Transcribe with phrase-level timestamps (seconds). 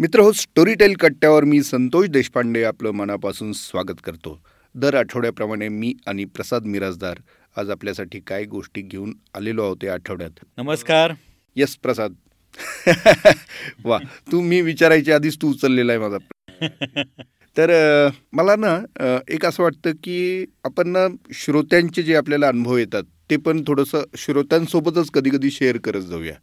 [0.00, 4.42] मित्र हो story tail कट्ट्यावर मी संतोष देशपांडे आपलं मनापासून स्वागत करतो.
[4.74, 7.18] दर आठवड्याप्रमाणे मी आणि प्रसाद मिराजदार
[7.56, 10.30] आज आपल्यासाठी काय गोष्टी घेऊन आलेलो आहोत या आठवड्यात?
[10.58, 11.12] नमस्कार.
[11.56, 12.14] येस प्रसाद.
[13.84, 13.98] वा
[14.32, 16.18] तू मी विचारायच्या आधीच तू उचललेला आहे माझा.
[17.56, 17.70] तर
[18.32, 23.62] मला ना एक असं वाटतं की आपण ना श्रोत्यांचे जे आपल्याला अनुभव येतात ते पण
[23.66, 26.34] थोडंसं श्रोत्यांसोबतच कधी कधी शेअर करत जाऊया.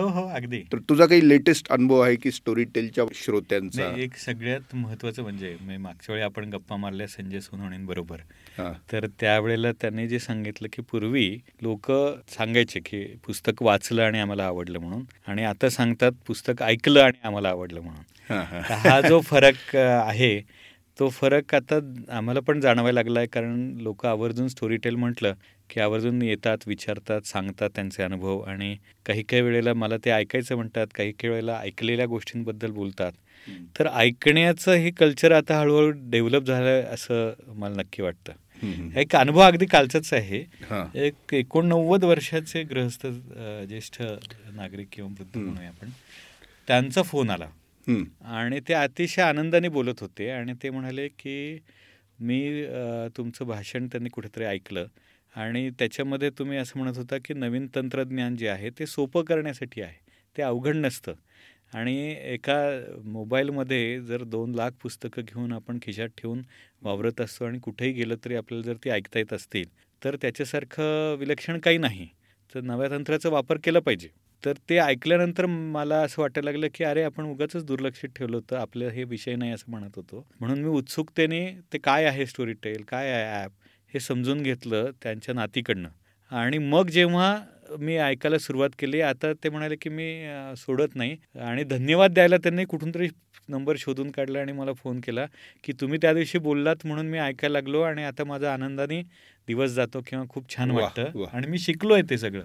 [0.00, 0.62] हो हो अगदी.
[0.72, 3.94] तर तुझा काही लेटेस्ट अनुभव आहे की स्टोरी टेलच्या श्रोत्यांचा?
[3.96, 8.16] एक सगळ्यात महत्वाचं म्हणजे मी मागच्या वेळी आपण गप्पा मारल्या संजय सोनवणेंबरोबर.
[8.58, 8.72] हा.
[8.92, 11.92] तर त्यावेळेला त्यांनी जे सांगितलं की पूर्वी लोक
[12.28, 17.48] सांगायचे की पुस्तक वाचलं आणि आम्हाला आवडलं म्हणून आणि आता सांगतात पुस्तक ऐकलं आणि आम्हाला
[17.48, 18.02] आवडलं म्हणून.
[18.30, 20.40] हा, जो फरक आहे
[21.00, 21.78] तो फरक आता
[22.08, 25.34] आम्हाला पण जाणवायला लागला आहे कारण लोक आवर्जून स्टोरी टेल म्हटलं
[25.70, 30.86] की आवर्जून येतात विचारतात सांगतात त्यांचे अनुभव आणि काही काही वेळेला मला ते ऐकायचं म्हणतात
[30.94, 33.12] काही काही वेळेला ऐकलेल्या गोष्टींबद्दल बोलतात.
[33.78, 38.32] तर ऐकण्याचं हे कल्चर आता हळूहळू डेव्हलप झालं असं मला नक्की वाटतं.
[38.96, 40.44] एक अनुभव अगदी कालचाच आहे.
[40.94, 44.02] एक एकोणनव्वद वर्षाचे गृहस्थ अ, ज्येष्ठ
[44.52, 45.90] नागरिक किंवा वृद्ध म्हणूया आपण
[46.68, 47.46] त्यांचा फोन आला.
[48.24, 51.58] आणि ते अतिशय आनंदाने बोलत होते आणि ते म्हणाले की
[52.20, 52.64] मी
[53.16, 54.86] तुमचं भाषण त्यांनी कुठेतरी ऐकलं.
[55.34, 59.96] आणि त्याच्यामध्ये तुम्ही असं म्हणत होता की नवीन तंत्रज्ञान जे आहे ते सोपं करण्यासाठी आहे
[60.36, 61.14] ते अवघड नसतं.
[61.72, 62.56] आणि एका
[63.04, 66.42] मोबाईलमध्ये जर दोन लाख पुस्तकं घेऊन आपण खिशात ठेवून
[66.82, 69.68] वावरत असतो आणि कुठेही गेलं तरी आपल्याला जर ती ऐकता येत असतील
[70.02, 72.08] तर त्याच्यासारखं विलक्षण काही नाही.
[72.54, 74.08] तर नव्या तंत्राचा वापर केला पाहिजे.
[74.42, 78.88] तर ते ऐकल्यानंतर मला असं वाटायला लागलं की अरे आपण उगाच दुर्लक्षित ठेवलं होतं आपलं
[78.90, 80.26] हे विषय नाही असं म्हणत होतो.
[80.40, 81.40] म्हणून मी उत्सुकतेने
[81.72, 83.52] ते काय आहे स्टोरी टेल काय आहे ॲप
[83.94, 85.88] हे समजून घेतलं त्यांच्या नातीकडनं.
[86.32, 87.36] आणि मग जेव्हा
[87.78, 90.06] मी ऐकायला सुरुवात केली आता ते म्हणाले की मी
[90.56, 91.16] सोडत नाही.
[91.40, 93.08] आणि धन्यवाद द्यायला त्यांनी कुठून तरी
[93.48, 95.24] नंबर शोधून काढला आणि मला फोन केला
[95.64, 99.02] की तुम्ही त्या दिवशी बोललात म्हणून मी ऐकायला लागलो आणि आता माझा आनंदाने
[99.48, 101.24] दिवस जातो किंवा खूप छान वाटतं.
[101.32, 102.44] आणि मी शिकलोय ते सगळं.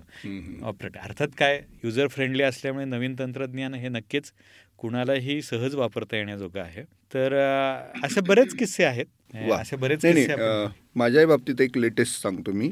[0.64, 4.32] ऑपरेट अर्थात काय युजर फ्रेंडली असल्यामुळे नवीन तंत्रज्ञान हे नक्कीच
[4.78, 7.34] कुणालाही सहज वापरता येण्याजोगं आहे तर
[8.04, 9.06] असे बरेच किस्से आहेत.
[9.52, 10.06] असे बरेच
[10.96, 12.72] माझ्याही बाबतीत एक लेटेस्ट सांगतो मी.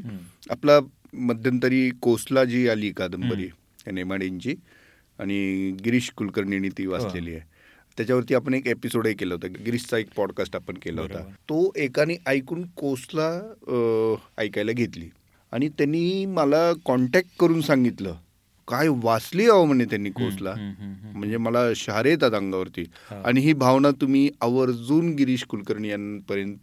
[0.50, 0.78] आपला
[1.12, 3.48] मध्यंतरी कोसला जी आली कादंबरी
[3.92, 4.54] नेमाडेंची
[5.18, 7.50] आणि गिरीश कुलकर्णींनी ती वाचलेली आहे
[7.96, 9.46] त्याच्यावरती आपण एक एपिसोडही केला होता.
[9.46, 11.18] गिरीशचा एक पॉडकास्ट आपण केला होता.
[11.22, 13.54] तो एकाने ऐकून कोसला
[14.38, 15.08] ऐकायला घेतली.
[15.52, 18.14] आणि त्यांनी मला कॉन्टॅक्ट करून सांगितलं.
[18.68, 20.54] काय वाचली अहो म्हणे त्यांनी कोसला.
[21.14, 22.84] म्हणजे मला शहारे येतात अंगावरती.
[23.10, 26.56] आणि ही भावना तुम्ही आवर्जून गिरीश कुलकर्णी यांपर्यंत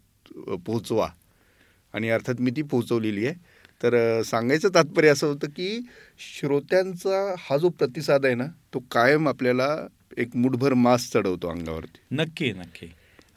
[0.65, 1.09] पोहोचवा.
[1.93, 3.35] आणि अर्थात मी ती पोहोचवलेली आहे.
[3.83, 5.79] तर सांगायचं तात्पर्य असं होतं की
[6.19, 9.87] श्रोत्यांचा हा जो प्रतिसाद आहे ना तो कायम आपल्याला
[10.19, 11.99] एक मुठभर मास चढवतो अंगावरती.
[12.11, 12.87] नक्की नक्की.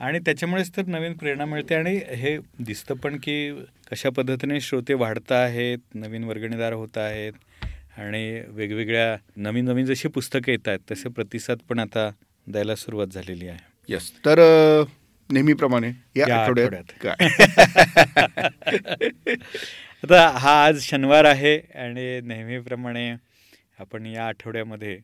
[0.00, 3.52] आणि त्याच्यामुळेच तर नवीन प्रेरणा मिळते आणि हे दिसतं पण की
[3.90, 7.32] कशा पद्धतीने श्रोते वाढत आहेत नवीन वर्गणीदार होत आहेत
[7.98, 12.10] आणि वेगवेगळ्या नवीन नवीन जशी पुस्तकं येत आहेत तसे प्रतिसाद पण आता
[12.46, 13.58] द्यायला सुरुवात झालेली आहे.
[13.88, 14.40] यस तर
[15.30, 17.28] नेहमीप्रमाणे या आठवड्यात काय?
[20.02, 23.14] आता हा आज शनिवार आहे आणि नेहमीप्रमाणे
[23.78, 24.98] आपण या आठवड्यामध्ये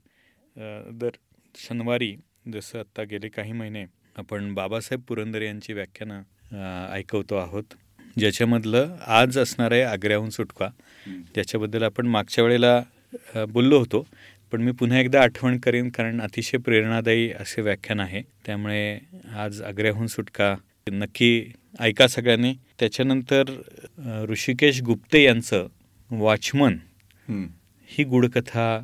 [0.90, 1.10] दर
[1.54, 2.14] शनिवारी
[2.52, 3.84] जसं आत्ता गेले काही महिने
[4.16, 7.64] आपण बाबासाहेब पुरंदरे यांची व्याख्यानं ऐकवतो आहोत.
[8.18, 10.68] ज्याच्यामधलं आज असणार आहे आग्र्याहून सुटका.
[11.34, 14.06] ज्याच्याबद्दल आपण मागच्या वेळेला बोललो होतो
[14.52, 18.22] पण मी पुन्हा एकदा आठवण करेन कारण अतिशय प्रेरणादायी असे व्याख्यान आहे.
[18.46, 18.98] त्यामुळे
[19.36, 20.54] आज आग्र्याहून सुटका
[20.90, 22.54] नक्की ऐका सगळ्यांनी.
[22.78, 23.42] त्याच्यानंतर
[24.28, 25.66] ऋषिकेश गुप्ते यांचं
[26.10, 26.76] वॉचमन
[27.88, 28.78] ही गूढकथा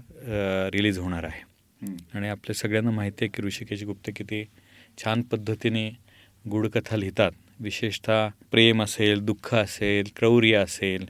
[0.72, 1.42] रिलीज होणार आहे.
[2.14, 4.44] आणि आपल्या सगळ्यांना माहिती आहे की ऋषिकेश गुप्ते किती
[4.98, 5.88] छान पद्धतीने
[6.50, 7.32] गूढकथा लिहितात.
[7.60, 11.06] विशेषतः प्रेम असेल दुःख असेल क्रौर्य असेल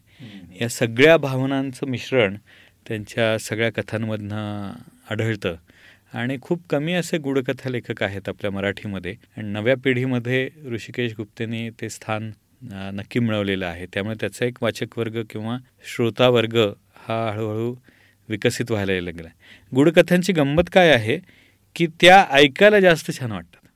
[0.61, 2.37] या सगळ्या भावनांचं मिश्रण
[2.89, 4.73] त्यांच्या सगळ्या कथांमधनं
[5.11, 5.55] आढळतं.
[6.15, 9.15] आणि खूप कमी असे गूढकथा लेखक आहेत आपल्या मराठीमध्ये.
[9.37, 12.31] आणि नव्या पिढीमध्ये ऋषिकेश गुप्तेने ते स्थान
[12.97, 13.87] नक्की मिळवलेलं आहे.
[13.95, 15.57] त्यामुळे त्याचा एक वाचक वर्ग किंवा
[15.95, 16.59] श्रोता वर्ग
[16.97, 17.75] हा हळूहळू
[18.29, 21.19] विकसित व्हायला लागला आहे गूढकथांची गंमत काय आहे
[21.77, 23.69] की त्या ऐकायला जास्त छान वाटतात.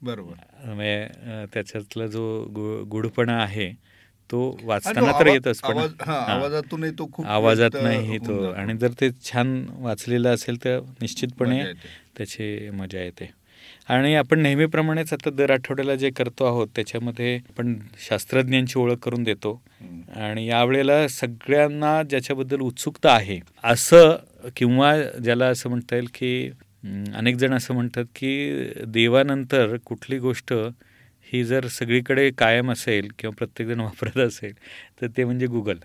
[0.00, 2.24] बरोबर म्हणजे त्याच्यातला जो
[2.54, 3.72] गु गुढपणा आहे
[4.30, 6.08] तो वाचताना तर येतच पण आवाज-.
[6.08, 8.50] आवाजातूनही तो खूप आवाजात नाही तो.
[8.52, 11.62] आणि जर ते छान वाचलेलं असेल तर निश्चितपणे.
[12.16, 13.30] त्याची मजा येते
[13.88, 17.74] आणि आपण नेहमीप्रमाणेच आता दर आठवड्याला जे करतो आहोत त्याच्यामध्ये आपण
[18.08, 19.60] शास्त्रज्ञांची ओळख करून देतो.
[20.16, 24.16] आणि यावेळेला सगळ्यांना ज्याच्याबद्दल उत्सुकता आहे असं
[24.56, 24.94] किंवा
[25.24, 26.50] ज्याला असं म्हणता येईल की
[27.16, 28.32] अनेक जण असं म्हणतात की
[28.86, 30.52] देवानंतर कुठली गोष्ट
[31.32, 34.52] ही जर सगळीकडे कायम असेल किंवा प्रत्येकजण वापरत असेल
[35.00, 35.76] तर ते म्हणजे गुगल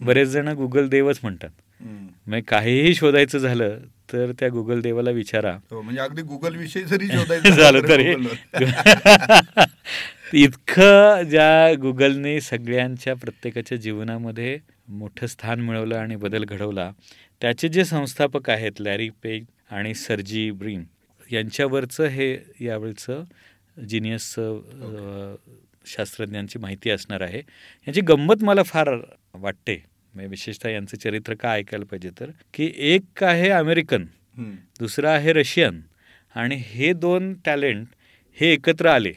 [0.00, 1.50] बरेच जण गुगल देवच म्हणतात.
[2.26, 3.78] मग काहीही शोधायचं झालं
[4.12, 5.58] तर त्या गुगल देवाला विचारा.
[5.70, 7.06] हो, म्हणजे अगदी गुगल विषयी जरी
[7.50, 8.00] झालं तर.
[10.34, 14.58] इतकं ज्या गुगलने सगळ्यांच्या प्रत्येकाच्या जीवनामध्ये
[14.88, 16.90] मोठं स्थान मिळवलं आणि बदल घडवला
[17.40, 20.84] त्याचे जे संस्थापक आहेत लॅरी पेज आणि सर्जी ब्रीन
[21.32, 23.22] यांच्यावरचं हे यावेळचं
[23.88, 25.36] जिनियसचं
[25.86, 27.38] शास्त्रज्ञांची माहिती असणार आहे.
[27.38, 28.88] यांची गंमत मला फार
[29.34, 29.89] वाटते.
[30.14, 34.04] म्हणजे विशेषतः यांचं चरित्र का ऐकायला पाहिजे तर की एक आहे अमेरिकन.
[34.80, 35.80] दुसरं आहे रशियन
[36.34, 37.86] आणि हे दोन टॅलेंट
[38.38, 39.12] हे एकत्र आले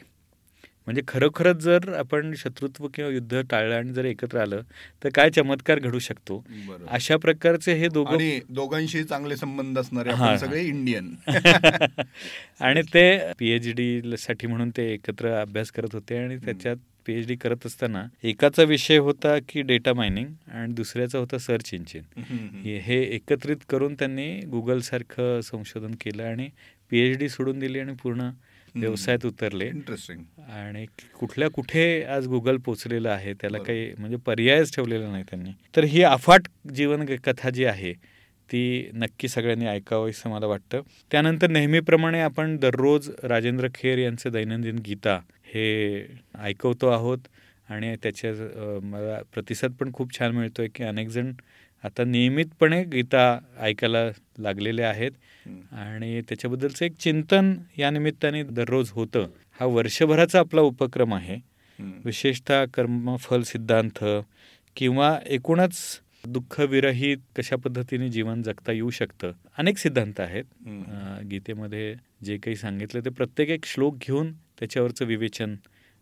[0.86, 4.62] म्हणजे खरोखरच जर आपण शत्रुत्व किंवा युद्ध टाळलं आणि जर एकत्र आलं
[5.04, 6.42] तर काय चमत्कार घडू शकतो.
[6.88, 8.18] अशा प्रकारचे हे दोघं
[8.48, 10.38] दोघांशी चांगले संबंध असणारे.
[10.38, 11.14] सगळे इंडियन
[12.60, 17.36] आणि ते पीएच डी साठी म्हणून ते एकत्र अभ्यास करत होते आणि त्याच्यात पीएच डी
[17.36, 22.24] करत असताना एकाचा विषय होता की डेटा मायनिंग आणि दुसऱ्याचा होता सर्च इंजिन
[22.84, 26.48] हे एकत्रित करून त्यांनी गुगल सारखं संशोधन केलं आणि
[26.90, 28.30] पीएच डी सोडून दिली आणि पूर्ण
[28.74, 29.66] व्यवसायात उतरले.
[29.66, 30.84] इंटरेस्टिंग आणि
[31.14, 33.58] कुठल्या कुठे आज गुगल पोचलेलं आहे त्याला.
[33.58, 35.50] काही म्हणजे पर्यायच ठेवलेला नाही त्यांनी.
[35.76, 37.92] तर ही अफाट जीवन कथा जी आहे
[38.48, 40.80] ती नक्की सगळ्यांनी ऐकावं असं मला वाटतं.
[41.10, 45.18] त्यानंतर नेहमीप्रमाणे आपण दररोज राजेंद्र खेर यांचे दैनंदिन गीता
[45.54, 46.06] हे
[46.40, 47.18] ऐकवतो आहोत
[47.68, 48.32] आणि त्याच्या
[48.82, 51.32] मला प्रतिसाद पण खूप छान मिळतो आहे की अनेक जण
[51.84, 54.04] आता नियमितपणे गीता ऐकायला
[54.38, 55.10] लागलेले आहेत.
[55.72, 59.26] आणि त्याच्याबद्दलचं एक चिंतन या निमित्ताने दररोज होतं.
[59.60, 61.36] हा वर्षभराचा आपला उपक्रम आहे.
[62.04, 64.04] विशेषतः कर्मफल सिद्धांत
[64.76, 65.78] किंवा एकूणच
[66.26, 70.44] दुःखविरहित कशा पद्धतीने जीवन जगता येऊ शकतं अनेक सिद्धांत आहेत.
[71.30, 75.54] गीतेमध्ये जे काही सांगितलं ते प्रत्येक एक श्लोक घेऊन त्याच्यावरचं विवेचन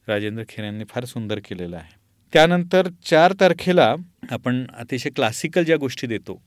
[0.08, 1.90] राजेंद्र खेर यांनी फार सुंदर केलेलं आहे.
[2.32, 3.94] त्यानंतर चार तारखेला
[4.30, 6.40] आपण अतिशय क्लासिकल ज्या गोष्टी देतो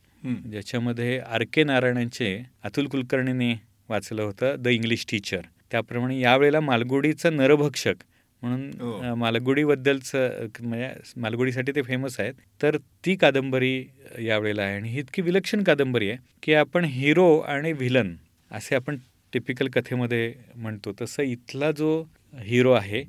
[0.52, 3.54] ज्याच्यामध्ये आर के नारायणांचे अतुल कुलकर्णीने
[3.90, 5.42] वाचलं होतं द इंग्लिश टीचर.
[5.72, 8.04] त्याप्रमाणे यावेळेला मालगुडीचा नरभक्षक
[8.42, 9.16] म्हणून हो.
[9.16, 10.90] मालगुडीबद्दलचं म्हणजे
[11.22, 12.34] मालगुडीसाठी ते फेमस आहेत.
[12.62, 13.76] तर ती कादंबरी
[14.20, 14.76] यावेळेला आहे.
[14.76, 18.16] आणि ही इतकी विलक्षण कादंबरी आहे की आपण हिरो आणि व्हिलन
[18.52, 18.98] असे आपण
[19.34, 22.02] टिपिकल कथेमध्ये म्हणतो तसं इथला जो
[22.42, 23.04] हिरो आहे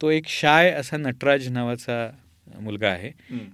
[0.00, 2.10] तो एक शाय असा नटराज नावाचा
[2.60, 3.10] मुलगा आहे.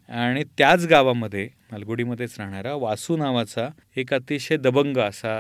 [0.09, 5.35] आणि त्याच गावामध्ये मालगुडीमध्येच राहणारा वासू नावाचा एक अतिशय दबंग असा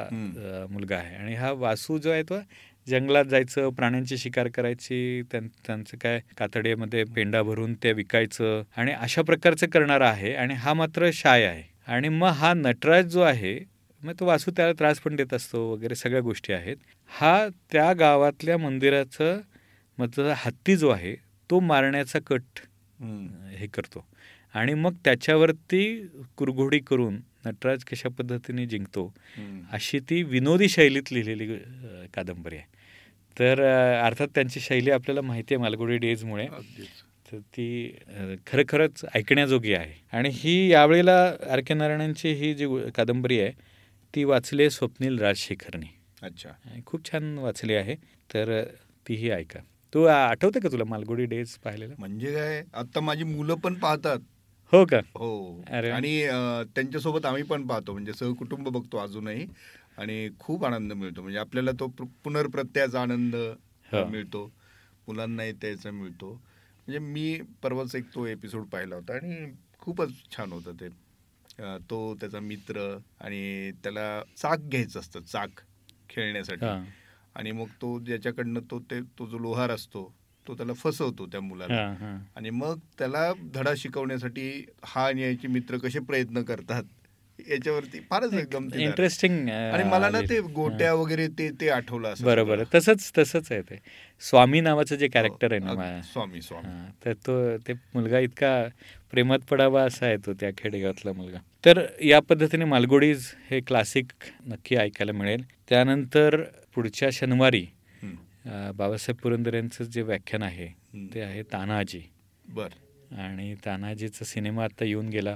[0.70, 1.14] मुलगा आहे.
[1.16, 2.38] आणि हा वासू जो आहे तो
[2.86, 9.22] जंगलात जायचं प्राण्यांची शिकार करायची त्यां- त्यांचं काय कातडीमध्ये पेंडा भरून ते विकायचं आणि अशा
[9.22, 10.34] प्रकारचं करणारा आहे.
[10.34, 11.62] आणि हा मात्र शाय आहे.
[11.86, 13.58] आणि मग हा नटराज जो आहे
[14.02, 16.76] मग तो वासू त्याला त्रास पण देत असतो वगैरे सगळ्या गोष्टी आहेत.
[17.10, 19.40] हा त्या गावातल्या मंदिराचं
[19.98, 21.14] मग हत्ती जो आहे
[21.50, 22.60] तो मारण्याचा कट
[23.58, 24.04] हे करतो.
[24.54, 25.82] आणि मग त्याच्यावरती
[26.36, 29.12] कुरघोडी करून नटराज कशा पद्धतीने जिंकतो
[29.72, 31.56] अशी ती विनोदी शैलीत लिहिलेली
[32.14, 32.64] कादंबरी आहे.
[33.36, 36.46] तर अर्थात त्यांची शैली आपल्याला माहिती आहे मालगुडी डेजमुळे.
[37.28, 37.96] तर ती
[38.46, 39.92] खरंखरंच ऐकण्याजोगी आहे.
[40.12, 41.18] आणि ही यावेळेला
[41.52, 42.66] आर के नारायणांची ही जी
[42.96, 43.52] कादंबरी आहे
[44.16, 45.86] ती वाचली आहे स्वप्नील राजशेखरनी.
[46.22, 46.48] अच्छा.
[46.86, 47.94] खूप छान वाचली आहे.
[48.34, 48.64] तर
[49.08, 49.60] तीही ऐका.
[49.94, 51.94] तू आठवतं का तुला मालगुडी डेज पाहिलेलं?
[51.98, 54.18] म्हणजे काय आता माझी मुलं पण पाहतात.
[54.72, 54.96] हो का?
[55.14, 55.62] हो.
[55.70, 55.90] अरे.
[55.90, 56.22] आणि
[56.74, 57.92] त्यांच्यासोबत आम्ही पण पाहतो.
[57.92, 59.46] म्हणजे सहकुटुंब बघतो अजूनही.
[59.98, 61.22] आणि खूप आनंद मिळतो.
[61.22, 63.34] म्हणजे आपल्याला तो प्र- पुनर्प्रत्ययाचा आनंद
[63.92, 64.06] हो.
[64.06, 64.52] मिळतो.
[65.08, 66.32] मुलांनाही त्याचा मिळतो.
[66.86, 69.14] म्हणजे मी परवाच एक तो एपिसोड पाहिला होता.
[69.14, 71.05] आणि खूपच छान होतं ते.
[71.60, 75.60] तो त्याचा मित्र आणि त्याला चाक घ्यायचं असतं चाक
[76.08, 76.66] खेळण्यासाठी.
[77.34, 80.14] आणि मग तो ज्याच्याकडनं तो ते तो जो लोहार असतो
[80.46, 81.74] तो त्याला फसवतो त्या मुलाला.
[82.36, 86.84] आणि मग त्याला धडा शिकवण्यासाठी हा आणि याचे मित्र कसे प्रयत्न करतात?
[87.38, 92.62] याच्यावरती फारच एकदम इंटरेस्टिंग आणि मला ना ते गोट्या वगैरे ते ते आठवलं असं बरोबर.
[92.74, 93.78] तसंच तसंच आहे ते.
[94.22, 96.90] स्वामी नावाचं जे कॅरेक्टर आहे ना स्वामी स्वामी.
[97.04, 98.52] तर तो ते मुलगा इतका
[99.10, 101.38] प्रेमात पडावा असा आहे तो त्या खेडेगावातला मुलगा.
[101.64, 104.12] तर या पद्धतीने मालगुडीज हे क्लासिक
[104.46, 105.44] नक्की ऐकायला मिळेल.
[105.68, 106.42] त्यानंतर
[106.74, 107.66] पुढच्या शनिवारी
[108.46, 110.66] बाबासाहेब पुरंदर यांचं जे व्याख्यान आहे.
[111.14, 112.00] ते आहे तानाजी.
[112.48, 112.68] बर.
[113.18, 115.34] आणि तानाजीचा सिनेमा आता येऊन गेला.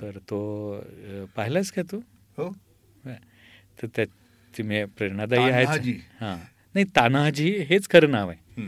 [0.00, 0.38] तर तो
[0.72, 1.98] अं, पाहिलास का तू?
[2.38, 2.48] हो.
[3.82, 5.64] तर त्याची मी प्रेरणादायी आहे.
[6.20, 6.36] हां.
[6.74, 8.64] नाही तानाजी हेच खरं नाव आहे.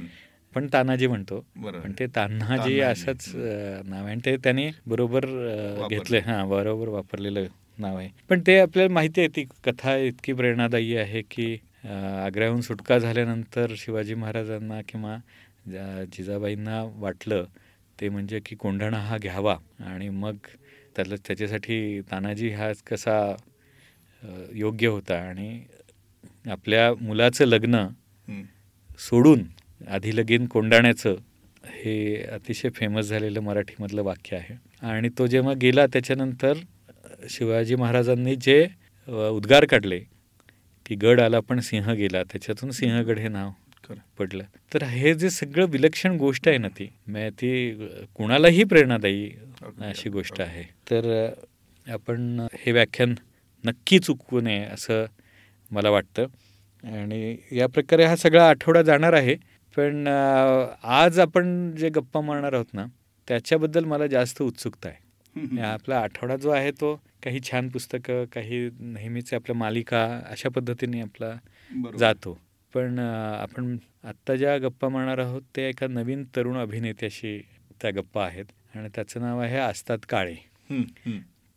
[0.54, 1.44] पण तानाजी म्हणतो.
[1.82, 4.10] पण ते तान्हाजी असंच नाव आहे.
[4.10, 5.26] आणि ते त्याने बरोबर.
[5.88, 7.46] घेतलंय हां बरोबर वापरलेलं
[7.78, 8.08] नाव आहे.
[8.28, 11.52] पण ते आपल्याला माहिती आहे ती कथा इतकी प्रेरणादायी आहे की
[11.84, 15.16] आग्र्याहून सुटका झाल्यानंतर शिवाजी महाराजांना किंवा
[16.12, 17.44] जिजाबाईंना वाटलं
[18.00, 20.36] ते म्हणजे की कोंढाणा हा घ्यावा आणि मग
[20.96, 23.36] त्याला त्याच्यासाठी तानाजी हा कसा
[24.52, 25.60] योग्य होता आणि
[26.50, 27.86] आपल्या मुलाचं लग्न.
[29.00, 29.42] सोडून
[29.88, 31.14] आधी लगीन कोंडाण्याचं
[31.64, 34.54] हे अतिशय फेमस झालेलं मराठीमधलं वाक्य आहे
[34.86, 36.58] आणि तो जेव्हा गेला त्याच्यानंतर
[37.30, 38.66] शिवाजी महाराजांनी जे
[39.08, 39.98] उद्गार काढले
[40.86, 43.50] की गड आला पण सिंह गेला त्याच्यातून सिंहगड हे नाव.
[44.18, 44.45] पडलं.
[44.75, 47.73] तर हे जे सगळं विलक्षण गोष्ट आहे ना ती ती
[48.14, 49.30] कुणालाही प्रेरणादायी
[49.62, 50.62] अशी गोष्ट आहे.
[50.62, 51.30] तर
[51.88, 53.14] आपण हे व्याख्यान
[53.64, 55.04] नक्की चुकवू नये असं
[55.71, 56.26] मला वाटतं.
[56.85, 59.37] आणि या प्रकारे हा सगळा आठवडा जाणार आहे.
[59.76, 60.07] पण
[60.83, 62.87] आज आपण जे गप्पा मारणार आहोत ना
[63.28, 65.09] त्याच्याबद्दल मला जास्त उत्सुकता आहे.
[65.61, 71.35] आपला आठवडा जो आहे तो काही छान पुस्तकं काही नेहमीचे आपल्या मालिका अशा पद्धतीने आपला.
[71.99, 72.40] जातो.
[72.75, 77.38] पण आपण आत्ता ज्या गप्पा मारणार आहोत ते एका नवीन तरुण अभिनेत्याशी
[77.82, 78.44] त्या गप्पा आहेत.
[78.75, 80.34] आणि त्याचं नाव आहे आस्ताद काळे.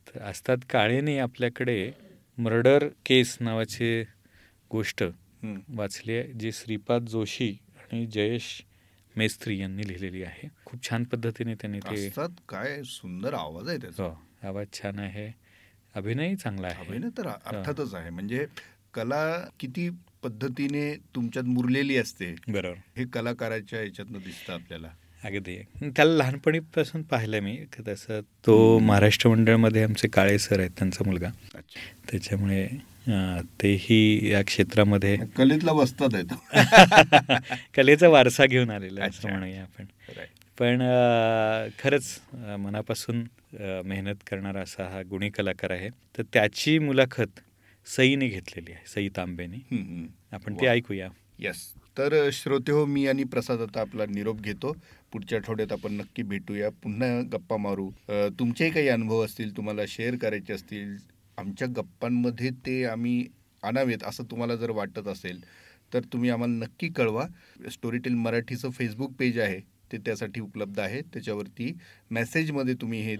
[0.08, 1.92] तर आस्ताद काळेने आपल्याकडे
[2.38, 4.02] मर्डर केस नावाची
[4.72, 5.04] गोष्ट.
[5.76, 7.50] वाचली आहे जी श्रीपाद जोशी
[7.82, 8.46] आणि जयेश
[9.16, 10.48] मेस्त्री यांनी लिहिलेली आहे.
[10.66, 12.10] खूप छान पद्धतीने त्यांनी ते
[12.50, 14.04] काय सुंदर आवाज आहे त्याचा.
[14.04, 15.32] हो आवाज छान आहे.
[15.96, 16.86] अभिनयही चांगला आहे.
[16.86, 18.10] अभिनय तर अर्थातच आहे.
[18.10, 18.46] म्हणजे
[18.94, 19.24] कला
[19.60, 19.90] किती
[20.24, 22.36] पद्धतीने तुमच्यात मुरलेली असते.
[22.48, 22.76] बरोबर.
[22.98, 24.88] हे कलाकाराच्या याच्यातनं दिसतं आपल्याला.
[25.24, 25.56] अगदी.
[25.82, 31.30] त्याला लहानपणीपासून पाहिलं मी तसं तो महाराष्ट्र मंडळमध्ये आमचे काळे सर आहेत त्यांचा मुलगा.
[32.12, 32.68] त्याच्यामुळे
[33.62, 36.34] तेही या क्षेत्रामध्ये कलेतला बसतात आहेत.
[37.76, 39.30] कलेचा वारसा घेऊन आलेला असं.
[39.30, 39.86] म्हणूया आपण.
[40.60, 40.82] पण
[41.80, 42.20] खरंच
[42.60, 43.24] मनापासून
[43.86, 45.90] मेहनत करणारा असा हा गुणी कलाकार आहे.
[46.18, 47.40] तर त्याची मुलाखत
[47.88, 49.58] सईने घेतलेली आहे सई तांबेने.
[50.32, 50.66] आपण ती.
[50.68, 51.10] ऐकूया.
[51.40, 51.62] येस
[51.98, 54.76] तर श्रोते हो मी आणि प्रसाद आता आपला निरोप घेतो.
[55.12, 56.70] पुढच्या आठवड्यात आपण नक्की भेटूया.
[56.84, 57.90] पुन्हा गप्पा मारू.
[58.40, 60.96] तुमचेही काही अनुभव असतील तुम्हाला शेअर करायचे असतील
[61.38, 63.26] आमच्या गप्पांमध्ये ते आम्ही
[63.64, 65.44] आणावेत असं तुम्हाला जर वाटत असेल
[65.94, 67.26] तर तुम्ही आम्हाला नक्की कळवा.
[67.72, 69.60] स्टोरीटेल मराठीचं फेसबुक पेज आहे.
[69.92, 71.02] ते त्यासाठी उपलब्ध आहे.
[71.14, 71.72] त्याच्यावरती
[72.12, 73.16] मेसेजमध्ये तुम्ही हे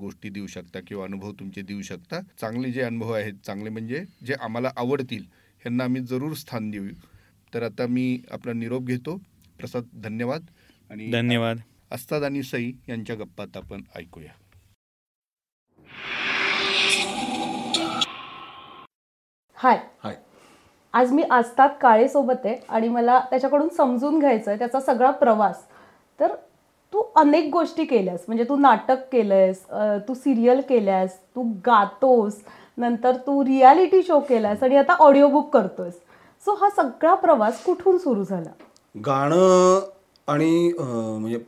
[0.00, 2.20] गोष्टी देऊ शकता किंवा अनुभव तुमचे देऊ शकता.
[2.40, 5.24] चांगले जे अनुभव आहेत चांगले म्हणजे जे आम्हाला आवडतील
[5.62, 6.86] ह्यांना आम्ही जरूर स्थान देऊ.
[7.54, 9.16] तर आता मी आपला निरोप घेतो.
[9.58, 10.46] प्रसाद धन्यवाद.
[10.90, 11.58] आणि धन्यवाद.
[11.90, 14.32] अस्ताद आणि सई यांच्या गप्पात आपण ऐकूया.
[19.56, 19.78] हाय.
[20.04, 20.16] हाय.
[20.94, 25.64] आज मी आस्ताद काळेसोबत आहे आणि मला त्याच्याकडून समजून घ्यायचं आहे त्याचा सगळा प्रवास.
[26.20, 26.34] तर
[26.92, 29.64] तू अनेक गोष्टी केल्यास म्हणजे तू नाटक केलंयस
[30.08, 32.42] तू सिरियल केल्यास तू गातोस
[32.78, 35.94] नंतर तू रियालिटी शो केलास आणि आता ऑडिओ बुक करतोयस.
[36.42, 38.50] सो हा सगळा प्रवास कुठून सुरू झाला?
[38.94, 39.80] गाणं
[40.32, 41.38] आणि म्हणजे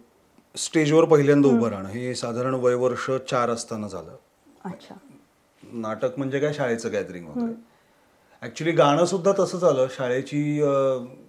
[0.55, 4.17] स्टेजवर पहिल्यांदा उभं राहणं हे साधारण वयवर्ष चार असताना झालं.
[4.65, 4.95] अच्छा.
[5.63, 6.53] नाटक म्हणजे काय?
[6.53, 7.53] शाळेचं गॅदरिंग वगैरे.
[8.43, 9.87] ऍक्च्युली गाणं सुद्धा तसंच आलं.
[9.91, 10.61] शाळेची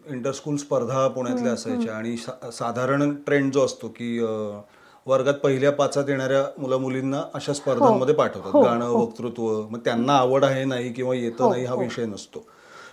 [0.09, 4.61] इंटरस्कूल स्पर्धा पुण्यातल्या असायच्या आणि सा- साधारण ट्रेंड जो असतो की अं,
[5.07, 8.51] वर्गात पहिल्या पाचात येणाऱ्या मुला मुलींना अशा स्पर्धांमध्ये पाठवतात.
[8.63, 12.45] गाणं वक्तृत्व मग त्यांना आवड आहे नाही किंवा येतं नाही हा विषय नसतो.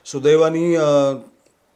[0.05, 1.19] सुदैवानी अं,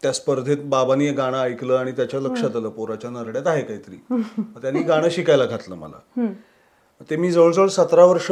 [0.03, 3.97] त्या स्पर्धेत बाबांनी गाणं ऐकलं आणि त्याच्या लक्षात आलं पोराच्या नरड्यात आहे काहीतरी.
[4.39, 6.21] मग त्यांनी गाणं शिकायला घातलं मला.
[7.01, 8.27] ते मी जवळजवळ सतरा वर्ष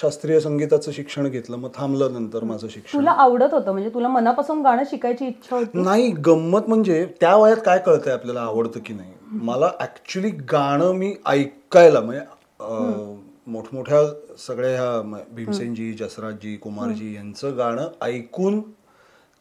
[0.00, 1.56] शास्त्रीय संगीताचं शिक्षण घेतलं.
[1.56, 2.98] मग थांबलं नंतर माझं शिक्षण.
[2.98, 3.70] तुला आवडत होतं?
[3.72, 5.82] म्हणजे तुला मनापासून गाणं शिकायची इच्छा होती?
[5.82, 9.12] नाही गंमत म्हणजे त्या वयात काय कळतंय आपल्याला आवडतं की नाही?
[9.42, 14.02] मला ऍक्च्युली गाणं मी ऐकायला म्हणजे मोठमोठ्या
[14.38, 18.60] सगळ्या ह्या भीमसेनजी जसराजजी कुमारजी यांचं गाणं ऐकून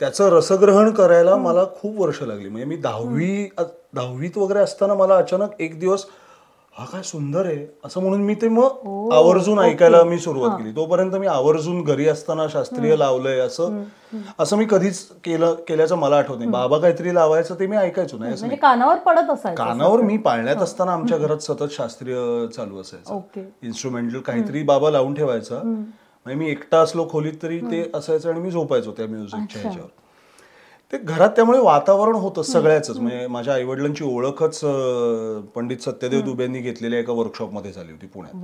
[0.02, 2.50] त्याचं रसग्रहण करायला मला खूप वर्ष लागली.
[2.50, 3.48] म्हणजे मी दहावी
[3.94, 6.06] दहावीत वगैरे असताना मला अचानक एक दिवस
[6.78, 7.66] हा काय सुंदर आहे.
[7.86, 10.72] असं म्हणून मी ते मग आवर्जून ऐकायला मी सुरुवात केली.
[10.72, 13.78] तोपर्यंत मी आवर्जून घरी असताना शास्त्रीय लावलंय असं.
[14.40, 16.50] असं मी कधीच केलं केल्याचं मला आठवत नाही.
[16.52, 20.56] बाबा काहीतरी लावायचं ते मी ऐकायचो नाही असं म्हणजे कानावर पडत असायचं कानावर मी पाळण्यात
[20.56, 23.14] असताना आमच्या घरात सतत शास्त्रीय चालू असायचं.
[23.64, 25.62] इन्स्ट्रुमेंटल काहीतरी बाबा लावून ठेवायचा.
[25.64, 29.90] म्हणजे मी एकटा असलो खोलीत तरी ते असायचं आणि मी झोपायचो त्या म्युझिकच्या ह्याच्यावर.
[30.94, 34.60] ते घरात त्यामुळे वातावरण होतं सगळ्याच म्हणजे माझ्या आईवडिलांची ओळखच
[35.56, 38.36] पंडित सत्यदेव दुबेंनी घेतलेल्या एका वर्कशॉपमध्ये झाली होती पुण्यात.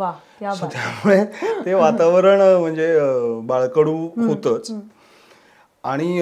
[0.71, 1.23] त्यामुळे
[1.65, 2.97] ते वातावरण म्हणजे
[3.43, 4.71] बाळकडू होतच.
[5.83, 6.21] आणि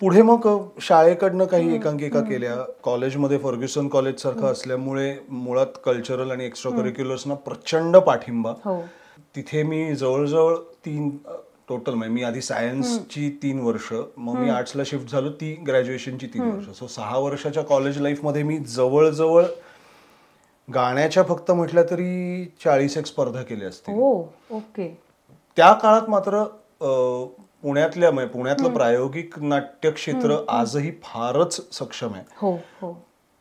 [0.00, 0.48] पुढे मग
[0.80, 2.56] शाळेकडनं काही एकांकिका केल्या.
[2.84, 8.50] कॉलेजमध्ये फर्ग्युसन कॉलेज सारखं असल्यामुळे मुळात कल्चरल आणि एक्स्ट्रा करिक्युलर्सना प्रचंड पाठिंबा.
[8.64, 8.80] हो.
[9.36, 11.10] तिथे मी जवळजवळ तीन
[11.72, 16.42] टोटल म्हणजे मी आधी सायन्सची तीन वर्ष मग मी आर्ट्सला शिफ्ट झालो ती ग्रॅज्युएशनची तीन
[16.42, 16.68] वर्ष.
[16.78, 19.44] सो सहा वर्षाच्या कॉलेज लाईफमध्ये मी जवळजवळ
[20.68, 23.94] गाण्याच्या फक्त म्हटल्या तरी चाळीस एक स्पर्धा केल्या असतील.
[23.94, 24.12] हो
[24.50, 24.88] ओके
[25.56, 26.42] त्या काळात मात्र
[27.62, 32.24] पुण्यातल्या म्हणजे पुण्यातलं प्रायोगिक नाट्य क्षेत्र आजही फारच सक्षम आहे.
[32.36, 32.92] हो हो.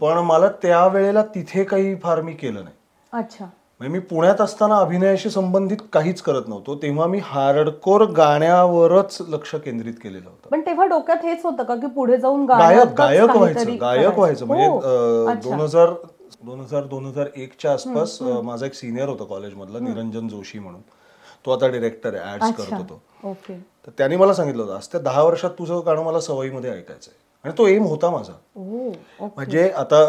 [0.02, 2.76] पण मला त्यावेळेला तिथे काही फार मी केलं नाही.
[3.14, 3.46] अच्छा.
[3.82, 6.76] म्हणजे मी पुण्यात असताना अभिनयाशी संबंधित काहीच करत नव्हतो.
[6.82, 10.50] तेव्हा मी हार्डकोर गाण्यावरच लक्ष केंद्रित केलेलं होतं.
[10.50, 14.18] पण तेव्हा डोक्यात हेच होतं का की पुढे जाऊन गायक गायक व्हायचं गायक?
[14.18, 14.46] व्हायचं.
[14.46, 14.80] म्हणजे हो.
[15.44, 15.94] दोन हजार
[16.44, 20.82] दोन हजार दोन हजार एकच्या आसपास माझा एक सिनियर होता कॉलेजमधला निरंजन जोशी म्हणून.
[21.46, 23.54] तो आता डिरेक्टर आहे ऍड्स करतो तो ओके.
[23.88, 27.14] तर त्यांनी मला सांगितलं होतं आज त्या दहा वर्षात तुझं गाणं मला सवयीमध्ये ऐकायचंय.
[27.46, 28.34] आणि तो एम होता माझा.
[29.20, 30.02] म्हणजे आता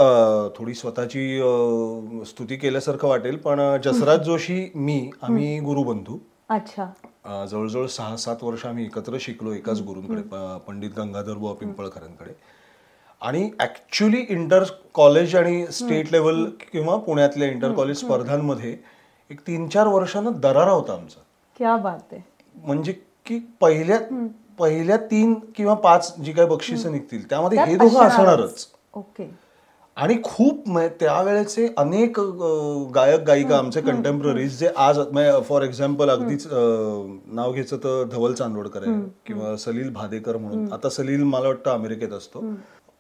[0.57, 1.39] थोडी स्वतःची
[2.27, 6.87] स्तुती केल्यासारखं वाटेल पण जसराज जोशी मी आम्ही गुरुबंधू अच्छा.
[7.51, 10.23] जवळजवळ सहा सात वर्ष आम्ही एकत्र शिकलो एकाच गुरूंकडे
[10.67, 12.33] पंडित गंगाधर बुवा पिंपळकरांकडे.
[13.21, 18.77] आणि ऍक्च्युली इंटर कॉलेज आणि स्टेट लेवल किंवा पुण्यातल्या इंटर कॉलेज स्पर्धांमध्ये
[19.31, 21.21] एक तीन चार वर्षानं दरारा होता आमचा.
[21.57, 22.21] क्या बात आहे.
[22.55, 22.93] म्हणजे
[23.27, 23.99] की पहिल्या
[24.59, 28.66] पहिल्या तीन किंवा पाच जी काही बक्षिसं निघतील त्यामध्ये हे दोघं असणारच.
[28.94, 29.30] ओके.
[29.97, 32.21] आणि खूप म- त्यावेळेचे अनेक
[32.94, 34.99] गायक गायिका आमचे कंटेम्पररीज जे आज
[35.49, 36.56] फॉर एक्झाम्पल अगदीच अ,
[37.26, 38.92] नाव घ्यायचं तर धवल चांदोडकर आहे
[39.26, 40.73] किंवा सलील भादेकर म्हणून.
[40.73, 42.44] आता सलील मला वाटतं अमेरिकेत असतो.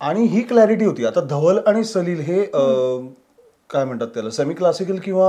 [0.00, 1.04] आणि ही क्लॅरिटी होती.
[1.04, 2.42] आता धवल आणि सलील हे
[3.70, 4.30] काय म्हणतात त्याला?
[4.30, 5.28] सेमी क्लासिकल किंवा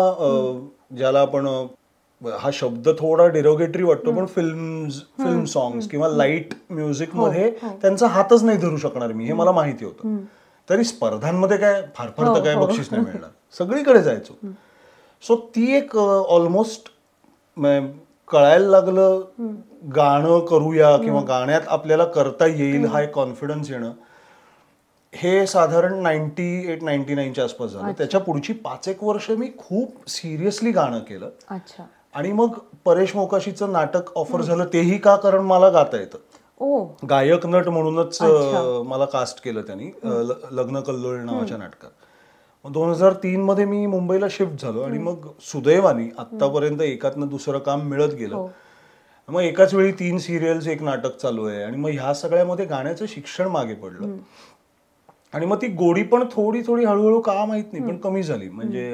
[0.98, 1.48] ज्याला आपण
[2.39, 7.50] हा शब्द थोडा डिरोगेटरी वाटतो पण फिल्म फिल्म सॉंग्स किंवा लाइट म्युझिकमध्ये
[7.82, 10.18] त्यांचा हातच नाही धरू शकणार मी हे मला माहिती होतं.
[10.70, 13.30] तरी स्पर्धांमध्ये काय फार फार तर काय बक्षीस नाही मिळणार.
[13.58, 14.34] सगळीकडे जायचो.
[15.24, 16.89] सो ती एक ऑलमोस्ट
[18.27, 19.22] कळायला लागलं
[19.96, 23.92] गाणं करूया किंवा गाण्यात आपल्याला करता येईल हा एक कॉन्फिडन्स येणं
[25.13, 27.91] हे साधारण नाईन्टी एट नाईन्टी नाईनच्या आसपास झालं.
[27.98, 31.30] त्याच्या पुढची पाच एक वर्ष मी खूप सिरियसली गाणं केलं.
[31.50, 31.84] अच्छा.
[32.13, 35.15] आणि मग परेश मोकाशीचं नाटक ऑफर झालं तेही का?
[35.15, 36.17] कारण मला गाता येतं.
[37.10, 38.17] गायक नट म्हणूनच
[38.88, 39.89] मला कास्ट केलं त्यांनी
[40.52, 41.89] लग्न कल्लोळ नावाच्या नाटकात.
[42.65, 47.82] दोन हजार तीन मध्ये मी मुंबईला शिफ्ट झालो आणि मग सुदैवानी आतापर्यंत एकातनं दुसरं काम
[47.89, 48.47] मिळत गेलं.
[49.30, 53.47] मग एकाच वेळी तीन सिरियल्स एक नाटक चालू आहे आणि मग ह्या सगळ्यामध्ये गाण्याचं शिक्षण
[53.47, 54.15] मागे पडलं.
[55.34, 58.49] आणि मग ती गोडी पण थोडी थोडी हळूहळू का माहीत नाही पण कमी झाली.
[58.49, 58.91] म्हणजे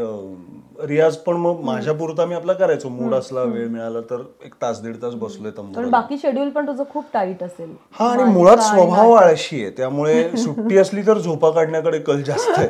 [0.88, 2.90] रियाज पण मग माझ्या पुरता मी आपला करायचो.
[2.90, 7.06] मूड असला वेळ मिळाला तर एक तास दीड तास बसलोय बाकी शेड्यूल पण तुझं खूप
[7.14, 7.74] टाईट असेल.
[7.92, 9.12] हा आणि मुळात स्वभाव.
[9.12, 9.72] आळशी आहे.
[9.78, 12.68] त्यामुळे सुट्टी असली तर झोपा काढण्याकडे कल जास्त आहे.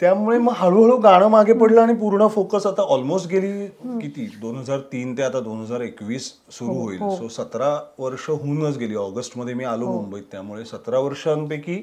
[0.00, 4.28] त्यामुळे मग हळूहळू गाणं मागे पडलं आणि पूर्ण फोकस आता ऑलमोस्ट गेली किती?
[4.40, 6.98] दोन हजार तीन ते आता दोन हजार एकवीस सुरू हो, होईल.
[6.98, 8.94] सो सतरा वर्ष होऊनच गेली.
[8.94, 10.22] ऑगस्टमध्ये मी आलो मुंबईत.
[10.32, 11.76] त्यामुळे सतरा वर्षांपैकी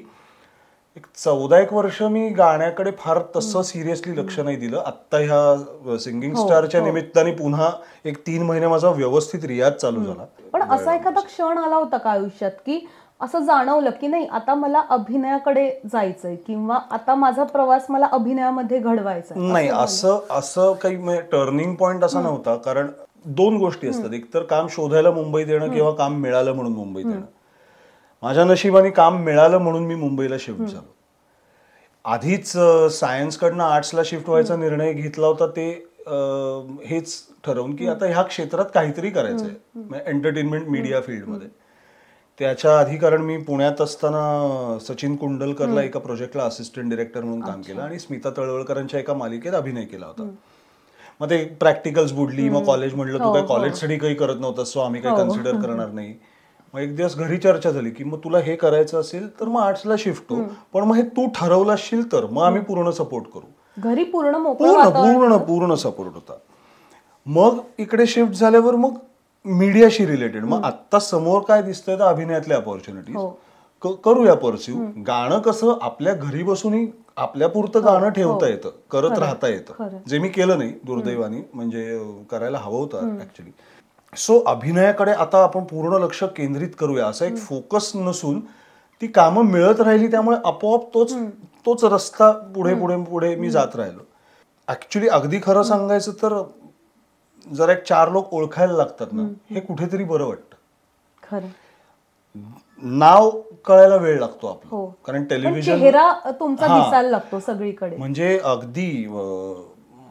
[0.98, 4.78] एक चौदा एक वर्ष मी गाण्याकडे फार तसं सिरियसली लक्ष नाही दिलं.
[4.86, 7.70] आत्ता ह्या सिंगिंग हो, स्टारच्या निमित्ताने पुन्हा
[8.04, 10.24] एक तीन महिने माझा व्यवस्थित रियाज चालू झाला.
[10.52, 12.80] पण असा एखादा क्षण आला होता का आयुष्यात की
[13.20, 19.34] असं जाणवलं की नाही आता मला अभिनयाकडे जायचंय किंवा आता माझा प्रवास मला अभिनयामध्ये घडवायचा.
[19.36, 22.56] नाही असं असं काही टर्निंग पॉइंट असा नव्हता.
[22.56, 22.90] कारण
[23.26, 24.12] दोन गोष्टी असतात.
[24.14, 27.20] एक तर काम शोधायला मुंबईत येणं किंवा काम मिळालं म्हणून मुंबईत येणं
[28.22, 30.94] माझ्या नशिबाने काम मिळालं म्हणून मी मुंबईला शिफ्ट झालो.
[32.04, 32.52] आधीच
[32.98, 35.68] सायन्सकडनं आर्ट्सला शिफ्ट व्हायचा निर्णय घेतला होता ते
[36.86, 39.50] हेच ठरवून की आता ह्या क्षेत्रात काहीतरी करायचंय.
[40.06, 41.48] एंटरटेनमेंट मीडिया फील्डमध्ये.
[42.38, 47.82] त्याच्या आधी कारण मी पुण्यात असताना सचिन कुंडलकरला एका प्रोजेक्टला असिस्टंट डिरेक्टर म्हणून काम केलं
[47.82, 50.28] आणि स्मिता तळवळकरांच्या एका मालिकेत अभिनय केला होता.
[51.20, 55.00] मग ते प्रॅक्टिकल्स बुडली मग कॉलेज म्हटलं तू काही कॉलेजसाठी काही करत नव्हतं सो आम्ही
[55.00, 56.14] काही कन्सिडर करणार नाही.
[56.74, 59.94] मग एक दिवस घरी चर्चा झाली की मग तुला हे करायचं असेल तर मग आर्ट्सला
[59.98, 60.42] शिफ्ट हो.
[60.72, 63.46] पण मग हे तू ठरवलं असशील तर मग आम्ही पूर्ण सपोर्ट करू.
[63.80, 66.32] घरी पूर्ण पूर्ण पूर्ण पूर्ण सपोर्ट होता.
[67.26, 68.94] मग इकडे शिफ्ट झाल्यावर मग
[69.44, 73.28] मीडियाशी रिलेटेड मग आत्ता समोर काय दिसतंय तर अभिनयातल्या ऑपॉर्च्युनिटीज हो.
[74.04, 74.76] करूया परस्यू
[75.06, 79.98] गाणं कसं आपल्या घरी बसूनही आपल्या पुरतं गाणं ठेवता येतं करत राहता येतं.
[80.08, 81.98] जे मी केलं नाही दुर्दैवानी म्हणजे
[82.30, 83.50] करायला हवं होतं ऍक्च्युली
[84.16, 87.06] सो अभिनयाकडे आता आपण पूर्ण लक्ष केंद्रित करूया.
[87.06, 88.40] असा एक फोकस नसून
[89.00, 91.14] ती कामं मिळत राहिली त्यामुळे आपोआप तोच
[91.66, 94.00] तोच रस्ता पुढे पुढे पुढे मी जात राहिलो.
[94.68, 96.42] ऍक्च्युली अगदी खरं सांगायचं तर
[97.54, 100.54] जर एक चार लोक ओळखायला लागतात ना हे कुठेतरी बरं वाटतं.
[101.22, 101.46] खरं.
[102.82, 103.30] नाव
[103.64, 104.70] कळायला वेळ लागतो आपलं.
[104.70, 104.86] हो.
[105.06, 106.66] कारण टेलिव्हिजन चेहरा तुमचा.
[106.66, 107.96] दिसायला लागतो सगळीकडे.
[107.96, 109.06] म्हणजे अगदी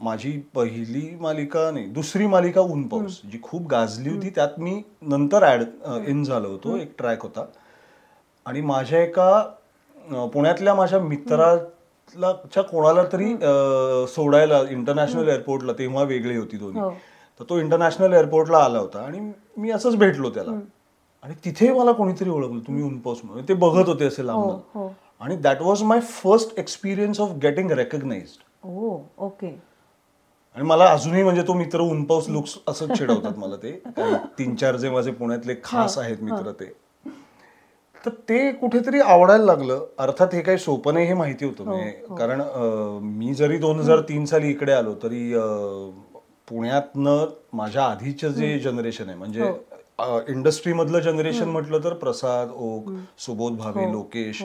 [0.02, 5.44] माझी पहिली मालिका नाही दुसरी मालिका ऊन पाऊस जी खूप गाजली होती त्यात मी नंतर
[5.46, 5.62] ऍड
[6.08, 7.44] इन झालो होतो एक ट्रॅक होता.
[8.46, 13.34] आणि माझ्या एका पुण्यातल्या माझ्या मित्राला कोणाला तरी
[14.14, 16.80] सोडायला इंटरनॅशनल एअरपोर्टला तेव्हा वेगळी होती दोन्ही.
[16.80, 16.90] हो.
[17.40, 19.20] तर तो इंटरनॅशनल एअरपोर्टला आला होता आणि
[19.56, 20.58] मी असंच भेटलो त्याला.
[21.24, 23.44] आणि तिथे मला कोणीतरी ओळखलं तुम्ही उनपाऊस म्हणून.
[23.48, 24.50] ते बघत होते असे हो लांब.
[24.74, 24.92] हो.
[25.20, 29.58] आणि that was my first experience of getting recognised okay
[30.58, 33.70] आणि मला अजूनही म्हणजे तो मित्र उनपाऊस लुक्स असंच चिडवतात मला ते.
[34.38, 36.66] तीन चार जे माझे पुण्यातले खास आहेत मित्र ते.
[38.04, 39.84] तर ते कुठेतरी आवडायला लागलं.
[39.98, 41.64] अर्थात हे काही सोपं नाही हे माहिती होतं.
[41.64, 45.32] म्हणजे कारण अं, मी जरी दोन हजार तीन साली इकडे आलो तरी
[46.48, 49.52] पुण्यातनं माझ्या आधीचं जे जनरेशन आहे म्हणजे
[50.28, 54.42] इंडस्ट्री मधलं जनरेशन म्हटलं तर प्रसाद ओक सुबोध भावे लोकेश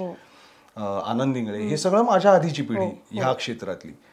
[0.77, 3.91] आनंद इंगळे हे सगळं माझ्या आधीची पिढी ह्या क्षेत्रातली.
[3.91, 4.11] तर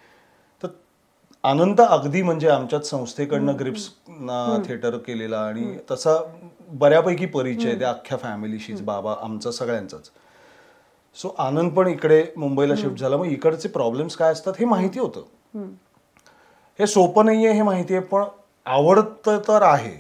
[1.45, 3.89] आनंद अगदी म्हणजे आमच्याच संस्थेकडनं ग्रिप्स
[4.67, 6.17] थिएटर केलेला आणि तसा
[6.73, 10.11] बऱ्यापैकी परिचय त्या अख्ख्या फॅमिलीशीच बाबा आमचा सगळ्यांचाच.
[11.17, 13.17] सो आनंद पण इकडे मुंबईला शिफ्ट झाला.
[13.17, 15.23] मग इकडचे प्रॉब्लेम्स काय असतात हे माहिती होतं.
[16.79, 18.23] हे सोपं नाहीये हे माहिती आहे पण
[18.67, 19.97] आवडतं तर आहे.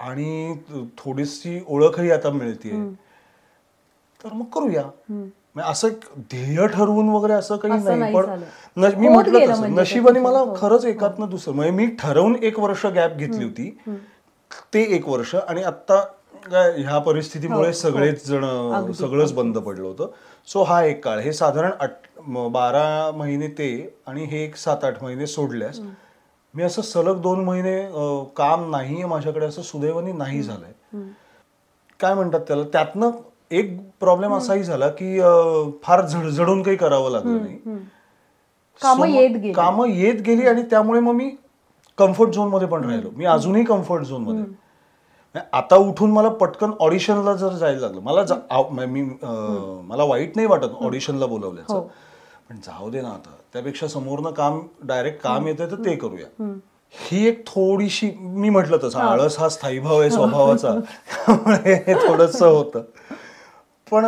[0.00, 0.54] आणि
[0.98, 2.74] थोडीशी ओळखही आता मिळतीये.
[4.24, 4.82] तर मग करूया.
[5.56, 8.40] असं एक ध्येय ठरवून वगैरे असं काही असं नाही पण
[8.94, 9.60] मी म्हटलं गेलं तसं.
[9.60, 10.42] म्हणजे नशिबाने मला.
[10.56, 13.68] खरंच एकातनं दुसरं म्हणजे मी ठरवून एक वर्ष गॅप घेतली होती.
[14.74, 16.04] ते एक वर्ष आणि आता
[16.46, 18.44] ह्या परिस्थितीमुळे सगळेच जण
[18.92, 20.10] सगळंच बंद पडलं होतं.
[20.48, 21.18] सो हा एक काळ.
[21.18, 21.92] हे साधारण आठ
[22.52, 23.68] बारा महिने ते
[24.06, 25.80] आणि हे एक सात आठ महिने सोडल्यास
[26.54, 27.80] मी असं सलग दोन महिने
[28.36, 30.72] काम नाहीये माझ्याकडे असं सुदैवाने नाही झालंय.
[32.00, 32.62] काय म्हणतात त्याला?
[32.72, 33.10] त्यातनं
[33.50, 35.20] एक प्रॉब्लेम असाही झाला की
[35.82, 37.58] फार झडझडून काही करावं लागलं नाही.
[38.82, 39.52] कामं येत गेली.
[39.52, 41.30] कामं येत गेली आणि त्यामुळे मग मी
[41.98, 43.08] कम्फर्ट झोनमध्ये पण राहिलो.
[43.16, 44.44] मी अजूनही कम्फर्ट झोनमध्ये.
[45.52, 48.22] आता उठून मला पटकन ऑडिशनला जर जायला लागलं मला
[48.86, 51.74] म- मला वाईट नाही वाटत ऑडिशनला बोलवल्याचं.
[52.50, 53.30] पण जाऊ दे ना आता.
[53.52, 56.44] त्यापेक्षा समोरनं काम डायरेक्ट काम येतंय तर ते करूया.
[57.10, 60.68] ही एक थोडीशी मी म्हटलं तसं आळस हा स्थायी भाव आहे स्वभावाचा.
[61.64, 62.82] हे थोडस होतं.
[63.92, 64.04] पण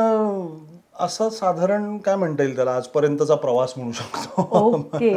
[1.01, 2.75] असं साधारण काय म्हणता येईल त्याला?
[2.77, 4.49] आजपर्यंतचा प्रवास म्हणू शकतो.
[4.53, 5.15] ओके.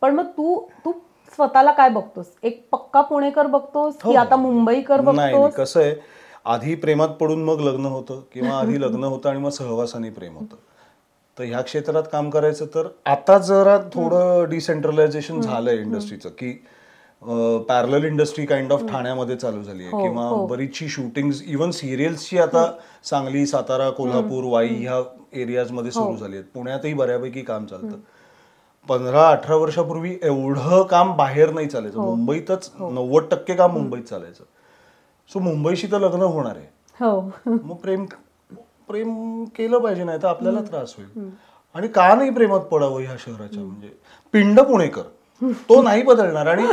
[0.00, 0.92] पण मग तू तू
[1.36, 2.26] स्वतःला काय बघतोस?
[2.42, 5.12] एक पक्का पुणेकर बघतोस की आता मुंबईकर हो.
[5.12, 5.54] नाही बघतोस?
[5.54, 5.94] कसं आहे
[6.44, 10.56] आधी प्रेमात पडून मग लग्न होतं किंवा आधी लग्न होतं आणि मग सहवासाने प्रेम होतं.
[11.38, 16.64] तर ह्या क्षेत्रात काम करायचं तर आता जरा थोडं डिसेंट्रलायझेशन झालंय इंडस्ट्रीचं की
[17.68, 22.72] पॅरल इंडस्ट्री काइंड ऑफ ठाण्यामध्ये चालू झाली हो, आहे किंवा बरीचशी शूटिंग इव्हन सिरियल्सची आता
[23.04, 26.04] सांगली सातारा कोल्हापूर वाई ह्या एरियाजमध्ये हो.
[26.04, 26.44] सुरू झाली आहेत.
[26.54, 27.96] पुण्यातही बऱ्यापैकी काम चालतं.
[28.88, 31.98] पंधरा अठरा वर्षापूर्वी एवढं काम बाहेर नाही चालायचं.
[31.98, 32.14] हो.
[32.14, 34.44] मुंबईतच नव्वद टक्के काम मुंबईत चालायचं.
[35.32, 36.66] सो मुंबईशी तर लग्न होणार आहे.
[37.00, 37.30] हो.
[37.46, 38.04] मग प्रेम
[38.88, 41.30] प्रेम केलं पाहिजे नाही तर आपल्याला त्रास होईल.
[41.74, 43.62] आणि का नाही प्रेमात पडावं ह्या शहराच्या?
[43.62, 43.88] म्हणजे
[44.32, 45.02] पिंड पुणेकर.
[45.42, 46.66] तो नाही बदलणार आणि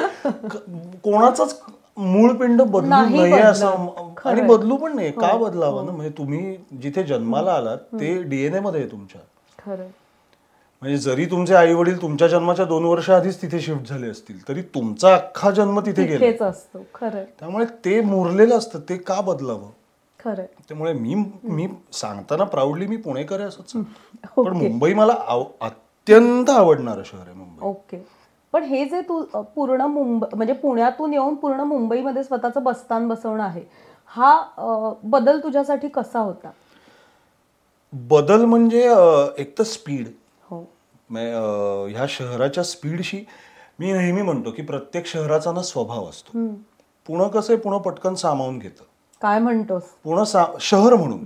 [1.04, 1.62] कोणाचाच
[1.98, 3.40] मूळ पिंड बदलू नाही नये.
[3.42, 3.88] असं
[4.26, 5.86] आणि बदलू पण नाही का बदलावं?
[5.86, 9.22] ना म्हणजे तुम्ही जिथे जन्माला आलात ते डीएनए मध्ये आहे तुमच्या.
[9.60, 9.88] खरं
[10.82, 14.62] म्हणजे जरी तुमचे आई वडील तुमच्या जन्माच्या दोन वर्ष आधीच तिथे शिफ्ट झाले असतील तरी
[14.76, 16.46] तुमचा अख्खा जन्म तिथे गेला.
[16.48, 16.80] असतो.
[16.96, 18.80] खरं त्यामुळे ते मुरलेलं असतं.
[18.90, 19.70] ते का बदलावं?
[20.20, 23.72] खरं त्यामुळे मी मी सांगताना प्राऊडली मी पुणेकर आहे असंच.
[24.38, 25.14] पण मुंबई मला
[25.62, 27.66] अत्यंत आवडणारं शहर आहे मुंबई.
[27.68, 28.04] ओके.
[28.54, 29.24] पण हे जे तू
[29.56, 33.62] पूर्ण मुंबई म्हणजे पुण्यातून येऊन पूर्ण मुंबईमध्ये स्वतःचं बस्तान बसवणं आहे
[34.06, 34.44] हा
[35.04, 36.50] बदल तुझ्यासाठी कसा होता?
[37.94, 38.82] बदल म्हणजे
[39.38, 40.08] एक तर स्पीड.
[40.44, 40.60] हो.
[41.88, 43.26] ह्या शहराच्या स्पीडशी
[43.80, 46.46] मी नेहमी म्हणतो की प्रत्येक शहराचा ना स्वभाव असतो.
[47.08, 48.84] पुणं कसं पुणं पटकन सामावून घेतं.
[49.22, 49.84] काय म्हणतोस?
[50.04, 51.26] पुणं सा शहर म्हणून.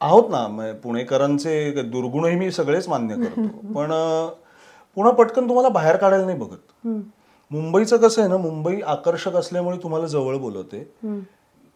[0.00, 3.42] आहोत ना पुणेकरांचे दुर्गुणही मी सगळेच मान्य करतो.
[3.74, 3.92] पण
[4.96, 6.86] पुन्हा पटकन तुम्हाला बाहेर काढायला नाही बघत.
[7.50, 10.86] मुंबईचं कसं आहे ना मुंबई आकर्षक असल्यामुळे तुम्हाला जवळ बोलवते.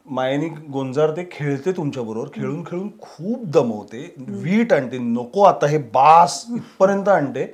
[0.06, 6.44] मायनी गोंजारते खेळते तुमच्या बरोबर खेळून खेळून खूप दमवते वीट आणते नको आता हे बास
[6.56, 7.46] इथपर्यंत आणते.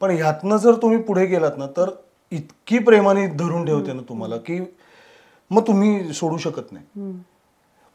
[0.00, 1.90] पण ह्यातनं जर तुम्ही पुढे गेलात ना तर
[2.32, 4.60] इतकी प्रेमाने धरून ठेवते ना तुम्हाला की
[5.50, 7.12] मग तुम्ही सोडू शकत नाही.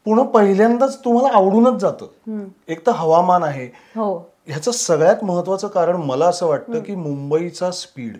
[0.06, 2.06] पुन्हा पहिल्यांदाच तुम्हाला आवडूनच जातं.
[2.68, 3.66] एक तर हवामान आहे.
[3.96, 4.18] हो.
[4.46, 8.16] ह्याचं सगळ्यात महत्वाचं कारण मला असं वाटतं की मुंबईचा स्पीड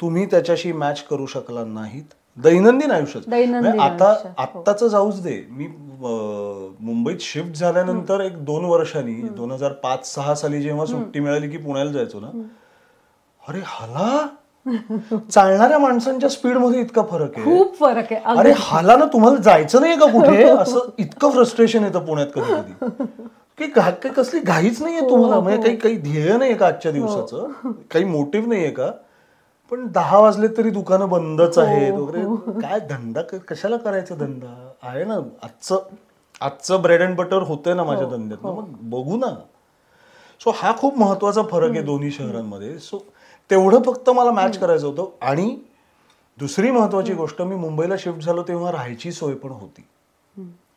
[0.00, 2.04] तुम्ही त्याच्याशी मॅच करू शकला नाहीत.
[2.36, 3.28] दैनंदिन आयुष्यात.
[3.28, 4.28] म्हणजे आता हो.
[4.38, 5.44] आत्ताच जाऊच दे.
[5.50, 5.66] मी
[6.80, 11.56] मुंबईत शिफ्ट झाल्यानंतर एक दोन वर्षांनी दोन हजार पाच सहा साली जेव्हा सुट्टी मिळाली की
[11.56, 12.30] पुण्याला जायचो ना
[13.42, 14.26] अरे हाला!
[15.30, 17.44] चालणाऱ्या माणसांच्या स्पीडमध्ये इतका फरक आहे.
[17.44, 18.38] खूप फरक आहे.
[18.38, 18.52] अरे.
[18.56, 20.42] हाला ना तुम्हाला जायचं नाही का कुठे?
[20.50, 23.02] असं इतकं फ्रस्ट्रेशन येतं पुण्यात कधी कधी
[23.60, 25.40] की घा- काही कसली घाईच नाहीये तुम्हाला.
[25.40, 27.48] म्हणजे काही काही ध्येय नाहीये का आजच्या दिवसाचं?
[27.90, 28.90] काही मोटिव्ह नाहीये का?
[29.70, 32.36] पण दहा वाजले तरी दुकानं बंदच आहेत वगैरे.
[32.60, 34.68] काय धंदा कशाला करायचा धंदा?
[34.82, 35.82] आहे ना आजचं
[36.40, 38.46] आजचं ब्रेड अँड बटर होतंय ना माझ्या धंद्यात.
[38.46, 39.34] मग बघू ना.
[40.44, 42.78] सो हा खूप महत्त्वाचा फरक आहे दोन्ही शहरांमध्ये.
[42.78, 42.98] सो
[43.50, 45.26] तेवढं फक्त मला मॅच करायचं होतं.
[45.26, 45.58] आणि
[46.38, 49.84] दुसरी महत्वाची गोष्ट मी मुंबईला शिफ्ट झालो तेव्हा राहायची सोय पण होती.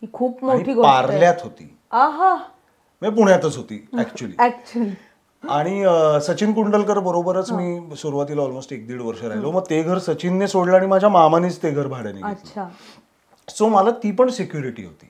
[0.01, 1.77] ही खूप मोठी पार्ल्यात होती.
[1.91, 2.35] आहा.
[3.03, 4.89] म्हणजे पुण्यातच होती ऍक्च्युली
[5.43, 5.83] आणि
[6.25, 9.51] सचिन कुंडलकर बरोबरच मी सुरुवातीला ऑलमोस्ट एक दीड वर्ष राहिलो.
[9.51, 12.33] मग ते घर सचिनने सोडलं आणि माझ्या मामानेच ते घर भाड्याने
[13.47, 15.09] सो मला ती पण सिक्युरिटी होती.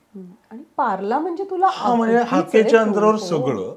[0.51, 2.81] आणि पार्ला म्हणजे तुला हा म्हणजे हाकेच्या.
[2.81, 3.15] अंतरावर.
[3.17, 3.73] सगळं.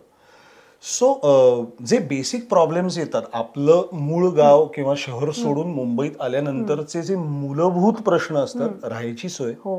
[0.85, 8.03] सो जे बेसिक प्रॉब्लेम्स येतात आपलं मूळ गाव किंवा शहर सोडून मुंबईत आल्यानंतरचे जे मूलभूत
[8.05, 9.79] प्रश्न असतात राहायची सोय हो.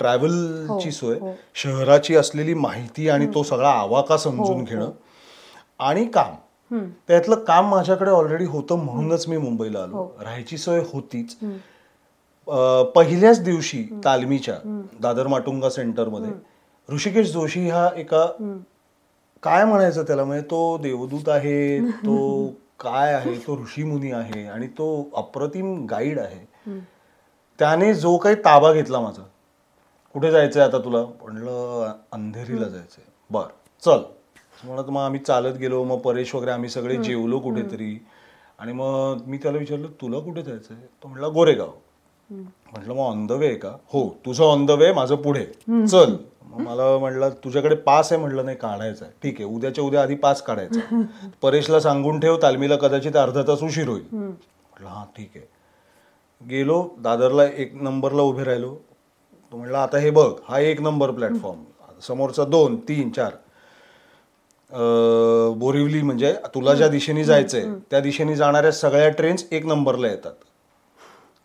[0.00, 1.32] ट्रॅव्हलची सोय हो.
[1.54, 4.64] शहराची असलेली माहिती आणि तो सगळा आवाका समजून हो.
[4.64, 4.90] घेणं
[5.80, 6.34] आणि काम.
[7.08, 9.96] त्यातलं काम माझ्याकडे ऑलरेडी होतं म्हणूनच मी मुंबईला आलो.
[9.96, 10.08] हो.
[10.22, 11.36] राहायची सोय होतीच.
[12.94, 14.54] पहिल्याच दिवशी तालमीच्या
[15.00, 16.30] दादर माटुंगा सेंटरमध्ये
[16.88, 18.26] ऋषिकेश जोशी हा एका
[19.42, 20.24] काय म्हणायचं त्याला?
[20.24, 22.46] म्हणजे तो देवदूत आहे तो
[22.80, 26.44] काय आहे तो ऋषीमुनी आहे आणि तो अप्रतिम गाईड आहे.
[27.58, 29.22] त्याने जो काही ताबा घेतला माझा
[30.14, 30.98] कुठे जायचंय आता तुला?
[30.98, 33.04] म्हणलं अंधेरीला जायचंय.
[33.30, 33.44] बर
[33.84, 34.02] चल.
[34.64, 37.98] म्हणत मग आम्ही चालत गेलो मग परेश वगैरे आम्ही सगळे जेवलो कुठेतरी.
[38.58, 40.76] आणि मग मी त्याला विचारलं तुला कुठे जायचंय?
[41.02, 41.70] तो म्हणला गोरेगाव.
[42.30, 43.76] म्हटलं मग ऑन द वे आहे का?
[43.92, 45.44] हो तुझं ऑन द वे माझं पुढे.
[45.86, 46.16] चल.
[46.44, 48.20] मग मला म्हटलं तुझ्याकडे पास आहे?
[48.20, 49.14] म्हटलं नाही काढायचा आहे.
[49.22, 51.02] ठीक आहे उद्याच्या उद्या आधी पास काढायचा आहे.
[51.42, 54.04] परेशला सांगून ठेव तालमीला कदाचित अर्धा तास उशीर होईल.
[54.12, 55.46] म्हटलं हां ठीक आहे.
[56.48, 58.76] गेलो दादरला एक नंबरला उभे राहिलो.
[59.54, 61.58] तो म्हणला आता हे बघ हा एक नंबर प्लॅटफॉर्म.
[62.06, 63.30] समोरचा दोन तीन चार.
[64.72, 70.32] अं, बोरिवली म्हणजे तुला ज्या दिशेने जायचंय त्या दिशेने जाणाऱ्या सगळ्या ट्रेन्स एक नंबरला येतात.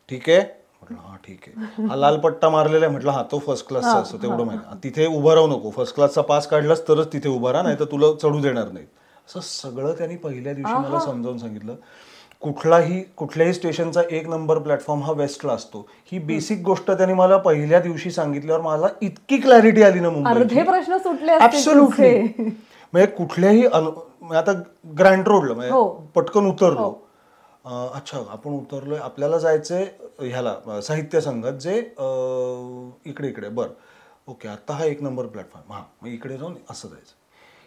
[0.10, 0.40] ठीक आहे?
[0.40, 1.86] म्हटलं हा ठीक आहे.
[1.88, 5.34] हा लाल पट्टा मारलेला आहे म्हटलं हा तो फर्स्ट क्लासचा असतो तेवढं माहिती तिथे उभं
[5.34, 8.72] राहू नको फर्स्ट क्लासचा पास काढलास तरच तिथे उभा राहा नाही तर तुला चढू देणार
[8.72, 8.88] नाहीत.
[9.28, 11.76] असं सगळं त्यांनी पहिल्या दिवशी मला समजावून सांगितलं.
[12.42, 15.86] कुठलाही कुठल्याही स्टेशनचा एक नंबर प्लॅटफॉर्म हा वेस्टला असतो.
[16.12, 20.98] ही बेसिक गोष्ट त्यांनी मला पहिल्या दिवशी सांगितल्यावर मला इतकी क्लॅरिटी आली ना अर्धे प्रश्न
[20.98, 22.18] सुटले ऍब्सोल्युटली.
[22.94, 24.52] म्हणजे कुठल्याही म्हणजे आता
[25.00, 25.84] ग्रँड रोडला म्हणजे हो.
[26.16, 26.90] पटकन उतरलो.
[27.66, 29.00] अं, अच्छा आपण उतरलोय.
[29.00, 29.86] आपल्याला जायचंय
[30.22, 31.78] ह्याला साहित्य संघात जे
[33.10, 33.50] इकडे इकडे.
[33.50, 33.68] बर.
[34.28, 35.74] ओके आता हा एक नंबर प्लॅटफॉर्म.
[35.74, 37.18] हा मग इकडे जाऊन असं जायचं.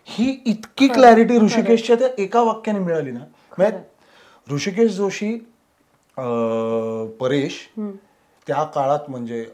[0.09, 3.25] ही इतकी क्लॅरिटी ऋषिकेशच्या त्या एका वाक्याने मिळाली ना.
[3.59, 3.79] म्हणजे
[4.51, 5.35] ऋषिकेश जोशी
[7.21, 7.59] परेश
[8.47, 9.45] त्या काळात म्हणजे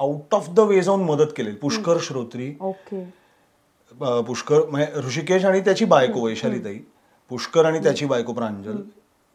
[0.00, 1.50] आउट ऑफ द वे जाऊन मदत केली.
[1.52, 2.50] पुष्कर श्रोत्री.
[4.00, 6.78] पुष्कर म्हणजे ऋषिकेश आणि त्याची बायको वैशालीताई.
[7.30, 8.76] पुष्कर आणि त्याची बायको प्रांजल.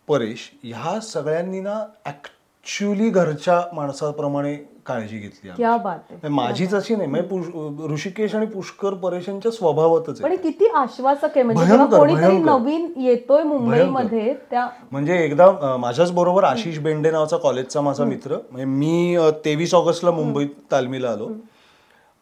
[0.07, 8.35] परेश ह्या सगळ्यांनी ना ऍक्च्युली घरच्या माणसाप्रमाणे काळजी घेतली बात माझीच अशी नाही म्हणजे ऋषिकेश
[8.35, 10.35] आणि पुष्कर परेशांच्या स्वभावातच आहे.
[10.37, 12.39] किती आश्वासक आहे म्हणजे.
[12.39, 18.65] नवीन येतोय मुंबईमध्ये त्या म्हणजे एकदा माझ्याच बरोबर आशिष बेंडे नावाचा कॉलेजचा माझा मित्र म्हणजे
[18.65, 21.29] मी तेवीस ऑगस्टला मुंबईत तालमीला आलो.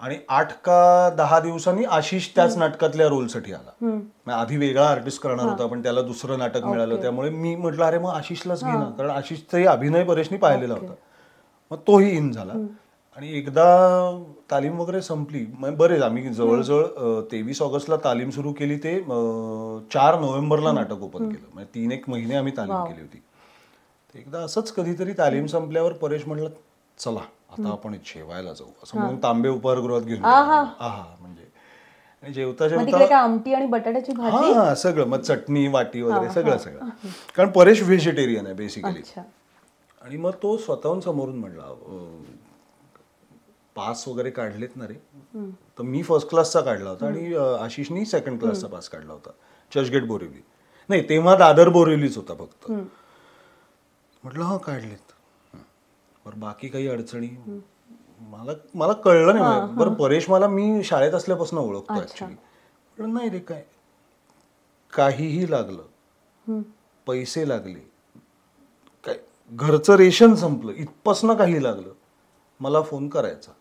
[0.02, 3.72] आणि आठ का दहा दिवसांनी आशिष त्याच नाटकातल्या रोलसाठी आला.
[3.82, 7.02] म्हणजे आधी वेगळा आर्टिस्ट करणार होता पण त्याला दुसरं नाटक मिळालं.
[7.02, 8.90] त्यामुळे मी म्हटलं अरे मग आशिषलाच घे ना.
[8.98, 10.94] कारण आशिषचाही अभिनय परेशनी पाहिलेला होता.
[11.72, 12.54] मग तोही इन झाला.
[13.18, 13.64] आणि एकदा
[14.52, 19.00] तालीम वगैरे संपली मग बरेच आम्ही जवळजवळ तेवीस ऑगस्टला तालीम सुरू केली ते
[19.94, 21.46] चार नोव्हेंबरला नाटक ओपन केलं.
[21.54, 23.22] म्हणजे तीन एक महिने आम्ही तालीम केली होती.
[24.16, 26.50] एकदा असंच कधीतरी तालीम संपल्यावर परेश म्हणलं
[26.98, 27.20] चला
[27.52, 28.68] आता आपण जेवायला जाऊ.
[28.84, 30.24] असं म्हणून तांबे उपहारगृहात घेऊन.
[30.26, 31.44] आहा म्हणजे.
[32.24, 34.52] आणि जेवता जेवता आमटी आणि बटाट्याची भाजी?
[34.54, 35.06] हा सगळं.
[35.08, 36.90] मग चटणी वाटी वगैरे सगळं सगळं.
[37.36, 39.02] कारण परेश व्हेजिटेरियन आहे बेसिकली
[40.10, 41.64] आणि मग तो स्वतःहून समोरून म्हणला
[43.76, 44.94] पास वगैरे काढलेत ना रे.
[45.78, 49.32] तर मी फर्स्ट क्लासचा काढला होता आणि आशिषनी सेकंड क्लासचा पास काढला होता.
[49.72, 50.42] चर्चगेट बोरिवली.
[50.90, 52.72] नाही तेव्हा दादर बोरिवलीच होता फक्त.
[54.24, 55.14] म्हटलं हा काढलेत.
[56.26, 57.28] बरं बाकी काही अडचणी?
[58.20, 59.74] मला मला कळलं नाही.
[59.74, 63.64] बरं परेश मला मी शाळेत असल्यापासून ओळखतो ऍक्च्युली म्हटलं नाही रे काय?
[64.94, 66.62] काहीही लागलं.
[67.08, 67.89] पैसे लागले.
[69.52, 71.90] घरचं रेशन संपलं इथपासनं काही लागलं
[72.60, 73.52] मला फोन करायचा.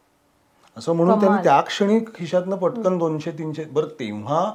[0.77, 4.53] असं म्हणून त्यांनी त्या क्षणी खिशातनं पटकन दोनशे तीनशे बरं तेव्हा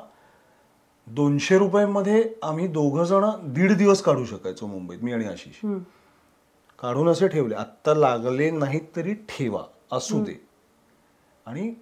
[1.07, 5.65] दोनशे रुपयांमध्ये आम्ही दोघं जण दीड दिवस काढू शकायचो मुंबईत मी आणि आशिष.
[6.81, 10.33] काढून असे ठेवले आत्ता लागले नाहीत तरी ठेवा असू दे.
[11.45, 11.73] आणि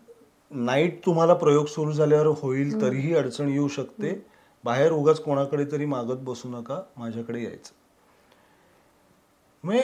[0.51, 4.25] नाईट तुम्हाला प्रयोग सुरू झाल्यावर होईल तरीही अडचण येऊ शकते.
[4.63, 7.80] बाहेर उगाच कोणाकडे तरी मागत बसू नका माझ्याकडे यायचं.
[9.63, 9.84] म्हणजे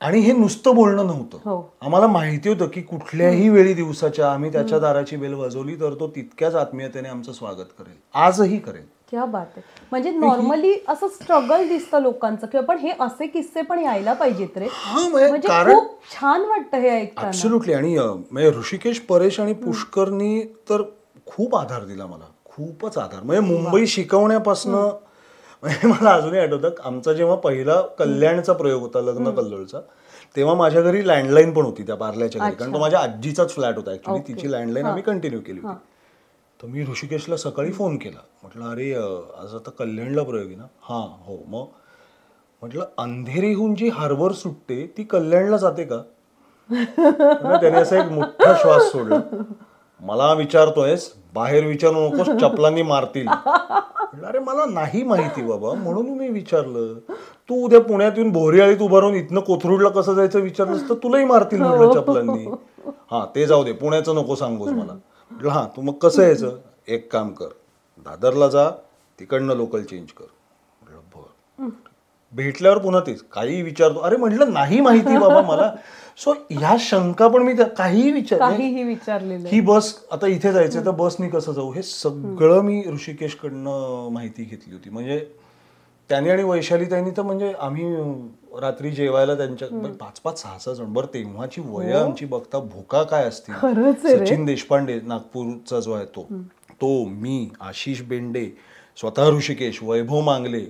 [0.00, 1.38] आणि हे नुसतं बोलणं नव्हतं.
[1.44, 1.74] हो.
[1.80, 6.54] आम्हाला माहिती होतं की कुठल्याही वेळी दिवसाच्या आम्ही त्याच्या दाराची बेल वाजवली तर तो तितक्याच
[6.54, 7.94] आत्मीयतेने आमचं स्वागत करेल.
[8.14, 8.84] आजही करेल.
[9.10, 9.62] क्या बात आहे.
[9.90, 14.66] म्हणजे नॉर्मली असं स्ट्रगल दिसतं लोकांचं किंवा पण हे असे किस्से पण यायला पाहिजेत रे.
[14.70, 17.26] हा, म्हणजे खूप छान वाटतं हे ऐकताना.
[17.26, 17.96] ऍब्सोल्युटली आणि
[18.58, 20.82] ऋषिकेश परेश आणि पुष्करनी तर
[21.26, 22.24] खूप आधार दिला मला.
[22.44, 23.22] खूपच आधार.
[23.22, 24.74] म्हणजे मुंबई शिकवण्यापासून
[25.62, 29.80] म्हणजे मला अजूनही आठवतं आमचा जेव्हा पहिला कल्याणचा प्रयोग होता लग्न कल्लोळचा
[30.36, 32.54] तेव्हा माझ्या घरी लँडलाईन पण होती त्या पार्ल्याच्या घरी.
[32.54, 35.74] कारण तो माझ्या आजीचाच फ्लॅट होता ऍक्च्युली तिची लँडलाईन आम्ही कंटिन्यू केली होती.
[36.62, 38.18] तर मी ऋषिकेशला सकाळी फोन केला.
[38.42, 38.92] म्हटलं अरे
[39.42, 40.66] आज आता कल्याणला प्रयोग आहे ना?
[40.82, 41.36] हां हो.
[41.46, 41.64] मग
[42.62, 46.02] म्हटलं अंधेरीहून जी हार्बर सुटते ती कल्याणला जाते का?
[46.70, 49.18] त्याने असा एक मोठा श्वास सोडला.
[50.00, 53.28] मला विचारतोयस बाहेर विचारू नकोस चपलांनी मारतील.
[54.26, 56.94] अरे मला नाही माहिती बाबा म्हणून मी विचारलं.
[57.48, 61.62] तू उद्या पुण्यात येऊन भोरियाळीत उभा राहून इथनं कोथरूडला कसं जायचं विचारलंस तर तुलाही मारतील
[61.62, 62.44] म्हटलं चपलांनी.
[63.10, 64.92] हा ते जाऊ दे पुण्याचं नको सांगूस मला.
[65.30, 66.56] म्हटलं हा तू मग कसं यायचं?
[66.88, 67.48] एक काम कर
[68.06, 68.70] दादरला जा
[69.18, 70.24] तिकडनं लोकल चेंज कर.
[70.82, 71.68] म्हटलं बर.
[72.32, 74.00] भेटल्यावर पुन्हा तेच काही विचारतो.
[74.00, 75.70] अरे म्हटलं नाही माहिती बाबा मला.
[76.18, 80.90] सो ह्या शंका पण मी काहीही विचार काहीही विचारलेलं ही बस आता इथे जायचं तर
[80.90, 81.72] बसनी कसं जाऊ?
[81.72, 84.90] हे सगळं मी ऋषिकेशकडनं माहिती घेतली होती.
[84.90, 85.26] म्हणजे
[86.08, 87.84] त्याने आणि वैशाली त्यांनी तर म्हणजे आम्ही
[88.60, 89.68] रात्री जेवायला त्यांच्या
[90.00, 90.92] पाच पाच सहा सहा जण.
[90.92, 93.54] बरं तेव्हाची वय आमची बघता भोका काय असतील.
[94.02, 96.26] सचिन देशपांडे नागपूरचा जो आहे तो.
[96.80, 98.46] तो मी आशिष बेंडे
[98.96, 100.64] स्वतः ऋषिकेश वैभव मांगले.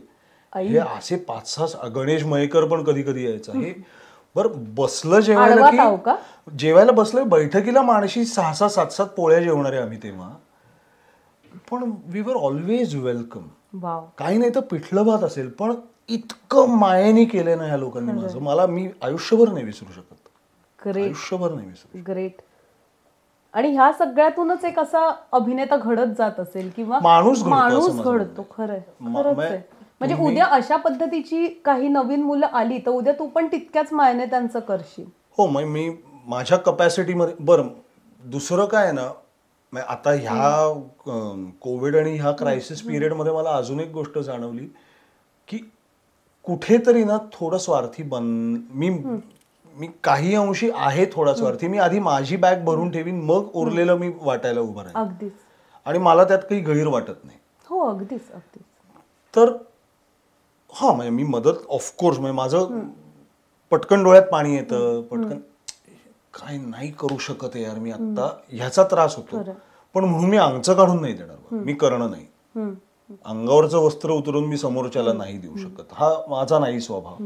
[0.57, 3.53] हे असे पाच सहा गणेश मयेकर पण कधी कधी यायचा.
[3.53, 4.02] हे
[4.37, 5.55] बर बसलं जेवायला
[5.97, 6.15] का?
[6.59, 10.29] जेवायला बसलोय बैठकीला माणशी सहा सहा सात सात पोळ्या जेवणारे आम्ही तेव्हा.
[11.71, 13.47] पण वी वर ऑलवेज वेलकम
[14.19, 15.75] काही नाही तर पिठलं भात असेल पण
[16.09, 18.39] इतकं मायेने केलंय ना ह्या लोकांनी माझं.
[18.43, 20.89] मला मी आयुष्यभर नाही विसरू शकत.
[21.05, 22.41] आयुष्यभर नाही विसरू ग्रेट
[23.55, 28.43] आणि ह्या सगळ्यातूनच एक असा अभिनेता घडत जात असेल किंवा माणूस माणूस घडतो
[29.41, 29.63] आहे.
[30.07, 34.61] म्हणजे उद्या अशा पद्धतीची काही नवीन मुलं आली तर उद्या तू पण तितक्याच मायने त्यांचं
[34.61, 35.05] करशील.
[35.39, 35.89] हो मग मी
[36.27, 37.69] माझ्या कपॅसिटीमध्ये बरं
[38.23, 39.09] दुसरं काय ना
[39.89, 40.73] आता ह्या
[41.61, 44.67] कोविड आणि ह्या क्रायसिस पिरियडमध्ये मला अजून एक गोष्ट जाणवली
[45.49, 45.59] की
[46.45, 48.25] कुठेतरी ना थोडं स्वार्थी बन
[48.71, 48.89] मी
[49.77, 54.11] मी काही अंशी आहे थोडा स्वार्थी मी आधी माझी बॅग भरून ठेवीन मग उरलेलं मी
[54.21, 55.33] वाटायला उभं अगदीच.
[55.87, 57.39] आणि मला त्यात काही गैर वाटत नाही.
[57.69, 58.63] हो अगदीच अगदीच.
[59.35, 59.53] तर
[60.73, 62.81] हा म्हणजे मी मदत ऑफकोर्स म्हणजे माझं
[63.73, 65.39] पटकन डोळ्यात पाणी येतं पटकन.
[66.35, 69.43] काय नाही करू शकत यार मी आता ह्याचा त्रास होतो.
[69.95, 71.55] पण म्हणून मी अंगचं काढून नाही देणार.
[71.55, 72.27] मी करणं नाही.
[73.25, 75.93] अंगावरचं वस्त्र उतरून मी समोरच्याला नाही देऊ शकत.
[75.93, 77.25] हा माझा नाही स्वभाव.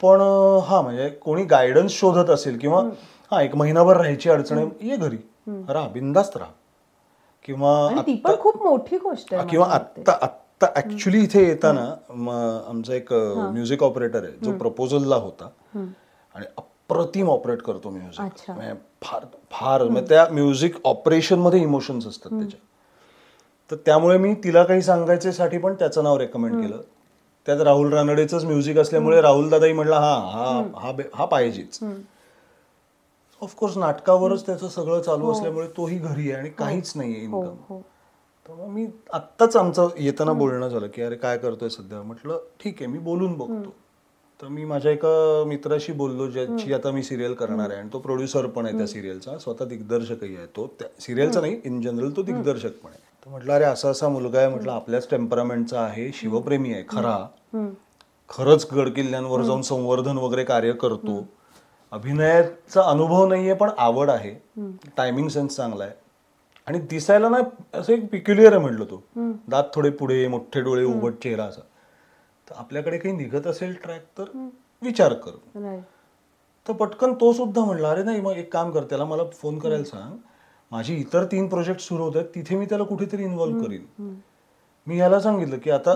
[0.00, 0.20] पण
[0.66, 2.82] हा म्हणजे कोणी गायडन्स शोधत असेल किंवा
[3.30, 5.16] हा एक महिनाभर राहायची अडचण आहे ये घरी.
[5.68, 6.50] राहा बिंदास्त राहा.
[7.44, 7.88] किंवा
[8.38, 9.66] खूप मोठी गोष्ट किंवा.
[9.66, 10.12] आत्ता
[10.62, 11.82] आत्ता ऍक्च्युली इथे येताना
[12.68, 15.48] आमचा एक म्युझिक ऑपरेटर आहे जो प्रपोजलला होता.
[16.34, 18.20] आणि अप्रतिम ऑपरेट करतो म्युझिक.
[18.48, 22.58] म्हणजे फार फार म्हणजे त्या म्युझिक ऑपरेशनमध्ये इमोशन्स असतात त्याच्या.
[23.70, 26.80] तर त्यामुळे मी तिला काही सांगायच्यासाठी पण त्याचं नाव रेकमेंड केलं.
[27.46, 31.78] त्यात राहुल रानडेच म्युझिक असल्यामुळे राहुल दादाही म्हटला हा हा हा हा पाहिजेच.
[33.42, 37.78] ऑफकोर्स नाटकावरच त्याचं सगळं चालू असल्यामुळे तोही घरी आहे आणि काहीच नाहीये हो इन्कम हो.
[37.78, 37.99] तर
[38.50, 42.02] मी आत्ताच आमचं येताना बोलणं झालं की अरे काय करतोय सध्या?
[42.02, 43.74] म्हटलं ठीक आहे मी बोलून बघतो.
[44.42, 48.46] तर मी माझ्या एका मित्राशी बोललो ज्याची आता मी सिरियल करणार आहे आणि तो प्रोड्युसर
[48.46, 50.66] पण आहे त्या सिरियलचा स्वतः दिग्दर्शकही आहे तो.
[50.78, 53.00] त्या सिरियलचा नाही इन जनरल तो दिग्दर्शक पण आहे.
[53.24, 54.48] तर म्हटलं अरे असा असा मुलगा आहे.
[54.48, 57.26] म्हटलं आपल्याच टेम्परामेंटचा आहे शिवप्रेमी आहे खरा.
[58.28, 61.28] खरंच गड किल्ल्यांवर जाऊन संवर्धन वगैरे कार्य करतो.
[61.90, 64.34] अभिनयाचा अनुभव नाहीये पण आवड आहे.
[64.96, 65.92] टायमिंग सेन्स चांगला आहे.
[66.70, 67.38] आणि दिसायला ना
[67.74, 69.02] असं एक पिक्युलियर आहे म्हटलं तो.
[69.48, 71.60] दात थोडे पुढे मोठे डोळे उभट चेहरा असा.
[72.46, 74.24] तर आपल्याकडे काही निघत असेल ट्रॅक तर
[74.82, 75.30] विचार कर.
[76.66, 79.84] तर पटकन तो सुद्धा म्हणला अरे नाही मग एक काम कर त्याला मला फोन करायला
[79.84, 80.16] सांग.
[80.72, 84.14] माझी इतर तीन प्रोजेक्ट सुरू होत आहेत तिथे मी त्याला कुठेतरी इन्व्हॉल्व्ह करीन.
[84.86, 85.94] मी याला सांगितलं की आता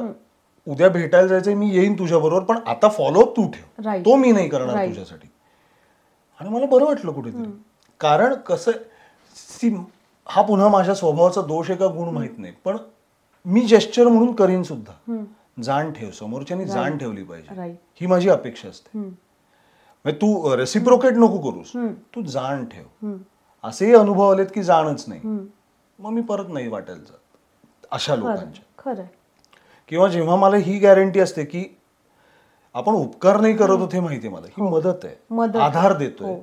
[0.66, 3.88] उद्या भेटायला जायचंय मी येईन तुझ्या बरोबर पण आता फॉलोअप तू ठेव.
[4.04, 4.86] तो मी नाही करणार.
[4.86, 5.28] तुझ्यासाठी.
[6.40, 7.50] आणि मला बरं वाटलं कुठेतरी.
[8.00, 8.72] कारण कसं
[9.36, 9.70] सी
[10.26, 12.52] हा पुन्हा माझ्या स्वभावाचा दोष आहे का गुण माहीत नाही.
[12.64, 12.76] पण
[13.44, 14.92] मी जेस्चर म्हणून करीन सुद्धा.
[15.62, 17.54] जाण ठेव समोरच्यानी जाण ठेवली पाहिजे.
[18.00, 18.98] ही माझी अपेक्षा असते.
[18.98, 21.72] म्हणजे तू रेसिप्रोकेट नको करूस.
[22.14, 23.06] तू जाण ठेव.
[23.64, 25.20] असेही अनुभव आलेत की जाणच नाही.
[25.98, 27.36] मग मी परत नाही वाटेल जात.
[27.90, 28.62] अशा लोकांच्या.
[29.88, 31.64] किंवा जेव्हा मला ही गॅरंटी असते की
[32.74, 34.46] आपण उपकार नाही करत होते माहिती मला.
[34.46, 35.16] ही मदत आहे.
[35.30, 35.36] हो.
[35.36, 35.64] मदत आहे.
[35.64, 36.34] आधार देतोय.
[36.34, 36.40] हो.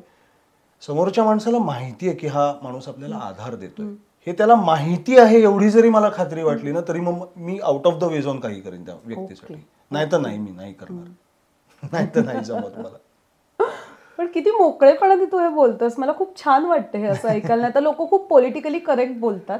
[0.87, 3.85] समोरच्या माणसाला माहिती आहे की हा माणूस आपल्याला आधार देतोय.
[4.27, 7.93] हे त्याला माहिती आहे एवढी जरी मला खात्री वाटली ना तरी मग मी आउट ऑफ
[7.99, 9.65] द वे जाऊन काही करेन त्या व्यक्तीसाठी.
[9.91, 11.07] नाही तर नाही मी नाही करणार.
[11.91, 12.97] नाही तर नाही जमत मला.
[14.17, 15.93] पण किती मोकळेपणाने तू हे बोलतोस.
[15.97, 17.61] मला खूप छान वाटतं हे असं ऐकायला.
[17.61, 19.59] नाही तर लोक खूप पॉलिटिकली करेक्ट बोलतात.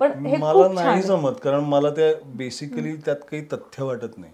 [0.00, 1.02] पण मला नाही.
[1.02, 4.32] जमत कारण मला त्या बेसिकली त्यात काही तथ्य वाटत नाही.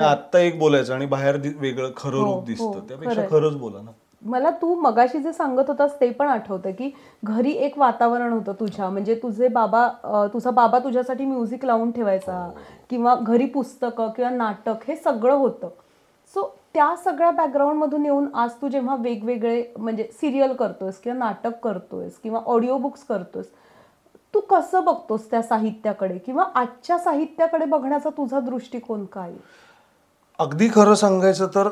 [0.00, 2.80] आता एक बोलायचं आणि बाहेर वेगळं खरं हो, रूप हो, दिसतं.
[2.88, 3.22] त्यापेक्षा.
[3.30, 3.90] खरंच बोला ना.
[4.22, 6.90] मला तू मगाशी जे सांगत होतास ते पण आठवतं की
[7.24, 8.88] घरी एक वातावरण होतं तुझ्या.
[8.90, 9.88] म्हणजे तुझे बाबा
[10.32, 12.48] तुझा बाबा तुझ्यासाठी म्युझिक लावून ठेवायचा
[12.90, 15.68] किंवा घरी पुस्तकं किंवा नाटक हे सगळं होतं.
[16.34, 16.42] सो
[16.74, 22.18] त्या सगळ्या background मधून येऊन आज तू जेव्हा वेगवेगळे म्हणजे सिरियल करतोयस किंवा नाटक करतोयस
[22.22, 23.46] किंवा ऑडिओ बुक्स करतोयस
[24.34, 26.18] तू कसं बघतोस त्या साहित्याकडे?
[26.18, 29.32] किंवा आजच्या साहित्याकडे बघण्याचा तुझा दृष्टिकोन काय?
[30.38, 31.68] अगदी खरं सांगायचं तर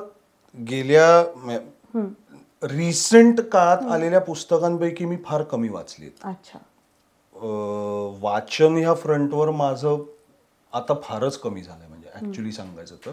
[0.54, 1.24] गेल्या
[2.62, 6.58] रिसेंट काळात आलेल्या पुस्तकांपैकी मी फार कमी वाचली अच्छा.
[8.22, 10.02] वाचन ह्या फ्रंटवर माझं
[10.72, 13.10] आता फारच कमी झालंय म्हणजे ऍक्च्युली सांगायचं तर.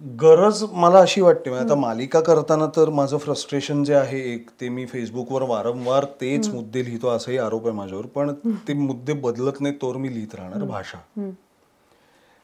[0.00, 4.68] गरज मला अशी वाटते म्हणजे आता मालिका करताना तर माझं फ्रस्ट्रेशन जे आहे एक ते
[4.68, 8.32] मी फेसबुकवर वारंवार तेच मुद्दे लिहितो असाही आरोप आहे माझ्यावर पण
[8.68, 10.98] ते मुद्दे बदलत नाही तोवर मी लिहित राहणार भाषा.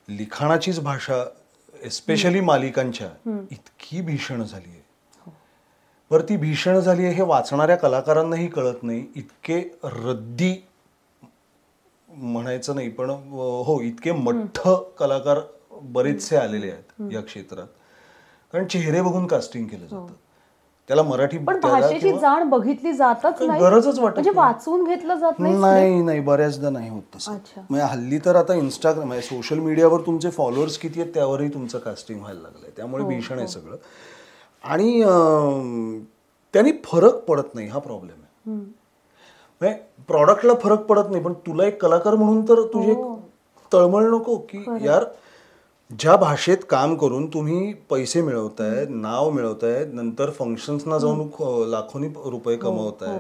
[0.09, 1.25] लिखाणाचीच भाषा
[1.83, 3.09] एस्पेशली मालिकांच्या
[3.51, 4.78] इतकी भीषण झाली
[6.11, 9.04] बरं ती भीषण झाली आहे हे वाचणाऱ्या कलाकारांनाही कळत नाही.
[9.16, 10.54] इतके रद्दी
[12.09, 13.11] म्हणायचं नाही पण
[13.64, 14.61] हो इतके मठ्ठ
[14.98, 15.40] कलाकार
[15.82, 17.66] बरेचसे आलेले आहेत या क्षेत्रात.
[18.52, 20.06] कारण चेहरे बघून कास्टिंग केलं जातं.
[20.88, 23.61] त्याला मराठी पण भाषेची जाण बघितली जातच नाही.
[23.61, 24.30] गरजच वाटत म्हणजे.
[24.30, 27.36] वाचून घेतलं जात नाही नाही नाही बऱ्याचदा नाही होत तसं.
[27.70, 32.20] म्हणजे हल्ली तर आता इंस्टाग्राम म्हणजे सोशल मीडियावर तुमचे फॉलोअर्स किती आहेत त्यावरही तुमचं कास्टिंग
[32.20, 32.70] व्हायला लागलंय.
[32.76, 33.76] त्यामुळे हो, भीषण आहे सगळं.
[34.64, 35.00] आणि
[36.54, 38.56] त्यांनी फरक पडत नाही हा प्रॉब्लेम आहे.
[39.61, 39.74] म्हणजे
[40.09, 43.14] प्रॉडक्टला फरक पडत नाही पण तुला एक कलाकार म्हणून तर तुझी हो.
[43.14, 45.04] एक तळमळ नको की यार
[45.90, 51.28] ज्या भाषेत काम करून तुम्ही पैसे मिळवताय नाव मिळवताय नंतर फंक्शन्सना जाऊन
[51.70, 53.18] लाखोनी रुपये हो, कमवताय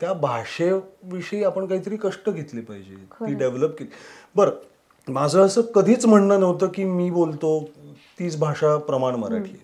[0.00, 3.90] त्या भाषेविषयी आपण काहीतरी कष्ट घेतले पाहिजे ती डेव्हलप केली.
[4.36, 7.58] बरं माझं असं कधीच म्हणणं नव्हतं की मी बोलतो
[8.18, 9.56] तीच भाषा प्रमाण मराठी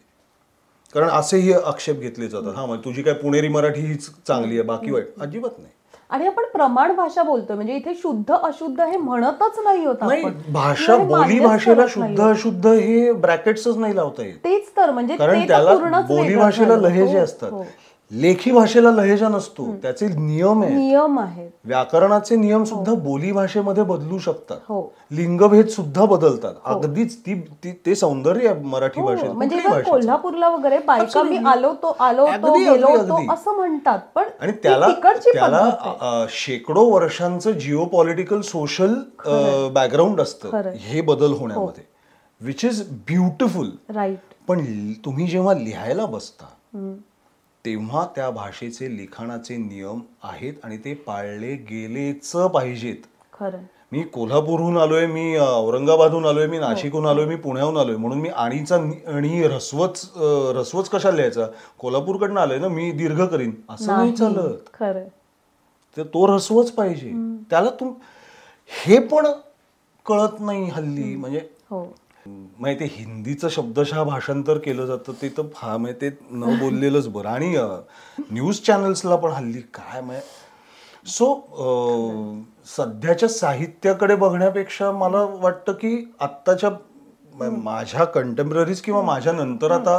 [0.95, 2.53] कारण असेही आक्षेप घेतले जातात.
[2.57, 5.71] हा म्हणजे तुझी काय पुणेरी मराठी हीच चांगली आहे बाकी वाईट अजिबात नाही.
[6.11, 10.03] आणि आपण प्रमाण भाषा बोलतोय म्हणजे इथे शुद्ध अशुद्ध हे म्हणतच नाही होत
[10.53, 14.35] भाषा बोली भाषेला शुद्ध अशुद्ध हे ब्रॅकेट्सच नाही लावता येत.
[14.45, 16.77] तेच तर म्हणजे कारण त्याला बोली भाषेला.
[16.77, 17.51] लहेजे हो, असतात.
[17.51, 17.65] हो.
[18.15, 20.75] लेखी भाषेला लहेजा नसतो त्याचे नियम आहेत.
[20.75, 21.51] नियम आहेत.
[21.65, 24.57] व्याकरणाचे नियम सुद्धा बोली भाषेमध्ये बदलू शकतात.
[24.63, 24.93] हो.
[25.11, 26.55] लिंगभेद सुद्धा बदलतात.
[26.65, 27.41] अगदीच ती
[27.87, 29.61] ती- सौंदर्य आहे मराठी हो, भाषेत म्हणजे.
[29.91, 31.37] कोल्हापूरला वगैरे बायका मी.
[31.37, 33.33] आलो तो आलो तो गेलो तो.
[33.33, 38.95] असं म्हणतात पण आणि त्याला त्याला शेकडो वर्षांचं जिओ पॉलिटिकल सोशल
[39.73, 40.71] बॅकग्राऊंड असतं.
[40.77, 41.85] हे बदल होण्यामध्ये.
[42.41, 46.45] विच इज ब्युटिफुल राईट पण तुम्ही जेव्हा लिहायला बसता
[47.65, 52.97] तेव्हा त्या भाषेचे लिखाणाचे नियम आहेत आणि ते पाळले गेलेच पाहिजेत.
[53.41, 53.59] खरं.
[53.93, 57.97] मी कोल्हापूरहून आलोय मी औरंगाबादहून आलोय मी नाशिकहून आलोय मी पुण्याहून आलोय.
[57.97, 61.47] म्हणून मी आणीचा आणि ह्रस्वच अ, ह्रस्वच कशाला लिहायचा?
[61.79, 64.55] कोल्हापूरकडनं आलोय ना मी दीर्घ करीन असं नाही चालत.
[64.75, 65.05] खरं.
[65.97, 67.11] तर तो रसवच पाहिजे.
[67.51, 67.93] त्याला तुम
[68.85, 69.27] हे पण
[70.07, 71.17] कळत नाही हल्ली.
[71.17, 71.41] म्हणजे
[72.63, 77.09] हो म्हणजे ते हिंदीचं शब्दशः भाषांतर केलं जातं ते तर फा म्हणजे ते न बोललेलंच
[77.09, 77.29] बरं.
[77.29, 77.57] आणि
[78.31, 81.27] न्यूज चॅनल्सला पण हल्ली काय म्हणजे सो
[82.77, 86.71] सध्याच्या साहित्याकडे बघण्यापेक्षा मला वाटतं की आत्ताच्या
[87.35, 89.97] माझ्या कंटेम्पररीज किंवा माझ्या नंतर आता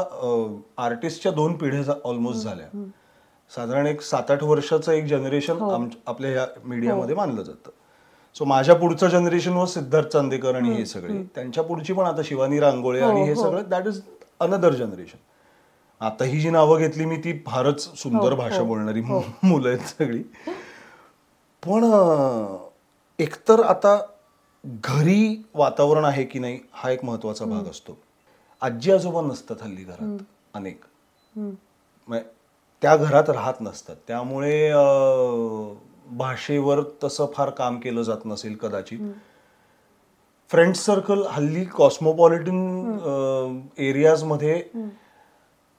[0.78, 2.68] आर्टिस्टच्या दोन पिढ्या ऑलमोस्ट झाल्या.
[3.52, 5.58] साधारण एक सात आठ वर्षाचं एक जनरेशन
[6.08, 7.70] आपल्या या मीडियामध्ये मानलं जातं.
[8.36, 11.22] सो माझ्या पुढचं जनरेशन व सिद्धार्थ चांदेकर आणि हे सगळे.
[11.36, 14.02] त्यांच्या पुढची पण आता शिवानी रांगोळे आणि हे सगळं दॅट इज
[14.40, 15.18] अनदर जनरेशन
[16.02, 19.02] आता ही जी नावं घेतली मी ती फारच सुंदर भाषा बोलणारी
[19.44, 20.22] मुलं आहेत सगळी.
[21.64, 21.84] पण
[23.20, 23.98] एकतर आता
[24.66, 27.98] घरी वातावरण आहे की नाही हा एक महत्त्वाचा भाग असतो.
[28.62, 30.24] आजी आजोबा नसतात हल्ली घरात
[30.54, 30.82] अनेक.
[32.82, 33.96] त्या घरात राहत नसतात.
[34.08, 34.70] त्यामुळे
[36.18, 39.00] भाषेवर तसं फार काम केलं जात नसेल कदाचित.
[40.50, 44.64] फ्रेंड सर्कल हल्ली कॉस्मोपॉलिटन एरियाजमध्ये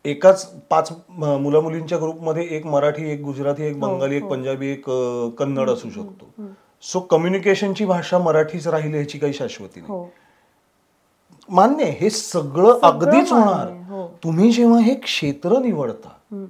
[0.04, 4.90] एकाच पाच मुला मुलींच्या ग्रुपमध्ये एक मराठी एक गुजराती एक बंगाली एक पंजाबी एक
[5.38, 6.30] कन्नड असू शकतो.
[6.82, 9.92] सो कम्युनिकेशनची भाषा मराठीच राहील ह्याची काही शाश्वती नाही.
[9.92, 10.08] हो.
[11.48, 13.88] मान्य हे सगळं अगदीच होणार.
[13.88, 14.18] हो.
[14.24, 16.44] तुम्ही जेव्हा हे क्षेत्र निवडता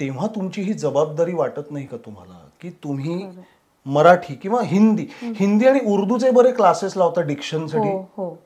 [0.00, 2.39] तेव्हा तुमची ही जबाबदारी वाटत नाही का तुम्हाला?
[2.60, 3.26] की तुम्ही
[3.86, 8.38] मराठी किंवा हिंदी हिंदी आणि उर्दूचे बरे क्लासेस लावता डिक्शनसाठी हो हो.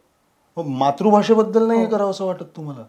[0.56, 1.86] मग मातृभाषेबद्दल नाही हे.
[1.86, 2.84] करावं असं वाटत तुम्हाला?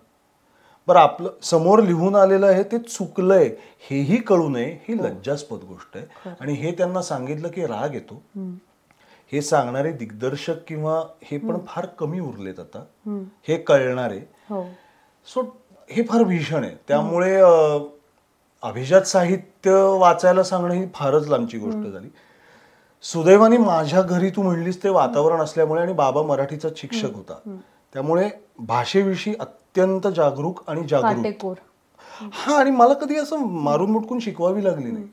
[0.88, 3.50] बरं आपलं समोर लिहून आलेलं आहे ते चुकलंय
[3.90, 6.30] हेही कळू नये ही लज्जास्पद गोष्ट आहे.
[6.40, 8.22] आणि हे त्यांना सांगितलं की राग येतो.
[9.32, 12.84] हे सांगणारे दिग्दर्शक किंवा हे पण फार कमी उरलेत आता.
[13.48, 14.20] हे कळणारे.
[14.50, 14.64] हो.
[15.34, 15.42] सो
[15.90, 16.76] हे फार भीषण आहे.
[16.88, 17.40] त्यामुळे
[18.66, 22.08] अभिजात साहित्य वाचायला सांगणं ही फारच लांबची गोष्ट झाली.
[23.02, 27.34] सुदैवाने माझ्या घरी तू म्हणलीस ते वातावरण असल्यामुळे आणि बाबा मराठीचा शिक्षक होता.
[27.94, 31.24] त्यामुळे भाषेविषयी अत्यंत जागरूक आणि जागरूक.
[32.34, 35.06] हा आणि मला कधी असं मारून मुटकून शिकवावी लागली नाही.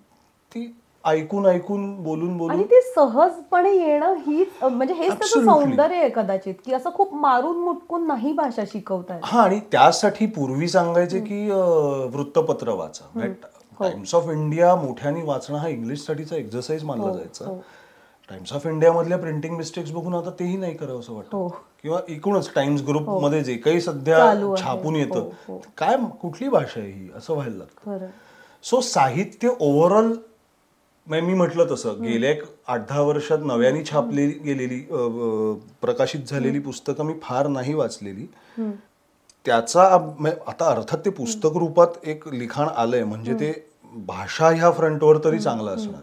[0.55, 5.45] ती ऐकून ऐकून बोलून आणि बोलून ते सहजपणे येणं हीच म्हणजे हेच त्याचं.
[5.45, 10.69] सौंदर्य आहे कदाचित की असं खूप मारून मुटकून नाही भाषा शिकवतायत हा आणि त्यासाठी पूर्वी
[10.69, 11.49] सांगायचे की
[12.13, 13.29] वृत्तपत्र वाचा
[13.81, 17.53] टाइम्स ऑफ इंडिया मोठ्याने वाचणं हा इंग्लिश साठीचा एक्झरसाइज मानला जायचा.
[18.29, 21.49] टाइम्स ऑफ इंडिया मधल्या प्रिंटिंग मिस्टेक्स बघून आता तेही नाही करावं असं वाटतं.
[21.83, 24.19] किंवा एकूणच टाइम्स ग्रुपमध्ये जे काही सध्या.
[24.59, 25.29] छापून येतं
[25.77, 27.09] काय कुठली भाषा आहे ही?
[27.17, 28.07] असं व्हायला लागतं.
[28.65, 30.13] सो साहित्य ओव्हरऑल
[31.07, 34.79] मी म्हटलं तसं गेल्या एक आठ दहा वर्षात नव्याने छापलेली गेलेली
[35.81, 38.27] प्रकाशित झालेली पुस्तकं मी फार नाही वाचलेली.
[39.47, 43.53] त्याचा अब- म- आता अर्थात ते पुस्तक रूपात एक लिखाण आलंय म्हणजे ते
[44.07, 46.03] भाषा ह्या फ्रंटवर तरी चांगलं असणार.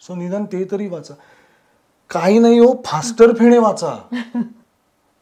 [0.00, 1.14] सो निदान ते तरी वाचा.
[2.10, 3.94] काही नाही हो फास्टर फेणे वाचा.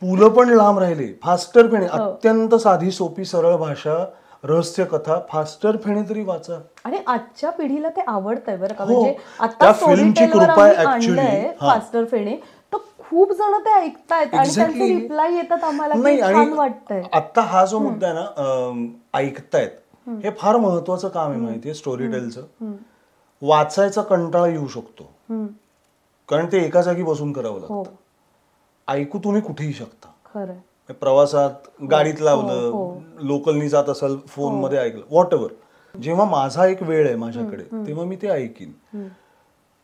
[0.02, 4.04] पुलं पण लांब राहिले फास्टर फेणे अत्यंत साधी सोपी सरळ भाषा
[4.44, 6.58] रहस्य कथा फास्टर फेणे तरी वाचा.
[6.84, 8.84] आणि आजच्या पिढीला ते आवडतंय बरं का?
[8.84, 8.92] हो.
[8.92, 10.64] म्हणजे आता फिल्मची कृपा
[11.60, 11.68] हा.
[11.68, 12.36] फास्टर फेणे.
[12.72, 14.86] तर खूप जण ते ऐकतायत आणि त्यांचे.
[14.94, 17.02] रिप्लाय येतात आम्हाला छान वाटतंय.
[17.12, 19.70] आता हा जो मुद्दा आहे ना ऐकतायत
[20.24, 22.72] हे फार महत्वाचं काम आहे माहितीये स्टोरी टेलचं
[23.42, 25.10] वाचायचा कंटाळा येऊ शकतो.
[26.28, 27.74] कारण ते एका जागी बसून करावं लागतं.
[27.74, 27.84] हो
[28.88, 30.08] ऐकू तुम्ही कुठेही शकता.
[30.34, 30.58] खरंय.
[30.88, 35.52] प्रवासात गाडीत लावलं लोकलनी जात असाल फोनमध्ये ऐकलं व्हॉट एव्हर
[35.94, 38.72] जेव्हा माझा एक वेळ आहे माझ्याकडे तेव्हा मी ते ऐकीन.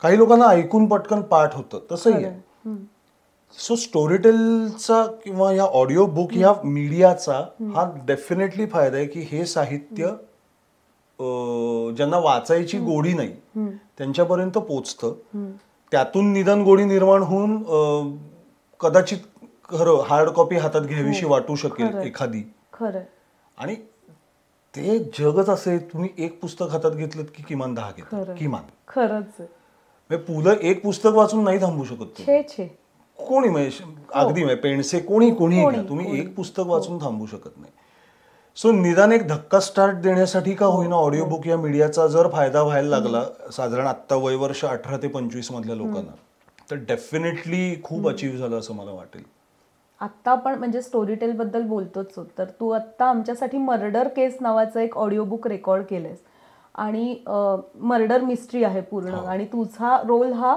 [0.02, 2.74] काही लोकांना ऐकून पटकन पाठ होतं तसंही आहे.
[3.58, 7.34] सो स्टोरीटेलचा किंवा या ऑडिओ बुक या मीडियाचा
[7.74, 10.10] हा डेफिनेटली फायदा आहे की हे साहित्य
[11.96, 13.32] ज्यांना वाचायची गोडी नाही
[13.98, 15.12] त्यांच्यापर्यंत पोचतं.
[15.92, 18.16] त्यातून निदान गोडी निर्माण होऊन
[18.80, 19.18] कदाचित
[19.70, 22.42] खरं हार्ड कॉपी हातात घ्यावीशी वाटू शकेल एखादी.
[22.72, 23.04] खरंय.
[23.58, 23.74] आणि
[24.74, 28.34] ते जगच असे तुम्ही एक पुस्तक हातात घेतलं की किमान दहा घेतलं खरं.
[28.34, 28.62] किमान?
[28.88, 29.40] खरंच.
[29.40, 32.26] म्हणजे पुलं एक पुस्तक वाचून नाही थांबू शकत तुम्ही.
[32.26, 32.66] छे छे.
[33.18, 36.20] कोणी म्हणजे अगदी म्हणजे पेणसे कोणी कोणी तुम्ही.
[36.20, 37.72] एक पुस्तक वाचून थांबू शकत नाही.
[38.56, 42.88] सो निदान एक धक्का स्टार्ट देण्यासाठी का होईना ऑडिओ बुक या मीडियाचा जर फायदा व्हायला
[42.88, 46.14] लागला साधारण आत्ता वय वर्ष अठरा ते पंचवीस मधल्या लोकांना
[46.70, 49.22] तर डेफिनेटली खूप अचीव्ह झालं असं मला वाटेल.
[50.00, 52.26] आत्ता आपण म्हणजे स्टोरी टेल बद्दल बोलतोच आहोत.
[52.38, 56.18] तर तू आत्ता आमच्यासाठी मर्डर केस नावाचं एक ऑडिओ बुक रेकॉर्ड केलंयस.
[56.74, 59.14] आणि मर्डर मिस्ट्री आहे पूर्ण.
[59.14, 60.56] आणि तुझा रोल हा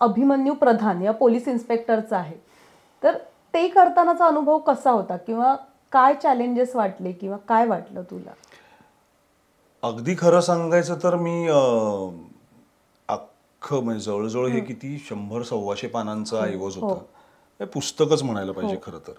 [0.00, 2.36] अभिमन्यू प्रधान या पोलीस इन्स्पेक्टरचा आहे.
[3.02, 3.16] तर
[3.54, 5.16] ते करतानाचा अनुभव कसा होता?
[5.16, 5.54] किंवा
[5.92, 7.12] काय चॅलेंजेस वाटले?
[7.12, 8.32] किंवा काय वाटलं तुला?
[9.82, 11.46] अगदी खरं सांगायचं तर मी
[13.08, 17.02] अख्खं म्हणजे जवळजवळ हे किती शंभर सव्वाशे पानांचं ऐवज होतं.
[17.62, 19.12] हे पुस्तकच म्हणायला पाहिजे खरं तर.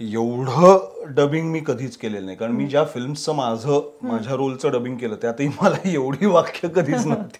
[0.00, 2.36] एवढं डबिंग मी कधीच केलेलं नाही.
[2.36, 7.38] कारण मी ज्या फिल्मचं माझं माझ्या रोलचं डबिंग केलं त्यातही मला एवढी वाक्य कधीच नव्हती.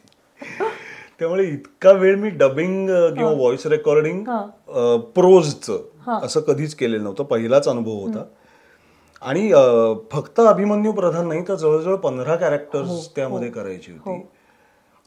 [1.19, 4.25] त्यामुळे इतका वेळ मी डबिंग किंवा व्हॉइस रेकॉर्डिंग
[5.15, 7.25] प्रोजचं असं कधीच केलेलं नव्हतं.
[7.25, 8.25] पहिलाच अनुभव होता.
[9.23, 9.51] आणि
[10.13, 14.27] फक्त अभिमन्यू प्रधान नाही तर जवळजवळ पंधरा कॅरेक्टर्स त्यामध्ये करायची होती.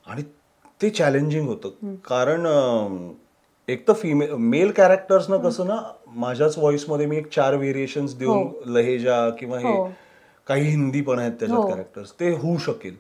[0.08, 0.24] आणि
[0.82, 1.96] ते चॅलेंजिंग होतं.
[2.06, 2.46] कारण
[3.68, 5.82] एक तर फिमेल मेल कॅरेक्टर्सनं कसं ना
[6.16, 9.74] माझ्याच voice मध्ये मी एक चार व्हेरिएशन्स देऊन लहेजा किंवा हे
[10.48, 12.96] काही हिंदी पण आहेत त्याच्यात कॅरेक्टर्स ते होऊ शकेल.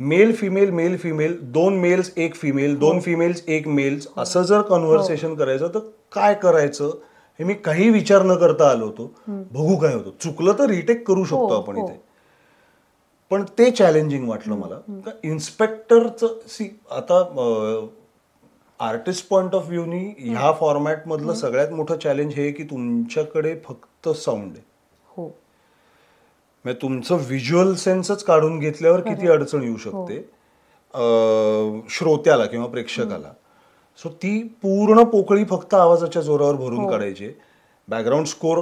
[0.00, 5.34] मेल फिमेल मेल फिमेल दोन मेल्स एक फिमेल दोन फिमेल्स एक मेल्स असं जर कन्व्हर्सेशन
[5.34, 5.78] करायचं तर
[6.12, 6.90] काय करायचं
[7.38, 9.12] हे मी काही विचार न करता आलो होतो.
[9.28, 10.10] बघू काय होतं.
[10.20, 12.00] चुकलं तर रिटेक करू शकतो आपण इथे.
[13.30, 15.10] पण ते चॅलेंजिंग वाटलं मला.
[15.22, 17.22] इन्स्पेक्टरचं सी आता
[18.80, 24.52] आर्टिस्ट पॉइंट ऑफ व्ह्यूनी ह्या फॉर्मॅट मधलं सगळ्यात मोठं चॅलेंज हे की तुमच्याकडे फक्त साऊंड
[24.52, 24.64] आहे.
[25.16, 25.26] हो.
[26.64, 30.16] म्हणजे तुमचं व्हिज्युअल सेन्सच काढून घेतल्यावर किती अडचण येऊ शकते?
[30.94, 33.32] अं, श्रोत्याला किंवा प्रेक्षकाला.
[34.02, 37.28] सो ती पूर्ण पोकळी फक्त आवाजाच्या जोरावर भरून काढायची.
[37.88, 38.58] बॅकग्राऊंड स्कोर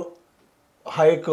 [0.87, 1.31] हा एक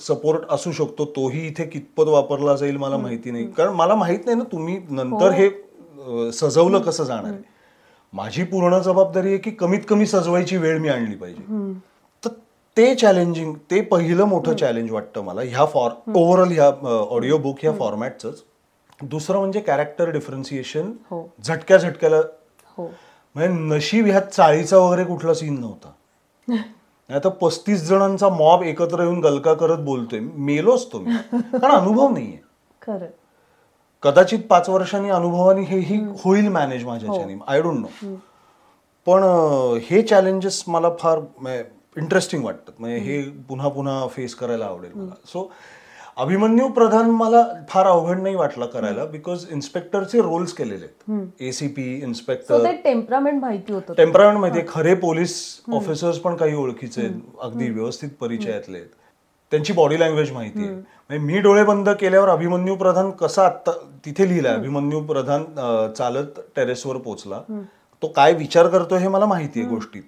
[0.00, 1.04] सपोर्ट असू शकतो.
[1.04, 3.52] तोही इथे कितपत वापरला जाईल मला माहिती नाही.
[3.52, 5.46] कारण मला माहीत नाही ना तुम्ही नंतर हे.
[5.46, 7.55] अं, सजवलं कसं जाणार आहे.
[8.16, 11.72] माझी पूर्ण जबाबदारी आहे की कमीत कमी सजवायची वेळ मी आणली पाहिजे.
[12.24, 12.28] तर
[12.76, 15.40] ते चॅलेंजिंग ते पहिलं मोठं चॅलेंज वाटतं मला.
[15.40, 16.68] ह्या फॉर ओव्हरऑल ह्या
[17.10, 18.42] ऑडिओ बुक ह्या फॉर्मॅटच
[19.02, 21.22] दुसरं म्हणजे कॅरेक्टर डिफरन्सिएशन हो.
[21.44, 22.16] झटक्या झटक्याला
[22.78, 22.86] हो.
[23.34, 25.92] म्हणजे नशीब ह्यात चाळीचा वगैरे कुठला सीन नव्हता.
[27.08, 30.20] नाही तर पस्तीस जणांचा मॉब एकत्र येऊन गलका करत बोलतोय.
[30.20, 31.16] मेलो असतो मी.
[31.34, 32.38] कारण अनुभव नाहीये.
[32.82, 33.06] खरं.
[34.02, 37.38] कदाचित पाच वर्षांनी अनुभवाने हे ही होईल मॅनेज माझ्याच्याने.
[37.46, 38.14] आय डोंट नो
[39.06, 39.22] पण
[39.82, 41.18] हे चॅलेंजेस मला फार
[41.96, 42.74] इंटरेस्टिंग वाटतात.
[42.78, 45.14] म्हणजे हे पुन्हा पुन्हा फेस करायला आवडेल मला.
[45.26, 45.50] सो
[46.16, 51.32] अभिमन्यू प्रधान मला फार अवघड नाही वाटला करायला बिकॉज इन्स्पेक्टरचे रोल्स केलेले आहेत.
[51.40, 55.34] एसीपी इन्स्पेक्टर टेम्परामेंट माहिती होतं टेम्परामेंट माहितीये खरे पोलीस
[55.72, 57.20] ऑफिसर्स पण काही ओळखीचे आहेत.
[57.40, 58.88] अगदी व्यवस्थित परिचयातले आहेत.
[59.52, 60.70] त्यांची बॉडी लँग्वेज माहिती आहे.
[60.70, 63.72] म्हणजे मी डोळे बंद केल्यावर अभिमन्यू प्रधान कसा आत्ता
[64.04, 65.44] तिथे लिहिलाय अभिमन्यू प्रधान
[65.98, 67.40] चालत टेरेसवर पोहोचला
[68.02, 70.02] तो काय विचार करतो हे मला माहिती आहे गोष्टीत.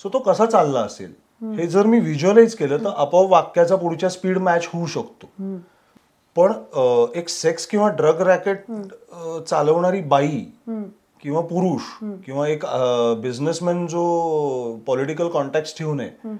[0.00, 1.12] सो तो कसा चालला असेल?
[1.42, 5.30] हे जर मी व्हिज्युअलाइज केलं तर आपोआप वाक्याचा पुढच्या स्पीड मॅच होऊ शकतो.
[6.36, 6.52] पण
[7.14, 8.64] एक सेक्स किंवा ड्रग रॅकेट
[9.48, 10.44] चालवणारी बाई
[11.22, 11.82] किंवा पुरुष
[12.24, 12.64] किंवा एक
[13.20, 14.02] बिझनेसमॅन जो
[14.86, 16.36] पॉलिटिकल कॉन्टॅक्ट ठेवून आहे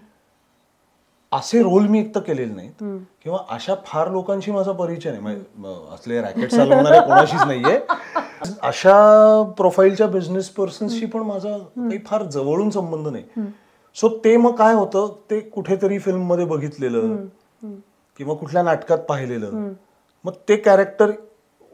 [1.35, 2.72] असे रोल मी एक तर केलेले नाहीत.
[3.22, 5.20] किंवा अशा फार लोकांशी माझा परिचय नाही.
[5.20, 7.78] म्हणजे, असले रॅकेट चालवणारे कोणाशीच नाहीये.
[8.62, 13.24] अशा प्रोफाईलच्या बिझनेस पर्सन्सशी पण माझा काही फार जवळून संबंध नाही.
[13.95, 17.16] सो ते मग काय होतं ते कुठेतरी फिल्ममध्ये बघितलेलं
[18.18, 19.72] किंवा कुठल्या नाटकात पाहिलेलं.
[20.24, 21.11] मग ते कॅरेक्टर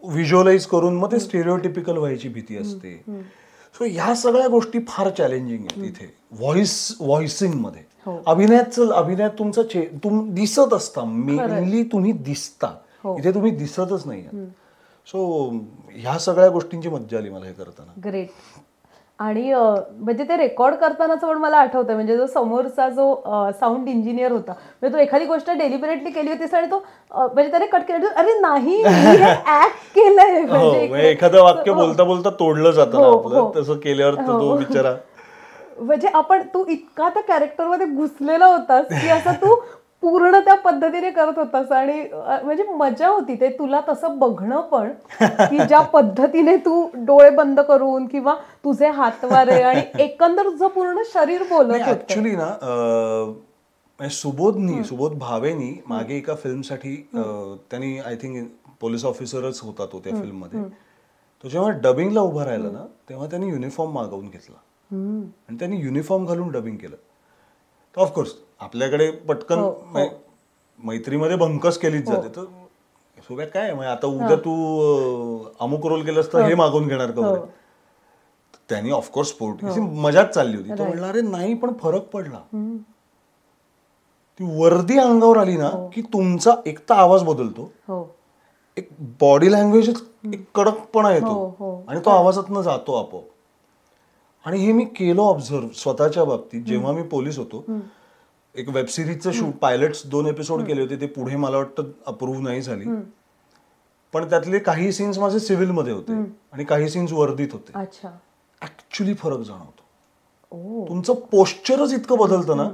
[0.05, 3.05] व्हिज्युअलाइज करून मग ते स्टेरिओटिपिकल व्हायची भीती असते.
[3.75, 6.15] सो ह्या सगळ्या गोष्टी फार चॅलेंजिंग आहेत इथे.
[6.33, 7.90] व्हॉइस व्हॉइसिंगमध्ये.
[8.07, 11.05] अभिनयाचं अभिनयात तुमचं चे तुम दिसत असता.
[11.05, 12.73] मेनली तुम्ही दिसता.
[13.05, 13.17] हो.
[13.19, 14.25] इथे तुम्ही दिसतच नाही
[15.07, 15.21] सो
[15.93, 17.93] ह्या सगळ्या गोष्टींची मज्जा आली मला हे करताना.
[18.05, 18.29] ग्रेट
[19.19, 21.95] आणि म्हणजे ते रेकॉर्ड करतानाच पण मला आठवतंय.
[21.95, 23.15] म्हणजे जो समोरचा जो
[23.61, 26.79] साऊंड इंजिनियर होता म्हणजे तो एखादी गोष्ट डेलिबरेटली केली होती आणि तो
[27.11, 30.41] म्हणजे त्याने कट केलं अरे नाही ऍक्ट केलंय.
[30.41, 33.39] हो म्हणजे म्हणजे एखादं वाक्य बोलता बोलता तोडलं जातं हो, आपलं.
[33.39, 33.53] हो.
[33.57, 34.57] तसं केल्यावर तो हो.
[34.57, 34.95] बिचारा
[35.81, 39.55] म्हणजे आपण तू इतका त्या कॅरेक्टरमध्ये घुसलेला होतास की असं तू
[40.03, 43.49] पूर्ण त्या पद्धतीने करत होतास आणि म्हणजे मजा होती ते.
[43.59, 49.83] तुला तसं बघणं पण की ज्या पद्धतीने तू डोळे बंद करून किंवा तुझे हातवारे आणि
[50.03, 57.99] एकंदर तुझं पूर्ण शरीर बोलत ऍक्च्युली ना म्हणजे सुबोधनी सुबोध भावेनी मागे एका फिल्मसाठी त्यांनी
[57.99, 58.49] आय थिंक
[58.81, 60.63] पोलीस ऑफिसरच होता तो त्या फिल्ममध्ये.
[61.45, 64.57] तो जेव्हा डबिंगला उभा राहिला ना तेव्हा त्यांनी युनिफॉर्म मागवून घेतला.
[64.93, 66.97] आणि त्यांनी युनिफॉर्म घालून डबिंग केलं.
[67.95, 70.11] तर ऑफकोर्स आपल्याकडे पटकन हो, म्हणजे
[70.79, 72.29] मैत्रीमध्ये बंकस केलीच जाते.
[72.29, 72.45] तर
[73.29, 74.53] सुब्या काय म्हणजे आता उद्या तू
[75.61, 76.55] अमुक रोल केलंस तर हे.
[76.55, 77.35] मागून घेणार का?
[78.69, 80.79] त्यांनी ऑफकोर्स स्पोर्ट मजाच चालली होती.
[80.79, 82.41] तो म्हणला अरे नाही पण फरक पडला.
[84.41, 87.71] ती वर्दी अंगावर आली ना की तुमचा एक तर आवाज बदलतो.
[87.89, 88.05] हो.
[88.77, 88.89] एक
[89.21, 91.85] बॉडी लँग्वेज एक कडकपणा हो, येतो हो.
[91.89, 93.25] आणि तो आवाजातनं जातो आपोआप.
[94.45, 96.63] आणि हे मी केलं ऑब्झर्व स्वतःच्या बाबतीत.
[96.65, 97.65] जेव्हा मी पोलीस होतो
[98.55, 102.63] एक वेब सिरीजचं शूट पायलट्स दोन एपिसोड केले होते ते पुढे मला वाटतं अप्रूव्ह नाही
[102.63, 102.85] झाली.
[104.15, 106.13] पण त्यातले काही सीन्स माझे सिव्हिलमध्ये होते
[106.53, 107.73] आणि काही सीन्स वर्दीत होते.
[108.63, 110.87] ऍक्च्युली फरक जाणवतो.
[110.89, 112.69] तुमचं पोश्चरच इतकं बदलतं ना.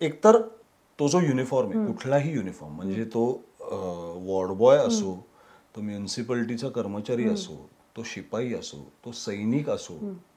[0.00, 0.40] एकतर
[0.98, 3.24] तो जो युनिफॉर्म आहे कुठलाही युनिफॉर्म म्हणजे तो
[4.26, 5.14] वॉर्ड बॉय असो
[5.76, 7.56] तो म्युन्सिपॅलिटीचा कर्मचारी असो
[7.96, 9.94] तो शिपाई असो तो सैनिक असो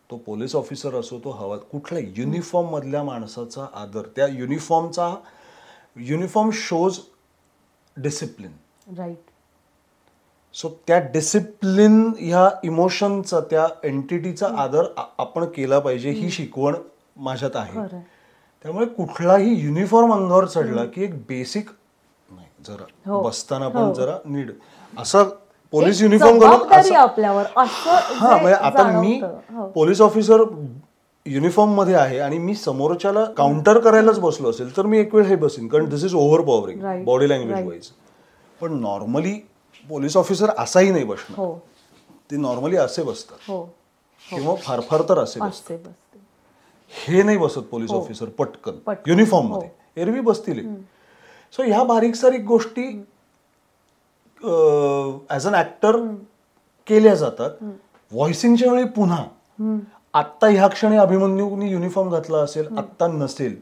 [0.09, 5.15] तो पोलीस ऑफिसर असो तो हवा कुठलाही युनिफॉर्म मधल्या माणसाचा आदर त्या युनिफॉर्मचा
[5.95, 6.99] uniform shows
[7.97, 8.51] discipline
[8.97, 9.17] right
[10.53, 16.75] so त्या डिसिप्लिन ह्या इमोशनचा त्या एंटिटीचा आदर आपण केला पाहिजे ही शिकवण
[17.17, 17.99] माझ्यात आहे.
[18.63, 21.69] त्यामुळे कुठलाही युनिफॉर्म अंगावर चढला की एक बेसिक
[22.29, 23.21] नाही जरा हो.
[23.23, 23.71] बसताना हो.
[23.71, 24.51] पण जरा नीट.
[24.97, 25.29] असं
[25.73, 29.19] पोलीस युनिफॉर्म घालून आपल्यावर हा म्हणजे आता मी.
[29.19, 29.67] हो.
[29.67, 30.43] पोलीस ऑफिसर
[31.25, 35.67] युनिफॉर्ममध्ये आहे आणि मी समोरच्याला काउंटर करायलाच बसलो असेल तर मी एक वेळ हे बसीन
[35.67, 36.41] कारण this is over.
[36.41, 37.65] Powering body language.
[37.67, 37.89] Wise
[38.61, 39.33] पण नॉर्मली
[39.89, 41.53] पोलीस ऑफिसर असाही नाही बसणार हो
[42.31, 43.61] ते नॉर्मली असे बसतात हो
[44.25, 45.39] किंवा फार फार तर असे
[46.91, 48.79] हे नाही बसत पोलीस ऑफिसर पटकन हो.
[48.87, 48.93] हो.
[49.07, 50.65] युनिफॉर्ममध्ये एरवी बसतील
[51.53, 52.83] सो ह्या बारीक सारीक गोष्टी
[55.31, 55.95] ऍज अन ऍक्टर
[56.87, 57.49] केल्या जातात.
[58.11, 59.23] व्हॉइसिंगच्या वेळी पुन्हा.
[60.13, 63.59] आत्ता ह्या क्षणी अभिमन्यूनी युनिफॉर्म घातला असेल आत्ता नसेल.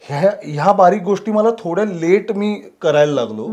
[0.00, 3.48] ह्या ह्या बारीक गोष्टी मला थोड्या लेट मी करायला लागलो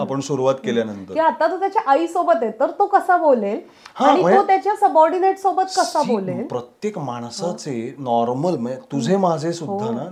[0.00, 1.20] आपण सुरुवात केल्यानंतर.
[1.20, 3.60] आता तो त्याच्या आई सोबत आहे तर तो कसा बोलेल?
[3.94, 6.46] हा, आणि तो म्हणजे- त्याच्या सबऑर्डिनेट सोबत कसा बोलेल?
[6.46, 10.04] प्रत्येक माणसाचे नॉर्मल म्हणजे तुझे माझे सुद्धा ना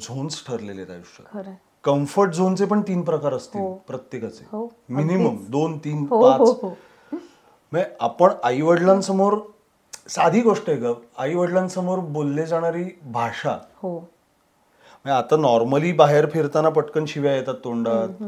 [0.00, 1.36] झोन्स ठरलेले आहेत आयुष्यात.
[1.86, 3.72] कम्फर्ट झोनचे पण तीन प्रकार असतील हो.
[3.88, 4.44] प्रत्येकाचे.
[4.52, 6.64] हो, मिनिमम दोन तीन हो पाच.
[7.12, 9.38] म्हणजे आपण आई वडिलांसमोर
[10.08, 10.92] साधी गोष्ट आहे ग.
[11.18, 13.58] आई वडिलांसमोर बोलले जाणारी भाषा.
[13.82, 13.92] हो.
[13.94, 18.22] म्हणजे आता नॉर्मली बाहेर फिरताना पटकन शिव्या येतात तोंडात.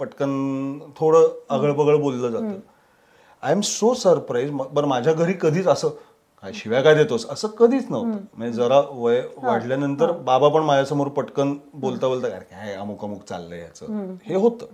[0.00, 2.58] पटकन थोडं अगळबगळ बोललं जातं.
[3.42, 5.88] आय एम सो सरप्राईज बरं माझ्या घरी कधीच असं
[6.44, 7.24] काय शिव्या काय देतोस?
[7.30, 8.18] असं कधीच नव्हतं.
[8.36, 13.60] म्हणजे जरा वय वाढल्यानंतर बाबा पण माझ्यासमोर पटकन बोलता बोलता "अरे काय अमुक अमुक चाललंय
[13.60, 13.86] याचं.
[14.26, 14.66] हे होतं.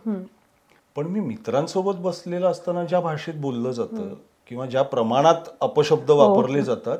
[0.96, 4.12] पण मी मित्रांसोबत बसलेलं असताना ज्या भाषेत बोललं जातं
[4.50, 6.98] किंवा ज्या प्रमाणात अपशब्द वापरले जातात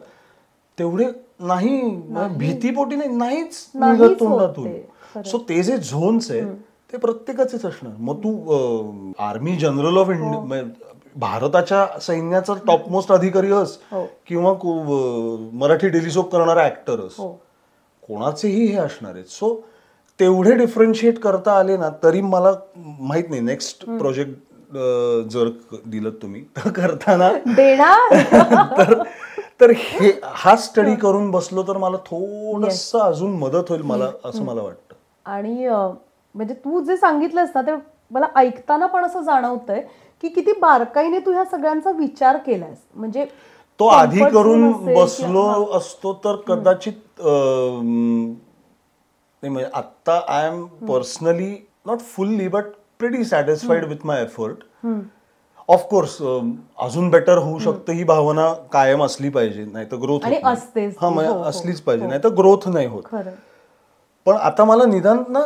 [0.79, 1.07] तेवढे
[1.41, 5.23] नाही म्हणजे भीतीपोटी नाही नाहीच निघत तोंडातून.
[5.25, 6.41] सो ते जे झोन्स आहे
[6.93, 7.93] ते प्रत्येकाचेच असणार.
[7.99, 10.63] मग तू आर्मी जनरल ऑफ इंडिया
[11.17, 14.05] भारताच्या सैन्याचा टॉपमोस्ट अधिकारी अस हो.
[14.27, 14.53] किंवा
[15.59, 17.29] मराठी डेलिसोप करणारा ऍक्टर अस हो.
[18.03, 19.25] कोणाचेही हे असणार आहेत.
[19.27, 19.55] सो
[20.21, 23.41] तेवढे डिफरन्शिएट करता आले ना तरी मला माहीत नाही.
[23.43, 24.39] नेक्स्ट प्रोजेक्ट
[25.31, 25.49] जर
[25.87, 28.15] दिलं तुम्ही तर करताना देणार?
[28.79, 29.03] तर
[29.61, 34.63] तर हे हा स्टडी करून बसलो तर मला थोडस अजून मदत होईल मला असं मला
[34.63, 34.95] वाटतं.
[35.27, 35.67] आणि
[36.35, 37.73] म्हणजे तू जे सांगितलंस ना ते
[38.11, 39.83] मला ऐकताना पण असं जाणवतंय
[40.23, 43.25] की किती बारकाईने तू ह्या सगळ्यांचा विचार केलास म्हणजे
[43.81, 47.21] तो आधी करून बसलो असतो तर कदाचित
[49.43, 51.55] नाही म्हणजे आत्ता I am personally
[51.87, 52.65] not fully but
[52.99, 54.87] pretty satisfied with my effort
[55.69, 56.17] of course
[56.79, 59.87] अजून बेटर होऊ शकतं ही भावना कायम असली पाहिजे नाही.
[59.87, 61.09] तर ग्रोथ हा.
[61.11, 62.09] म्हणजे हो, हो, असलीच पाहिजे हो.
[62.11, 63.03] नाही तर ग्रोथ नाही होत.
[64.27, 65.41] पण आता मला निदान ना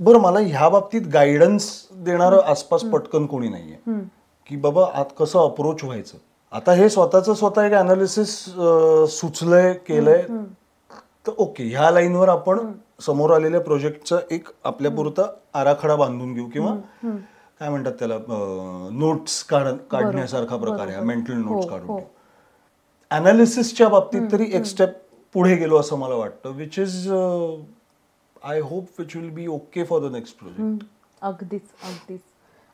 [0.00, 1.66] बरं मला ह्या बाबतीत गायडन्स
[2.04, 4.00] देणारं आसपास पटकन कोणी नाहीये.
[4.46, 6.18] की बाबा आत कसं अप्रोच व्हायचं?
[6.52, 8.34] आता हे स्वतःच स्वतः एक अनालिसिस
[9.10, 10.22] सुचलंय केलंय.
[11.26, 12.58] तर ओके ह्या लाईनवर आपण
[13.00, 15.22] समोर आलेल्या प्रोजेक्टचा एक आपल्यापुरता
[15.58, 16.74] आराखडा बांधून घेऊ किंवा
[17.60, 18.18] काय म्हणतात त्याला
[18.92, 21.96] नोट्स काढण्यासारखा प्रकार आहे मेंटल नोट्स हो, काढून हो.
[21.96, 22.06] घेऊ.
[23.10, 24.94] अनालिसिसच्या बाबतीत तरी एक स्टेप
[25.34, 27.08] पुढे गेलो असं मला वाटतं which is
[28.44, 30.84] I hope which will be okay for the next project
[31.24, 32.20] अगदीच अगदीच.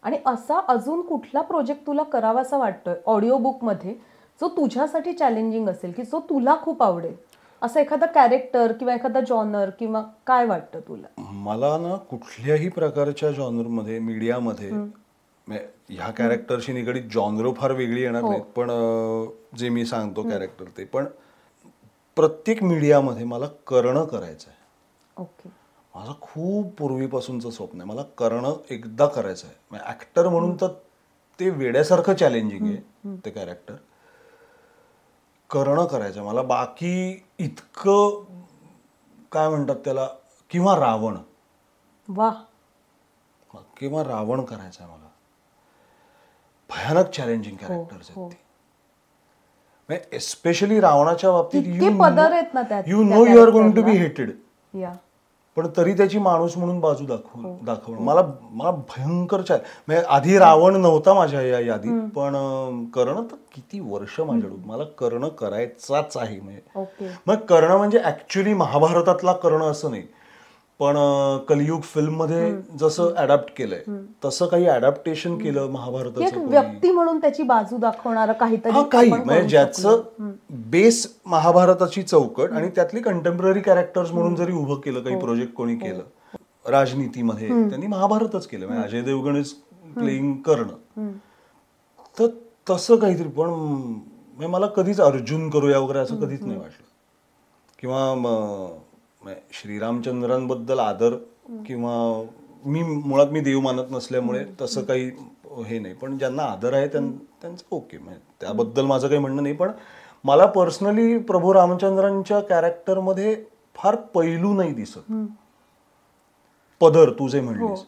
[0.02, 3.94] आणि असा अजून कुठला प्रोजेक्ट तुला करावासा वाटतोय ऑडिओ बुकमध्ये
[4.40, 7.14] जो तुझ्यासाठी चॅलेंजिंग असेल की जो तुला खूप आवडेल?
[7.62, 11.06] असं एखादा कॅरेक्टर किंवा एखादा जॉनर किंवा काय वाटतं तुला?
[11.42, 18.42] मला ना कुठल्याही प्रकारच्या जॉनरमध्ये मीडियामध्ये म्हणजे ह्या कॅरेक्टरशी निगडीत जॉनर फार वेगळी येणार नाहीत
[18.56, 18.70] पण
[19.58, 20.84] जे मी सांगतो कॅरेक्टर ते.
[20.84, 21.06] पण
[22.16, 25.48] प्रत्येक मीडियामध्ये मला करणं करायचं आहे ओके.
[26.00, 27.88] माझं खूप पूर्वीपासूनचं स्वप्न आहे.
[27.88, 29.80] मला करणं एकदा करायचं आहे.
[29.88, 30.68] ऍक्टर म्हणून तर
[31.40, 33.74] ते वेड्यासारखं चॅलेंजिंग आहे ते कॅरेक्टर
[35.50, 36.22] करणं करायचं.
[36.22, 38.24] मला बाकी इतकं
[39.32, 40.08] काय म्हणतात त्याला
[40.50, 41.16] किंवा रावण.
[42.08, 42.30] वा
[43.80, 45.08] किंवा रावण करायचं आहे मला.
[46.70, 48.10] भयानक चॅलेंजिंग कॅरेक्टर्स.
[48.10, 50.16] आहेत ते.
[50.16, 53.96] एस्पेशली रावणाच्या बाबतीत इतके पदर आहेत ना त्यात- you know you are going to be.
[53.98, 54.30] Hated
[54.74, 54.92] या
[55.60, 57.56] पण तरी त्याची माणूस म्हणून बाजू दाखवून हो.
[57.62, 58.00] दाखवणं.
[58.00, 59.58] मला मला भयंकर चाल
[59.88, 62.34] म्हणजे आधी रावण नव्हता माझ्या या यादीत पण
[62.94, 64.60] करणं तर किती वर्ष माझ्याकडून.
[64.64, 66.40] मला करणं करायचाच आहे.
[66.40, 70.02] म्हणजे मग करणं म्हणजे ऍक्च्युली महाभारतातला करणं असं नाही.
[70.80, 70.96] पण
[71.48, 73.82] कलियुग फिल्ममध्ये जसं अडॅप्ट केलंय
[74.24, 76.50] तसं काही अडॅप्टेशन केलं महाभारताचं कोणी.
[76.50, 79.10] व्यक्ती म्हणून त्याची बाजू दाखवणारं काहीतरी हा काही.
[79.10, 80.30] म्हणजे ज्याचं
[80.70, 85.04] बेस महाभारताची चौकट आणि त्यातली कंटेम्पररी कॅरेक्टर्स म्हणून जरी उभं केलं हो.
[85.04, 86.02] काही प्रोजेक्ट कोणी केलं
[86.70, 88.66] राजनीतीमध्ये त्यांनी महाभारतच केलं.
[88.66, 89.52] म्हणजे अजय देवगण इज
[89.96, 91.10] प्लेईंग करणं.
[92.16, 92.26] तर
[92.70, 96.86] तसं काहीतरी पण म्हणजे मला कधीच अर्जुन करूया वगैरे असं कधीच नाही वाटलं.
[97.78, 98.14] किंवा
[99.52, 101.14] श्रीरामचंद्रांबद्दल आदर
[101.66, 102.24] किंवा
[102.64, 105.10] मी मुळात मी देव मानत नसल्यामुळे तसं काही
[105.66, 105.94] हे नाही.
[105.94, 107.10] पण ज्यांना आदर आहे त्यां-
[107.42, 107.98] त्यांचं ओके.
[107.98, 109.54] म्हणजे त्याबद्दल माझं काही म्हणणं नाही.
[109.54, 109.70] पण
[110.24, 113.44] मला पर्सनली प्रभू रामचंद्रांच्या कॅरेक्टरमध्ये
[113.74, 115.12] फार पैलू नाही दिसत.
[116.80, 117.84] पदर तू जे म्हणलीस.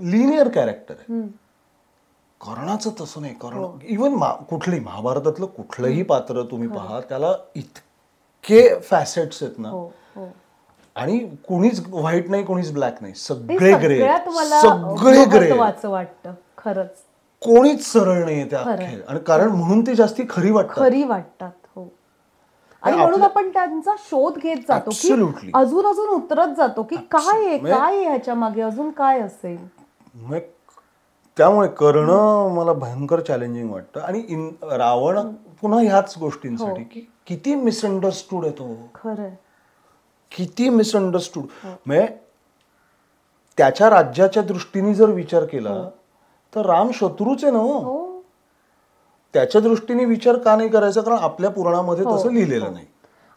[0.00, 1.20] लिनियर कॅरेक्टर आहे.
[2.40, 3.34] कर्णाचं तसं नाही.
[3.34, 9.68] कर्ण इवन कुठलंही महाभारतातलं कुठलंही पात्र तुम्ही पहा त्याला इतके फॅसेट्स आहेत ना.
[9.68, 9.90] हो हो.
[10.98, 13.14] आणि कुणीच व्हाईट नाही कुणीच ब्लॅक नाही.
[13.14, 14.08] सगळे ग्रे.
[14.60, 15.88] सगळे ग्रे.
[15.88, 16.90] वाटतं खरंच.
[17.42, 18.58] कोणीच सरळ नाहीये त्या
[19.08, 20.74] आणि कारण म्हणून ते जास्ती खरी वाटतात.
[20.76, 21.92] खरी वाटतात हो.
[22.82, 25.50] आणि म्हणून आपण त्यांचा शोध घेत जातो की.
[25.54, 29.66] अजून अजून उतरत जातो की काय आहे म्हणजे- काय आहे ह्याच्या मागे अजून काय असेल?
[30.14, 30.38] मग
[31.36, 34.00] त्यामुळे करणं मला भयंकर चॅलेंजिंग वाटतं.
[34.00, 35.28] आणि रावण
[35.60, 36.82] पुन्हा ह्याच गोष्टींसाठी.
[36.82, 38.76] की किती मिसअंडरस्टूड आहे तो.
[38.94, 39.30] खरंय.
[40.36, 42.06] किती मिसअंडरस्टूड म्हणजे
[43.58, 45.88] त्याच्या राज्याच्या दृष्टीने जर विचार केला
[46.54, 47.78] तर राम शत्रूच आहे ना हो.
[47.78, 48.22] हो.
[49.34, 51.00] त्याच्या दृष्टीने विचार का नाही करायचा?
[51.00, 52.86] कारण आपल्या पुराणामध्ये तसं लिहिलेलं नाही.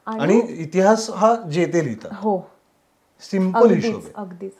[0.07, 2.09] आणि इतिहास हा जेते लिहितात.
[2.13, 2.39] हो.
[3.21, 4.11] सिंपल हिशोब आहे.
[4.15, 4.51] अगदीच.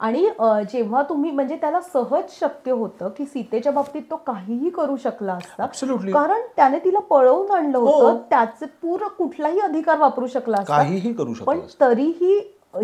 [0.00, 0.28] आणि
[0.72, 5.66] जेव्हा तुम्ही म्हणजे त्याला सहज शक्य होतं की सीतेच्या बाबतीत तो काहीही करू शकला असता.
[6.12, 8.16] कारण त्याने तिला पळवून आणलं होतं हो.
[8.30, 10.76] त्याचे पूर्ण कुठलाही अधिकार वापरू शकला असता.
[10.76, 12.38] काहीही करू शकला पण तरीही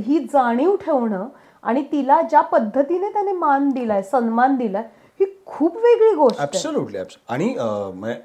[0.07, 1.29] ही जाणीव ठेवणं
[1.63, 4.83] आणि तिला ज्या पद्धतीने त्याने मान दिलाय सन्मान दिलाय
[5.21, 6.57] ही खूप वेगळी गोष्ट
[7.29, 8.21] आणि म्हणजे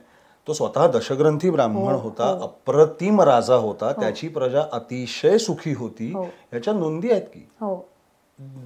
[0.47, 6.11] तो स्वतः दशग्रंथी हो, ब्राह्मण होता अप्रतिम राजा होता त्याची प्रजा अतिशय सुखी होती.
[6.13, 6.25] हो.
[6.53, 7.47] याच्या नोंदी आहेत की?
[7.61, 7.75] हो.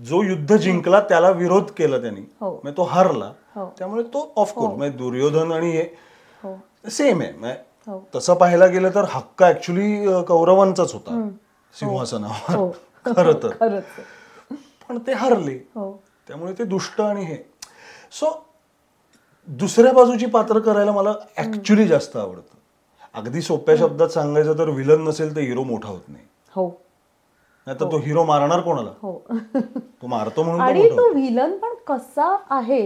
[0.05, 2.21] जो युद्ध जिंकला त्याला विरोध केला त्यांनी.
[2.21, 2.61] हो.
[2.77, 3.25] तो हारला.
[3.25, 3.73] हो.
[3.77, 5.83] त्यामुळे तो ऑफकोर्स म्हणजे दुर्योधन आणि हे
[6.43, 6.59] हो.
[6.89, 7.31] सेम आहे.
[7.87, 8.07] हो.
[8.15, 11.29] तसं पाहायला गेलं तर हक्क ऍक्च्युली कौरवांचाच होता.
[11.79, 12.55] सिंहासनावर.
[12.55, 12.71] हो.
[13.05, 13.79] खर तर.
[14.89, 15.51] पण ते हारले.
[15.51, 16.03] हो.
[16.27, 17.37] त्यामुळे ते दुष्ट आणि हे.
[18.11, 18.45] सो
[19.47, 22.55] दुसऱ्या बाजूची पात्र करायला मला ऍक्च्युली जास्त आवडतं.
[23.13, 26.23] अगदी सोप्या शब्दात सांगायचं तर विलन नसेल तर हिरो मोठा होत नाही.
[26.49, 26.84] हो.
[27.67, 29.13] नाही तर तो हिरो मारणार कोणाला हो
[30.01, 31.09] तो मारतो म्हणून आणि तो.
[31.11, 32.81] व्हिलन पण कसा आहे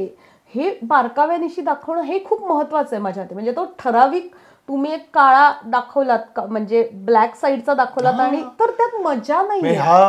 [0.53, 4.31] हे बारकाव्यानिशी दाखवणं हे खूप महत्वाचं आहे माझ्या म्हणजे तो ठराविक
[4.69, 9.75] तुम्ही एक काळा दाखवलात का म्हणजे ब्लॅक साईडचा दाखवलात आणि तर त्यात मजा म्हणजे नाही
[9.77, 10.03] हा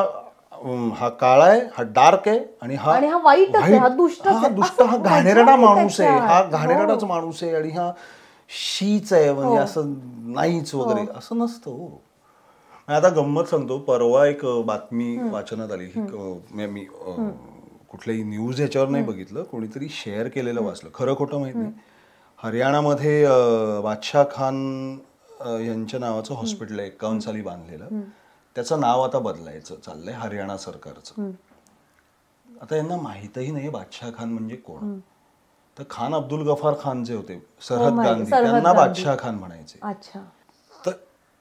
[0.65, 3.89] अं, हा काळा आहे हा डार्क आहे आणि हा आणि हा च आहे, हा.
[3.89, 4.49] दुष्टच हा.
[4.49, 6.51] दुष्ट हा घाणेरडा माणूस आहे हा त्याच्यात.
[6.53, 7.09] घाणेरडाच हो.
[7.09, 7.91] माणूस आहे आणि हा
[8.51, 9.63] शीच आहे म्हणजे हो.
[9.65, 9.93] असं
[10.33, 11.89] नाहीच वगैरे असं नसतं हो
[12.97, 15.85] आता गंमत सांगतो परवा एक बातमी वाचनात आली.
[15.85, 17.31] ही, मी अं,
[17.91, 20.91] कुठल्याही न्यूज ह्याच्यावर नाही बघितलं कोणीतरी शेअर केलेलं वाचलं.
[20.95, 21.69] खरं खोटं माहीत नाही.
[22.39, 23.25] हरियाणामध्ये
[23.83, 24.57] बादशाह खान
[25.41, 27.89] यांच्या नावाचं हॉस्पिटल आहे एकावन्न साली बांधलेलं.
[28.55, 31.23] त्याचं नाव आता बदलायचं चाललंय हरियाणा सरकारचं.
[32.63, 34.79] आता यांना माहितही नाही बादशाह खान म्हणजे कोण.
[35.79, 38.73] तर खान अब्दुल गफार खान जे होते सरहद माहिती, गांधी सरहद त्यांना.
[38.73, 39.79] बादशाह खान म्हणायचे.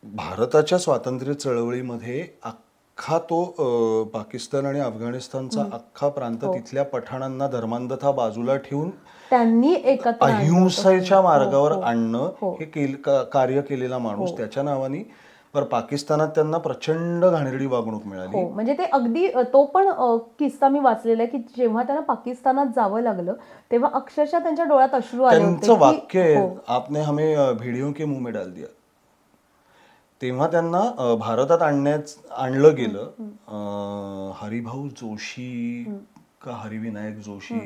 [0.04, 8.89] भारताच्या स्वातंत्र्य चळवळीमध्ये अख्खा तो पाकिस्तान आणि अफगाणिस्तानचा अख्खा प्रांत तिथल्या पठाणांना धर्मांधता बाजूला ठेवून
[9.32, 9.74] त्यांनी.
[10.22, 11.82] अहिंसेच्या मार्गावर हो, हो.
[11.82, 12.52] आणणं हो.
[12.62, 12.86] हे
[13.32, 15.04] कार्य केलेला माणूस त्याच्या नावाने
[15.54, 19.89] पर पाकिस्तानात त्यांना प्रचंड घाणेरडी वागणूक मिळाली हो म्हणजे ते अगदी तो पण
[20.39, 23.34] किस्सा मी वाचलेला आहे की जेव्हा त्यांना पाकिस्तानात जावं लागलं
[23.72, 26.50] तेव्हा अक्षरशः त्यांच्या डोळ्यात अश्रू आले त्यांचं वाक्य आहे हो.
[26.68, 28.68] आपने हमें अ, भिडियों के मुंह में डाल दिया
[30.22, 33.10] तेव्हा त्यांना भारतात आणण्याच आणलं गेलं.
[34.40, 35.84] हरिभाऊ जोशी
[36.42, 37.60] का हरिविनायक जोशी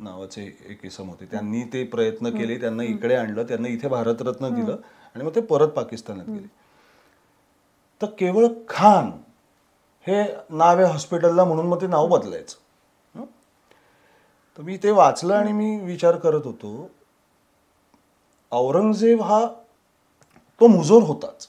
[0.00, 1.24] नावाचे एक इसम होते.
[1.30, 4.76] त्यांनी ते प्रयत्न केले त्यांना इकडे आणलं त्यांना इथे भारतरत्न दिलं
[5.14, 6.46] आणि मग ते परत पाकिस्तानात गेले.
[8.00, 9.10] तर केवळ खान
[10.06, 12.56] हे नाव आहे हॉस्पिटलला म्हणून मग ते नाव बदलायचं?
[14.58, 16.90] तर मी ते वाचलं आणि मी विचार करत होतो
[18.52, 19.46] औरंगजेब हा
[20.60, 21.48] तो मुजोर होताच.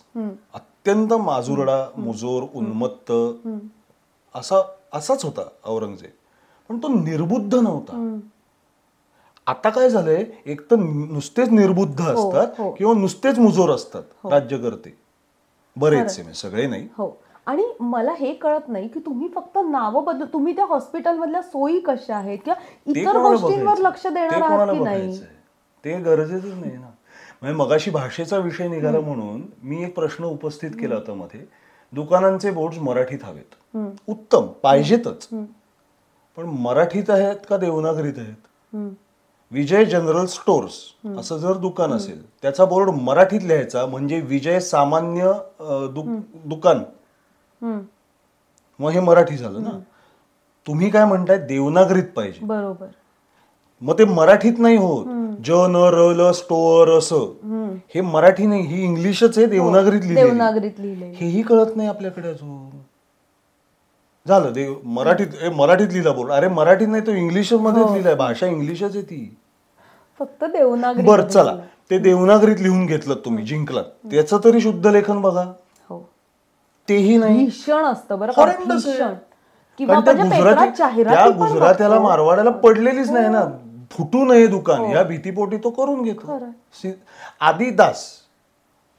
[0.54, 3.12] अत्यंत माजुरडा मुजोर उन्मत्त
[4.36, 4.62] असा
[4.94, 6.12] असाच होता औरंगजेब.
[6.70, 8.20] पण तो निर्बुद्ध नव्हता.
[9.48, 10.24] आता काय झालंय?
[10.46, 12.72] एक तर नुसतेच निर्बुद्ध असतात हो.
[12.72, 14.04] किंवा नुसतेच मुजोर असतात.
[14.26, 14.98] राज्यकर्ते.
[15.76, 16.88] बरेचसे म्हणजे सगळे नाही.
[16.98, 17.10] हो.
[17.46, 21.80] आणि मला हे कळत नाही की तुम्ही फक्त नावं बदल तुम्ही त्या हॉस्पिटल मधल्या सोयी
[21.80, 23.78] कशा आहेत किंवा इतर गोष्टींवर?
[23.78, 25.20] लक्ष देणार आहात की नाही?
[25.84, 26.90] ते गरजेचंच नाही ना.
[27.46, 31.40] म्हणजे मगाशी भाषेचा विषय निघाला म्हणून मी एक प्रश्न उपस्थित केला होता मध्ये.
[31.94, 33.78] दुकानांचे बोर्ड मराठीत हवेत.
[34.08, 35.28] उत्तम पाहिजेतच.
[36.38, 38.80] पण मराठीत आहेत का देवनागरीत आहेत.
[39.52, 40.80] विजय जनरल स्टोर्स
[41.18, 45.32] असं जर दुकान असेल त्याचा बोर्ड मराठीत लिहायचा म्हणजे विजय सामान्य
[46.46, 46.82] दुकान.
[48.80, 49.78] मग हे मराठी झालं ना?
[50.68, 51.38] तुम्ही काय म्हणताय?
[51.38, 52.46] देवनागरीत पाहिजे.
[52.46, 52.88] बरोबर.
[53.82, 55.06] मग ते मराठीत नाही होत.
[55.46, 60.22] ज न र ल स्टोअर असं हे मराठी नाही ही इंग्लिशच आहे देवनागरीत लिहिलेली.
[60.22, 62.70] देवनागरीत लिहिले हेही कळत नाही आपल्याकडे अजून.
[64.28, 66.32] झालं देव मराठीत मराठीत लिहिला बोल.
[66.32, 68.16] अरे मराठीत नाही तो इंग्लिश मध्येच लिहिलाय.
[68.16, 69.38] भाषा इंग्लिशच आहे ती.
[70.20, 71.56] फक्त देवनागरी बर चला.
[71.90, 73.84] ते देवनागरीत लिहून घेतलं तुम्ही जिंकलात.
[74.12, 75.44] त्याचं तरी शुद्ध लेखन बघा.
[75.90, 76.00] हो.
[76.88, 77.46] तेही नाही.
[77.46, 78.32] भीषण असतं बरं
[81.30, 81.96] गुजरात्याला.
[81.96, 82.04] हो.
[82.04, 83.46] मारवाड्याला पडलेलीच नाही ना.
[83.92, 86.40] फुटू नये दुकान या भीतीपोटी तो करून घेतो.
[87.42, 88.06] आदिदास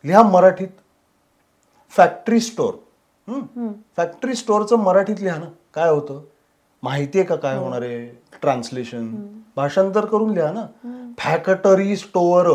[0.05, 0.69] लिहा मराठीत
[1.93, 2.75] फॅक्टरी स्टोर
[3.97, 6.21] फॅक्टरी स्टोअरचं मराठीत लिहा ना काय होतं?
[6.83, 7.41] माहिती आहे का हो.
[7.41, 8.07] काय होणार आहे?
[8.43, 9.15] ट्रान्सलेशन
[9.57, 10.67] भाषांतर करून लिहा ना.
[11.19, 12.47] फॅक्टरी स्टोअर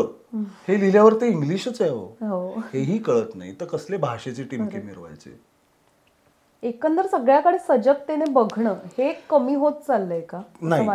[0.67, 0.79] हे.
[0.79, 2.05] लिहिल्यावर ते इंग्लिशच आहे हो.
[2.21, 2.59] हो.
[2.73, 3.55] हेही कळत नाही.
[3.61, 5.39] तर कसले भाषेचे टिमके मिरवायचे?
[6.63, 10.41] एकंदर सगळ्याकडे सजगतेने बघणं हे कमी होत चाललंय का?
[10.61, 10.87] नाही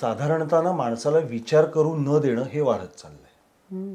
[0.00, 3.94] साधारणतः ना माणसाला विचार करू न देणं हे वाढत चाललंय.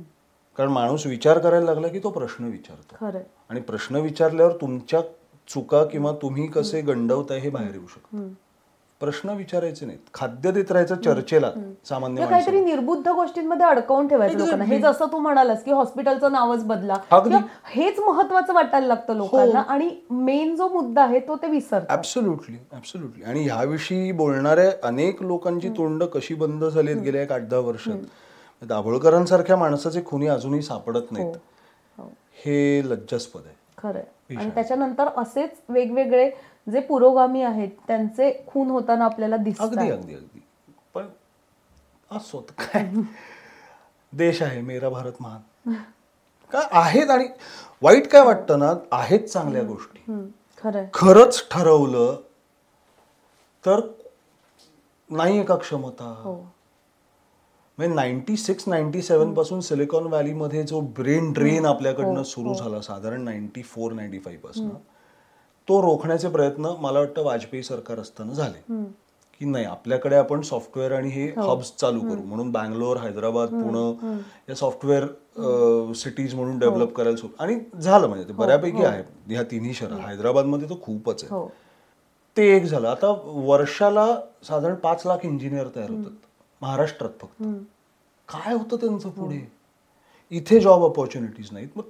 [0.58, 3.06] कारण माणूस विचार करायला लागला की तो प्रश्न विचारतो.
[3.50, 5.02] आणि प्रश्न विचारल्यावर तुमच्या
[5.48, 8.28] चुका किंवा तुम्ही कसे गंडवताय हे बाहेर येऊ शकतं.
[9.02, 10.00] प्रश्न विचारायचे नाहीत.
[10.14, 11.50] खाद्य देत राहायचं चर्चेला
[11.86, 14.64] सामान्य किंवा काहीतरी निर्बुद्ध गोष्टींमध्ये अडकवून ठेवायचं लोकांना.
[14.64, 16.94] हे जसं तू म्हणालास की हॉस्पिटलचं नावच बदला.
[17.66, 19.60] हेच महत्वाचं वाटायला लागतं लोकांना.
[19.60, 19.74] हो.
[19.74, 21.98] आणि मेन जो मुद्दा आहे तो ते विसरतात.
[21.98, 27.60] ऍब्सोल्युटली ऍब्सोल्युटली आणि ह्याविषयी बोलणाऱ्या अनेक लोकांची तोंड कशी बंद झालीत गेल्या एक आठ दहा
[27.60, 28.66] वर्षात?
[28.66, 31.36] दाभोळकरांसारख्या माणसाचे खुनी अजूनही सापडत नाहीत.
[31.98, 32.12] हो.
[32.46, 33.56] हे लज्जास्पद आहे.
[33.78, 34.04] खरंय.
[34.38, 36.30] आणि त्याच्यानंतर असेच वेगवेगळे
[36.68, 40.40] जे पुरोगामी आहेत त्यांचे खून होताना आपल्याला अगदी दिसतात अगदी अगदी.
[40.94, 41.08] पण
[42.12, 42.86] असो काय.
[44.14, 45.74] देश आहे मेरा भारत महान.
[46.52, 47.28] काय आहेत आणि
[47.82, 50.00] वाईट काय वाटतं ना आहेत चांगल्या गोष्टी.
[50.94, 52.16] खरंच ठरवलं
[53.64, 53.80] तर
[55.10, 56.14] नाही का क्षमता.
[56.24, 56.34] हो.
[57.78, 63.62] म्हणजे नाईन्टी सिक्स नाईन्टी सेव्हनपासून सिलिकॉन व्हॅलीमध्ये जो ब्रेन ड्रेन आपल्याकडनं सुरू झाला साधारण नाईन्टी
[63.64, 64.70] फोर नाईन्टी फाईव्हपासून
[65.72, 68.84] तो रोखण्याचे प्रयत्न मला वाटतं वाजपेयी सरकार असताना झाले.
[69.40, 72.22] की नाही आपल्याकडे आपण सॉफ्टवेअर आणि हे हब्स चालू करू.
[72.22, 74.12] म्हणून बँगलोर हैदराबाद पुणे
[74.50, 77.34] या सॉफ्टवेअर सिटीज म्हणून डेव्हलप करायला सुरू.
[77.40, 79.04] आणि झालं म्हणजे ते बऱ्यापैकी आहे.
[79.28, 81.34] ह्या तिन्ही शहर हैदराबादमध्ये तर खूपच आहे.
[81.36, 81.48] हो.
[82.38, 82.88] ते एक झालं.
[82.88, 84.06] आता वर्षाला
[84.44, 86.18] साधारण पाच लाख इंजिनियर तयार होतात.
[86.62, 87.44] महाराष्ट्रात फक्त.
[88.30, 89.42] काय होतं त्यांचं पुढे?
[90.32, 91.70] इथे जॉब ऑपॉर्च्युनिटीज नाहीत.
[91.76, 91.84] मग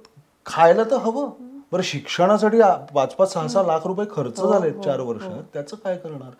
[0.46, 1.30] खायला तर हवं.
[1.72, 2.60] बरं शिक्षणासाठी
[2.94, 6.30] पाच पाच सहा सहा लाख रुपये खर्च झालेत चार वर्षात त्याचं काय करणार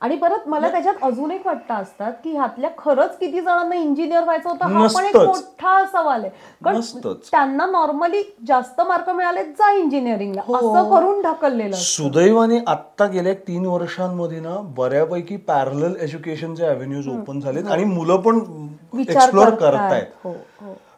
[0.00, 4.48] आणि परत मला त्याच्यात अजून एक वाटतं असतात की ह्यातल्या खरंच किती जणांना इंजिनियर व्हायचं
[4.48, 5.16] होतं हा पण एक.
[5.18, 6.30] मोठा सवाल आहे
[6.64, 6.80] कारण.
[7.30, 10.56] त्यांना नॉर्मली जास्त मार्क मिळाले जा इंजिनिअरिंगला हो.
[10.56, 11.76] असं करून ढकललेलं.
[11.76, 18.38] सुदैवाने आत्ता गेल्या तीन वर्षांमध्ये ना बऱ्यापैकी पॅरल एज्युकेशनचे अव्हेन्यूज ओपन झालेत आणि मुलं पण
[18.92, 20.26] विचार एक्सप्लोअर करतायत.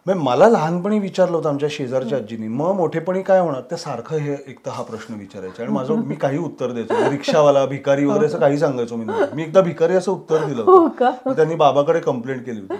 [0.06, 3.60] हो हो म्हणजे मला लहानपणी विचारलं होतं आमच्या शेजारच्या आजीनी मग मोठेपणी काय होणार?
[3.60, 6.94] त्या सारखं हे एक तर हा प्रश्न विचारायचा आणि माझं मी काही उत्तर द्यायचो.
[7.10, 9.04] रिक्षावाला भिकारी वगैरे असं काही सांगायचो मी.
[9.34, 11.10] मी एकदा भिकारी असं उत्तर दिलं हो होतं.
[11.26, 12.76] मग त्यांनी बाबाकडे कंप्लेंट केली होती.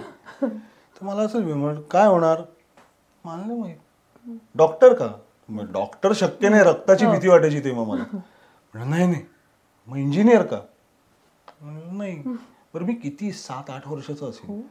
[0.95, 2.41] तर मला असं मी म्हणलं, काय होणार?
[3.25, 5.07] मला माहीत डॉक्टर का?
[5.49, 8.03] मग डॉक्टर शक्य नाही रक्ताची भीती वाटायची तेव्हा मला.
[8.73, 9.21] म्हणलं, नाही नाही.
[9.87, 10.57] मग इंजिनियर का?
[11.91, 12.23] नाही.
[12.73, 14.61] बरं मी किती सात आठ वर्षाचं असेल.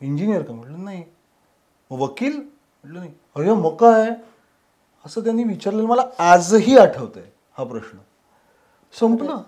[0.00, 0.54] इंजिनियर का?
[0.54, 1.04] म्हटलं नाही.
[1.90, 2.36] मग वकील?
[2.36, 3.12] म्हटलं नाही.
[3.36, 4.10] अरे मग काय?
[5.04, 7.98] असं त्यांनी विचारलेलं मला आजही आठवत आहे हा प्रश्न.
[8.94, 9.42] संपलं?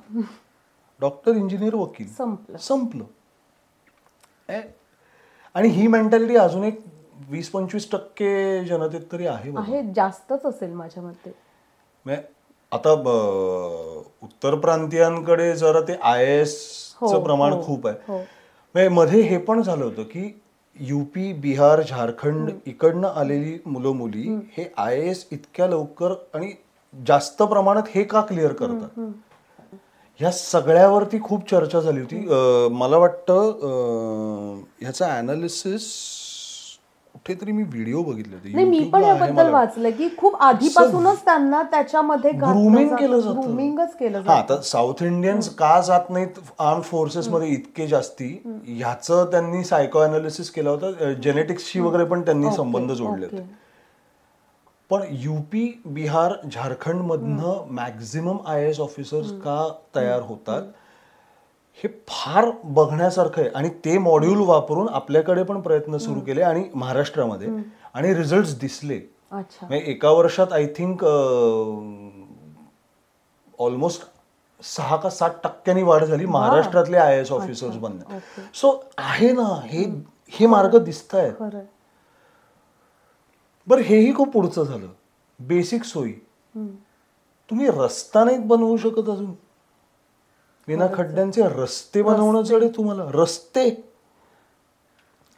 [1.01, 2.09] डॉक्टर इंजिनियर वकील.
[2.59, 3.05] संपलं.
[5.55, 6.81] आणि ही मेंटॅलिटी अजून एक
[7.29, 9.51] वीस पंचवीस टक्के जनतेत तरी आहे.
[9.57, 11.35] आहे जास्तच असेल माझ्या मते.
[12.07, 12.23] म्हणजे
[12.73, 12.93] आता
[14.23, 16.55] उत्तर प्रांतीयांकडे जरा ते आय एस
[17.01, 17.97] हो, प्रमाण हो, खूप आहे.
[18.09, 18.19] हो.
[18.19, 20.42] म्हणजे मध्ये हे पण झालं होतं की
[20.77, 26.53] युपी बिहार झारखंड इकडनं आलेली मुलं मुली हे आय एस इतक्या लवकर आणि
[26.95, 29.01] जास्त प्रमाणात हे का क्लिअर करतात?
[30.21, 32.17] ह्या सगळ्यावरती खूप चर्चा झाली होती.
[32.73, 35.83] मला वाटतं ह्याचं अनालिसिस
[37.15, 38.53] कुठेतरी मी व्हिडिओ बघितले होते.
[38.55, 39.49] नाही मी पण याबद्दल.
[39.51, 43.41] वाचलं की खूप आधीपासूनच त्यांना त्याच्यामध्ये ग्रुमिंग केलं जातं.
[43.41, 44.55] ग्रुमिंगच केलं हा जातं.
[44.55, 46.41] आता साऊथ इंडियन्स का जात नाहीत?
[46.59, 48.29] आर्म फोर्सेस मध्ये इतके जास्ती.
[48.67, 51.13] ह्याचं त्यांनी सायको अनालिसिस केलं होतं.
[51.23, 53.27] जेनेटिक्सशी वगैरे पण त्यांनी संबंध जोडले.
[53.27, 53.47] होते
[54.91, 60.63] पण युपी बिहार झारखंड मधनं मॅक्झिमम आय एस ऑफिसर्स का तयार होतात?
[61.83, 63.51] हे फार बघण्यासारखं आहे.
[63.51, 67.49] आणि ते मॉड्यूल वापरून आपल्याकडे पण प्रयत्न सुरू केले आणि महाराष्ट्रामध्ये
[67.95, 68.99] आणि रिझल्ट दिसले.
[69.63, 71.05] म्हणजे एका वर्षात आय थिंक
[73.59, 74.03] ऑलमोस्ट
[74.61, 79.85] सहा का सात टक्क्यांनी वाढ झाली महाराष्ट्रातले आय एस ऑफिसर्स बनण्यात सो आहे ना हे
[80.33, 81.33] हे मार्ग दिसत आहेत
[83.67, 84.87] बरं हेही खूप पुढचं झालं.
[85.41, 86.13] बेसिक सोयी.
[87.51, 89.33] तुम्ही रस्ता नाहीत बनवू शकत अजून.
[90.69, 93.71] विना खड्ड्यांचे रस्ते बनवणं जड आहे तुम्हाला रस्ते.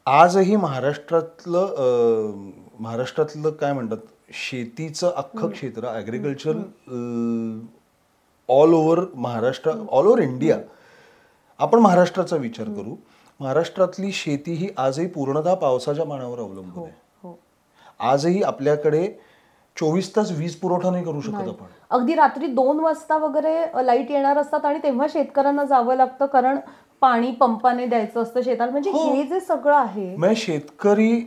[0.06, 2.32] आजही महाराष्ट्रातलं
[2.80, 3.98] महाराष्ट्रातलं काय म्हणतात?
[4.32, 6.56] शेतीचं अख्खं क्षेत्र agriculture
[8.48, 10.58] all over Maharashtra all over India
[11.60, 12.94] आपण महाराष्ट्राचा विचार करू.
[13.40, 16.92] महाराष्ट्रातली शेती ही आजही पूर्णतः पावसाच्या पाण्यावर अवलंबून आहे.
[17.22, 17.38] हो.
[18.00, 19.06] आजही आपल्याकडे
[19.76, 21.66] चोवीस तास वीज पुरवठा नाही करू शकत आपण.
[21.90, 26.58] अगदी रात्री दोन वाजता वगैरे लाइट येणार असतात आणि तेव्हा शेतकऱ्यांना जावं लागतं कारण
[27.02, 29.22] पाणी पंपाने द्यायचं असतं शेताला म्हणजे हे.
[29.22, 30.14] जे सगळं आहे.
[30.16, 31.20] मग शेतकरी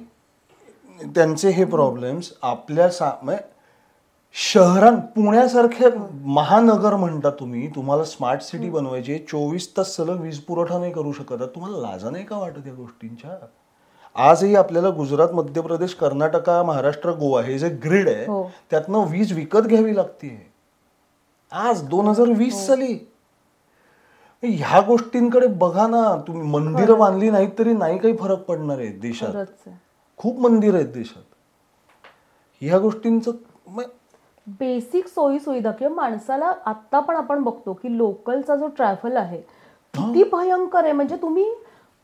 [1.16, 3.43] त्यांचे हे प्रॉब्लेम्स आपल्या सा म्हणजे
[4.36, 5.89] शहरात पुण्यासारख्या
[6.26, 11.43] महानगर म्हणता तुम्ही तुम्हाला स्मार्ट सिटी बनवायची चोवीस तास सलग वीज पुरवठा नाही करू शकत.
[11.56, 13.38] तुम्हाला लाजा नाही का वाटत या गोष्टींच्या?
[14.18, 18.43] आजही आपल्याला गुजरात मध्य प्रदेश कर्नाटका महाराष्ट्र गोवा हे जे ग्रीड आहे हो.
[18.72, 20.30] त्यातनं वीज विकत घ्यावी लागते
[21.51, 22.97] आज दोन हजार वीस साली.
[24.43, 29.45] ह्या गोष्टींकडे बघा ना तुम्ही मंदिरं बांधली नाहीत तरी नाही काही फरक पडणार आहे देशात.
[30.20, 31.24] खूप मंदिर आहेत देशात.
[32.61, 33.32] ह्या गोष्टींचं
[34.59, 39.41] बेसिक सोयी सुविधा किंवा माणसाला आता पण आपण बघतो की लोकलचा जो ट्रॅव्हल आहे
[39.93, 40.93] किती भयंकर आहे.
[40.93, 41.45] म्हणजे तुम्ही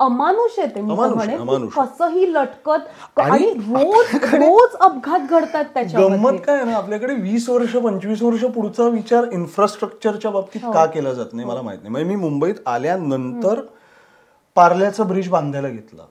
[0.06, 1.39] अमानुष मी अमानुष, म्हणेन.
[1.39, 1.74] अमानुष.
[1.74, 7.76] कसंही लटकत आणि रोज रोज अपघात घडतात गंमत त्याच्यामध्ये काय आहे ना आपल्याकडे वीस वर्ष
[7.76, 11.91] पंचवीस वर्ष पुढचा विचार इन्फ्रास्ट्रक्चरच्या बाबतीत का केला जात नाही मला माहीत नाही.
[11.91, 13.62] म्हणजे मी मुंबईत आल्यानंतर
[14.58, 16.04] पार्ल्याचा ब्रिज बांधायला घेतला.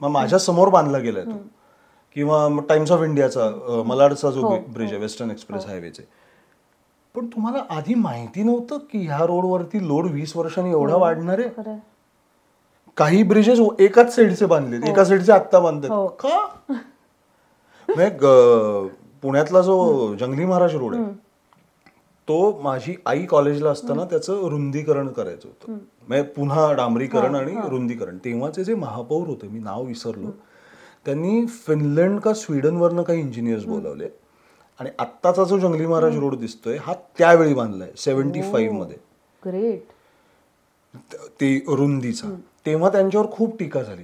[0.00, 1.36] मग माझ्यासमोर बांधला गेलाय तो.
[2.16, 3.48] किंवा टाइम्स ऑफ इंडियाचा
[3.86, 6.02] मलाडचा जो ब्रिज आहे वेस्टर्न एक्सप्रेस हायवेचे
[7.14, 11.74] पण तुम्हाला आधी माहिती नव्हतं की ह्या रोडवरती लोड वीस वर्षांनी एवढा वाढणार आहे.
[12.96, 14.80] काही ब्रिजेस एकाच साईडचे बांधलेत.
[14.88, 16.06] एका साईडचे आत्ता बांधतात हो.
[16.08, 16.46] का?
[17.88, 18.86] म्हणजे ग-
[19.22, 21.04] पुण्यातला जो जंगली महाराज रोड आहे
[22.28, 25.72] तो माझी आई कॉलेजला असताना त्याचं रुंदीकरण करायचं होतं.
[26.08, 28.18] म्हणजे पुन्हा डांबरीकरण आणि रुंदीकरण.
[28.18, 30.30] तेव्हाचे जे महापौर होते मी नाव विसरलो.
[31.04, 34.08] त्यांनी फिनलंड का स्वीडनवरनं काही इंजिनियर्स बोलावले.
[34.80, 38.96] आणि आत्ताचा जो जंगली महाराज रोड दिसतोय हा त्यावेळी बांधलाय सेव्हन्टी फाईव्हमध्ये.
[39.46, 39.82] ग्रेट
[41.40, 42.28] ते रुंदीचा.
[42.66, 44.02] तेव्हा त्यांच्यावर खूप टीका झाली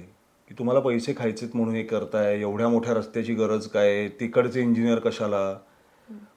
[0.49, 5.53] की तुम्हाला पैसे खायचेत म्हणून हे करताय एवढ्या मोठ्या रस्त्याची गरज काय तिकडचे इंजिनियर कशाला?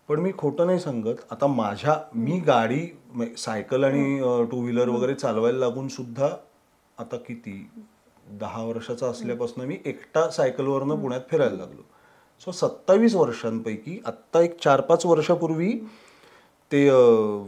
[0.09, 1.15] पण मी खोटं नाही सांगत.
[1.31, 2.87] आता माझ्या मी गाडी
[3.39, 4.19] सायकल आणि
[4.51, 6.29] टू व्हीलर वगैरे चालवायला लागून सुद्धा
[6.99, 7.69] आता किती?
[8.41, 11.83] दहा वर्षाचा असल्यापासून मी एकटा सायकलवरनं पुण्यात फिरायला लागलो.
[12.47, 15.73] सो सत्तावीस वर्षांपैकी आत्ता एक चार पाच वर्षापूर्वी
[16.73, 16.89] ते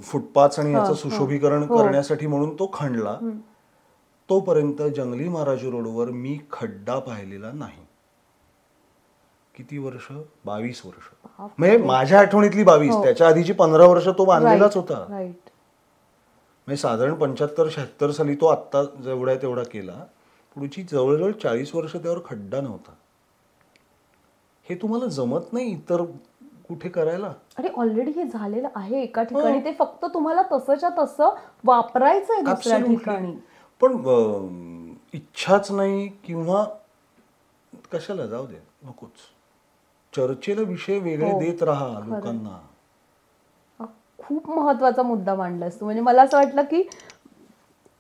[0.03, 3.19] फुटपाथ आणि याचं सुशोभीकरण करण्यासाठी म्हणून तो खणला.
[4.29, 7.83] तोपर्यंत जंगली महाराज रोडवर मी खड्डा पाहिलेला नाही.
[9.55, 10.07] किती वर्ष?
[10.45, 11.09] बावीस वर्ष.
[11.59, 15.05] म्हणजे माझ्या आठवणीतली बावीस त्याच्या आधीची पंधरा वर्ष तो बांधलेलाच होता.
[16.67, 20.05] म्हणजे साधारण पंच्याहत्तर शहात्तर साली तो आत्ता जेवढा तेवढा केला.
[20.57, 22.93] पुढची जवळजवळ चाळीस वर्ष त्यावर खड्डा नव्हता.
[24.67, 26.03] हे तुम्हाला जमत नाही इतर
[26.69, 27.33] कुठे करायला?
[27.59, 29.03] आणि ऑलरेडी हे झालेलं आहे.
[29.03, 32.79] एका ठिकाणी ते फक्त तुम्हाला तसंच्या तसं वापरायचं आहे दुसऱ्या.
[32.79, 33.33] ठिकाणी.
[33.81, 33.97] पण
[35.15, 36.65] इच्छाच नाही किंवा
[37.93, 38.27] कशाला?
[38.27, 39.11] जाऊ दे नकोच.
[40.13, 42.59] चर्चेला विषय वेगळे देत राहा लोकांना.
[43.81, 43.87] हा
[44.19, 45.85] खूप महत्त्वाचा मुद्दा मांडलास तू.
[45.85, 46.83] म्हणजे मला असं वाटलं की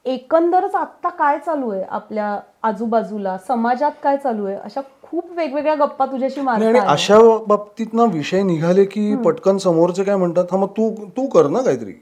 [0.06, 3.36] एकंदरच आत्ता काय चालू आहे आपल्या आजूबाजूला?
[3.48, 4.56] समाजात काय चालू आहे?
[4.56, 6.78] अशा खूप वेगवेगळ्या गप्पा तुझ्याशी आणि.
[6.78, 11.48] अशा बाबतीत ना विषय निघाले की पटकन समोरचे काय म्हणतात हा मग तू तू कर
[11.48, 11.92] ना काहीतरी.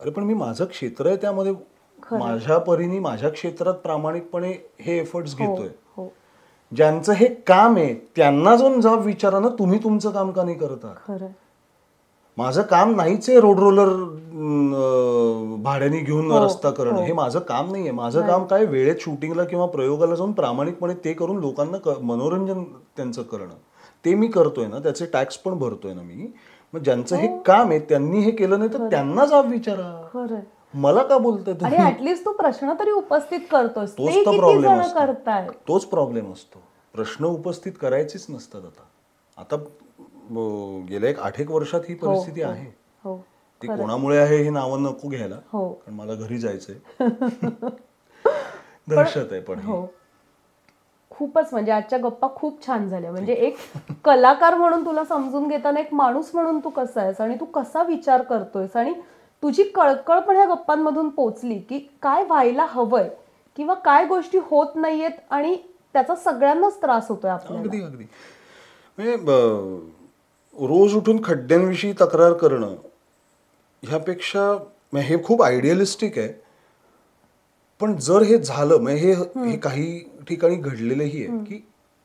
[0.00, 1.52] अरे पण मी माझं क्षेत्र आहे त्यामध्ये
[2.12, 5.68] माझ्या परीने माझ्या क्षेत्रात प्रामाणिकपणे हे एफर्ट्स घेतोय.
[5.96, 6.08] हो.
[6.72, 10.94] ज्यांचं हे काम आहे त्यांना जाऊन जाब विचारा ना तुम्ही तुमचं काम का नाही करता
[11.08, 11.26] खरं.
[12.38, 13.88] माझं काम नाहीच आहे रोड रोलर
[15.62, 17.00] भाड्याने घेऊन रस्ता करणं.
[17.02, 17.12] हे.
[17.12, 17.90] माझं काम नाहीये.
[17.90, 22.62] माझं काम काय वेळेत शूटिंगला किंवा प्रयोगाला जाऊन प्रामाणिकपणे ते करून लोकांना मनोरंजन
[22.96, 23.54] त्यांचं करणं.
[24.04, 26.30] ते मी करतोय ना त्याचे टॅक्स पण भरतोय ना मी.
[26.74, 29.90] मग ज्यांचं हे काम आहे त्यांनी हे केलं नाही तर त्यांना जाब विचारा.
[30.14, 30.40] खरं.
[30.76, 33.92] मला का बोलताय आणि ऍटलिस्ट तू प्रश्न तरी उपस्थित करतोस.
[33.92, 35.48] तोच ते प्रॉब्लेम करताय?
[35.68, 36.62] तोच प्रॉब्लेम असतो.
[36.94, 38.82] प्रश्न उपस्थित करायचेच नसतात आता.
[39.38, 39.56] आता
[40.90, 42.70] गेल्या एक आठ एक वर्षात ही परिस्थिती आहे.
[43.04, 43.16] हो
[43.62, 45.68] ती कोणामुळे आहे हे नावं नको घ्यायला हो.
[45.68, 46.76] कारण मला घरी जायचंय.
[48.88, 49.66] दहशत आहे पण ही.
[49.66, 49.86] हो.
[51.10, 53.10] खूपच म्हणजे आजच्या गप्पा खूप छान झाल्या.
[53.10, 53.56] म्हणजे एक
[54.04, 58.22] कलाकार म्हणून तुला समजून घेताना एक माणूस म्हणून तू कसा आहेस आणि तू कसा विचार
[58.22, 58.94] करतोयस आणि
[59.42, 63.08] तुझी कळकळ पण ह्या गप्पांमधून पोचली की काय व्हायला हवंय
[63.56, 65.56] किंवा काय गोष्टी होत नाहीयेत आणि
[65.92, 67.62] त्याचा सगळ्यांनाच त्रास होतोय आपल्याला.
[67.62, 68.04] अगदी अगदी.
[68.98, 72.74] म्हणजे रोज उठून खड्ड्यांविषयी तक्रार करणं
[73.82, 74.50] ह्यापेक्षा
[74.96, 76.32] हे खूप आयडियलिस्टिक आहे.
[77.80, 79.98] पण जर हे झालं म्हणजे हे हे काही
[80.28, 81.60] ठिकाणी घडलेलंही आहे की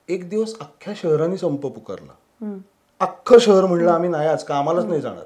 [0.09, 2.55] एक दिवस अख्ख्या शहराने संप पुकारला.
[3.01, 5.23] अख्खं शहर म्हणलं आम्ही नाही आज कामालाच नाही जाणार.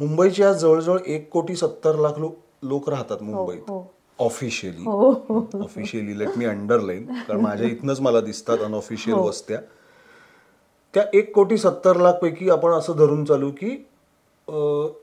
[0.00, 2.30] मुंबईची आज जवळजवळ एक कोटी सत्तर लाख लो-
[2.62, 3.60] लोक राहतात मुंबईत.
[3.68, 3.94] हो.
[4.18, 5.10] ऑफिशियली हो.
[5.10, 9.28] हो ऑफिशियली लेट मी अंडरलाईन कारण माझ्या इथनच मला दिसतात अनऑफिशियल हो.
[9.28, 9.58] वस्त्या.
[10.94, 13.70] त्या एक कोटी सत्तर लाख पैकी आपण असं धरून चालू की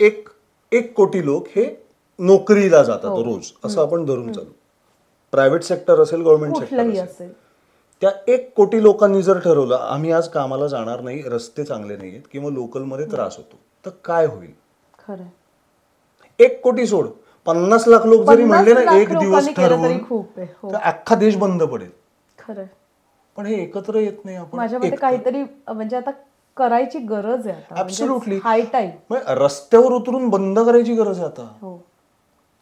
[0.06, 0.30] एक
[0.72, 1.86] एक कोटी लोक हे
[2.20, 3.24] नोकरीला जातात हो.
[3.24, 4.52] रोज असं आपण धरून चालू.
[5.32, 7.32] प्रायव्हेट सेक्टर असेल गव्हर्नमेंट सेक्टर असेल.
[8.02, 12.22] त्या एक कोटी लोकांनी जर ठरवलं आम्ही आज कामाला जाणार नाही रस्ते चांगले नाही आहेत
[12.32, 13.56] किंवा लोकलमध्ये त्रास होतो
[13.86, 14.59] तर काय होईल?
[15.10, 15.26] खरं
[16.40, 17.08] एक कोटी सोड.
[17.48, 20.22] पन्नास लाख लोक जरी म्हणले ना एक दिवस ठरवून हो.
[20.64, 21.90] तर अख्खा देश बंद पडेल.
[22.38, 22.66] खरं
[23.38, 24.58] पण हे एकत्र येत नाही आपण.
[24.58, 26.12] माझ्या मते काहीतरी म्हणजे आता
[26.58, 28.38] करायची गरज आहे.
[28.44, 31.48] हाय टाईम म्हणजे रस्त्यावर उतरून बंद करायची गरज आहे आता.
[31.62, 31.78] हो.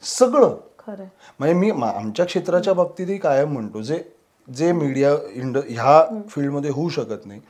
[0.03, 0.55] सगळं.
[0.79, 1.03] खरं.
[1.39, 4.03] म्हणजे मी आमच्या क्षेत्राच्या बाबतीतही कायम म्हणतो जे
[4.47, 7.41] जे मीडिया इंड ह्या फील्डमध्ये होऊ शकत नाही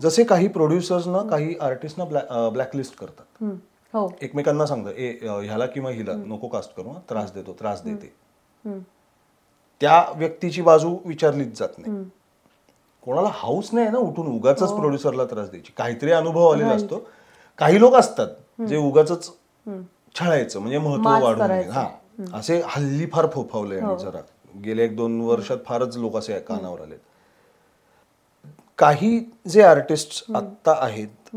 [0.00, 3.44] जसे काही प्रोड्युसर्सना काही आर्टिस्टना ब्लॅ ब्लॅकलिस्ट करतात.
[4.22, 8.12] एकमेकांना सांगतात ए ह्याला किंवा हिला नको कास्ट करू हं, त्रास देतो त्रास देते.
[9.80, 11.92] त्या व्यक्तीची बाजू विचारलीच जात नाही.
[13.02, 15.72] कोणाला हाऊस नाही ना उठून उगाच प्रोड्युसरला त्रास द्यायची.
[15.76, 16.98] काहीतरी अनुभव आलेला असतो.
[17.58, 19.10] काही लोक असतात जे उगाच
[20.14, 21.08] छळायचं म्हणजे महत्त्व
[21.38, 21.70] करायचं.
[21.70, 21.88] हा.
[22.34, 24.20] असे हल्ली फार फोफावले आणि जरा.
[24.64, 26.94] गेल्या एक दोन वर्षात फारच लोक असे कानावर आले
[28.78, 29.18] काही
[29.48, 31.36] जे आर्टिस्ट आत्ता आहेत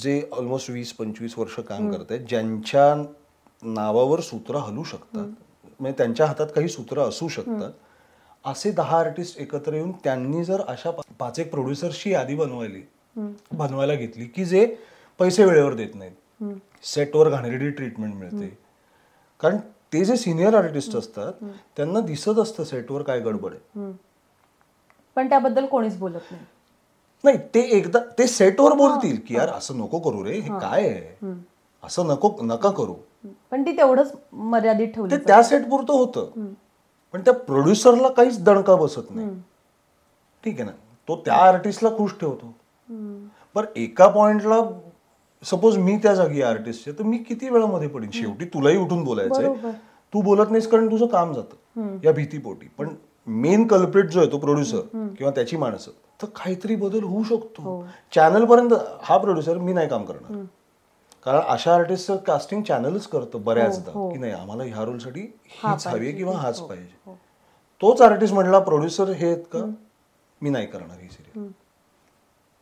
[0.00, 2.94] जे ऑलमोस्ट वीस पंचवीस वर्ष काम करत आहेत ज्यांच्या
[3.62, 5.26] नावावर सूत्र हलू शकतात.
[5.80, 7.72] म्हणजे त्यांच्या हातात काही सूत्र असू शकतात.
[8.44, 12.82] असे दहा आर्टिस्ट एकत्र येऊन त्यांनी जर अशा पाच एक प्रोड्युसरची यादी बनवायली
[13.52, 14.66] बनवायला घेतली की जे
[15.20, 16.12] पैसे वेळेवर देत नाहीत.
[16.84, 18.48] सेटवर घाणेरडी ट्रीटमेंट मिळते.
[19.40, 19.56] कारण
[19.92, 21.44] ते जे सिनियर आर्टिस्ट असतात
[21.76, 23.92] त्यांना दिसत असतं सेटवर काय गडबड आहे.
[25.16, 26.44] पण त्याबद्दल कोणीच बोलत नाही.
[27.24, 31.32] नाही ते एकदा ते सेटवर बोलतील की यार असं नको करू रे हे काय आहे?
[31.82, 32.94] असं नको नका करू.
[33.50, 36.52] पण ती तेवढंच मर्यादित ठेवली ते त्या सेट पुरतं होतं
[37.14, 39.28] पण त्या प्रोड्युसरला काहीच दणका बसत नाही.
[40.44, 40.72] ठीक आहे ना?
[41.08, 42.52] तो त्या आर्टिस्टला खुश ठेवतो.
[43.54, 44.60] पण एका पॉइंटला
[45.42, 48.10] सपोज मी त्या जागी आर्टिस्ट आहे तर मी किती वेळामध्ये पडेन?
[48.10, 49.52] शेवटी तुलाही उठून बोलायचंय.
[50.12, 52.66] तू बोलत नाहीस कारण तुझं काम जातं या भीतीपोटी.
[52.78, 52.94] पण
[53.26, 54.80] मेन कल्प्रिट जो आहे तो प्रोड्युसर
[55.18, 55.90] किंवा त्याची माणसं.
[56.20, 57.62] तर काहीतरी बदल होऊ शकतो.
[58.14, 58.72] चॅनल पर्यंत
[59.02, 60.44] हा प्रोड्युसर मी नाही काम करणार.
[61.24, 66.36] कारण अशा आर्टिस्टचं कास्टिंग चॅनलच करतं बऱ्याचदा की नाही आम्हाला ह्या रोलसाठी हीच हवी किंवा
[66.36, 67.12] हाच पाहिजे.
[67.80, 69.64] तोच आर्टिस्ट म्हणला प्रोड्युसर हे आहेत का?
[70.42, 71.50] मी नाही करणार ही सिरियल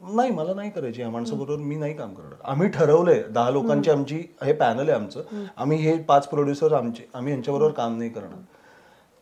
[0.00, 1.00] नाही मला नाही करायची.
[1.02, 2.34] या माणसाबरोबर मी नाही काम करणार.
[2.44, 5.22] आम्ही ठरवलंय दहा लोकांची आमची हे पॅनल आहे आमचं.
[5.56, 8.38] आम्ही हे पाच प्रोड्युसर आमचे आम्ही यांच्याबरोबर काम नाही करणार.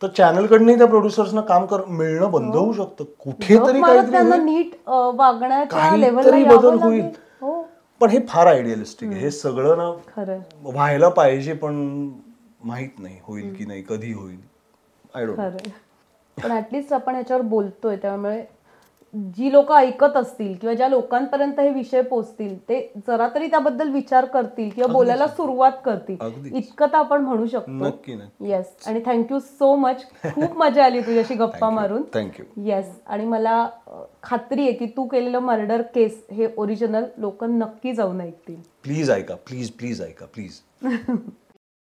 [0.01, 3.03] तर चॅनलकडनंही त्या प्रोड्युसर्सना काम कर मिळणं बंद होऊ शकतं.
[3.19, 4.43] कुठेतरी काहीतरी.
[4.43, 4.75] नीट
[5.71, 7.05] काहीतरी बदल होईल.
[7.41, 7.61] हो.
[8.01, 9.19] पण हे फार आयडियलिस्टिक आहे.
[9.19, 9.89] हे सगळं ना
[10.63, 11.75] व्हायला पाहिजे पण
[12.63, 14.39] माहीत नाही होईल की नाही कधी होईल.
[15.15, 15.67] आय डोंट
[16.37, 18.43] पण ऍटलिस्ट आपण याच्यावर बोलतोय त्यामुळे
[19.13, 24.25] जी लोक ऐकत असतील किंवा ज्या लोकांपर्यंत हे विषय पोचतील ते जरा तरी त्याबद्दल विचार
[24.25, 26.55] करतील किंवा बोलायला सुरुवात करतील.
[26.55, 27.89] इतकं तर आपण म्हणू शकतो.
[28.45, 32.03] येस आणि थँक्यू सो मच खूप मजा आली तुझ्याशी गप्पा मारून.
[32.13, 33.67] थँक्यू येस आणि मला
[34.23, 38.61] खात्री आहे की तू केलेलं मर्डर केस हे ओरिजिनल लोक नक्की जाऊन ऐकतील.
[38.83, 39.35] प्लीज ऐका.
[39.35, 40.25] प्लीज प्लीज ऐका.
[40.25, 40.59] प्लीज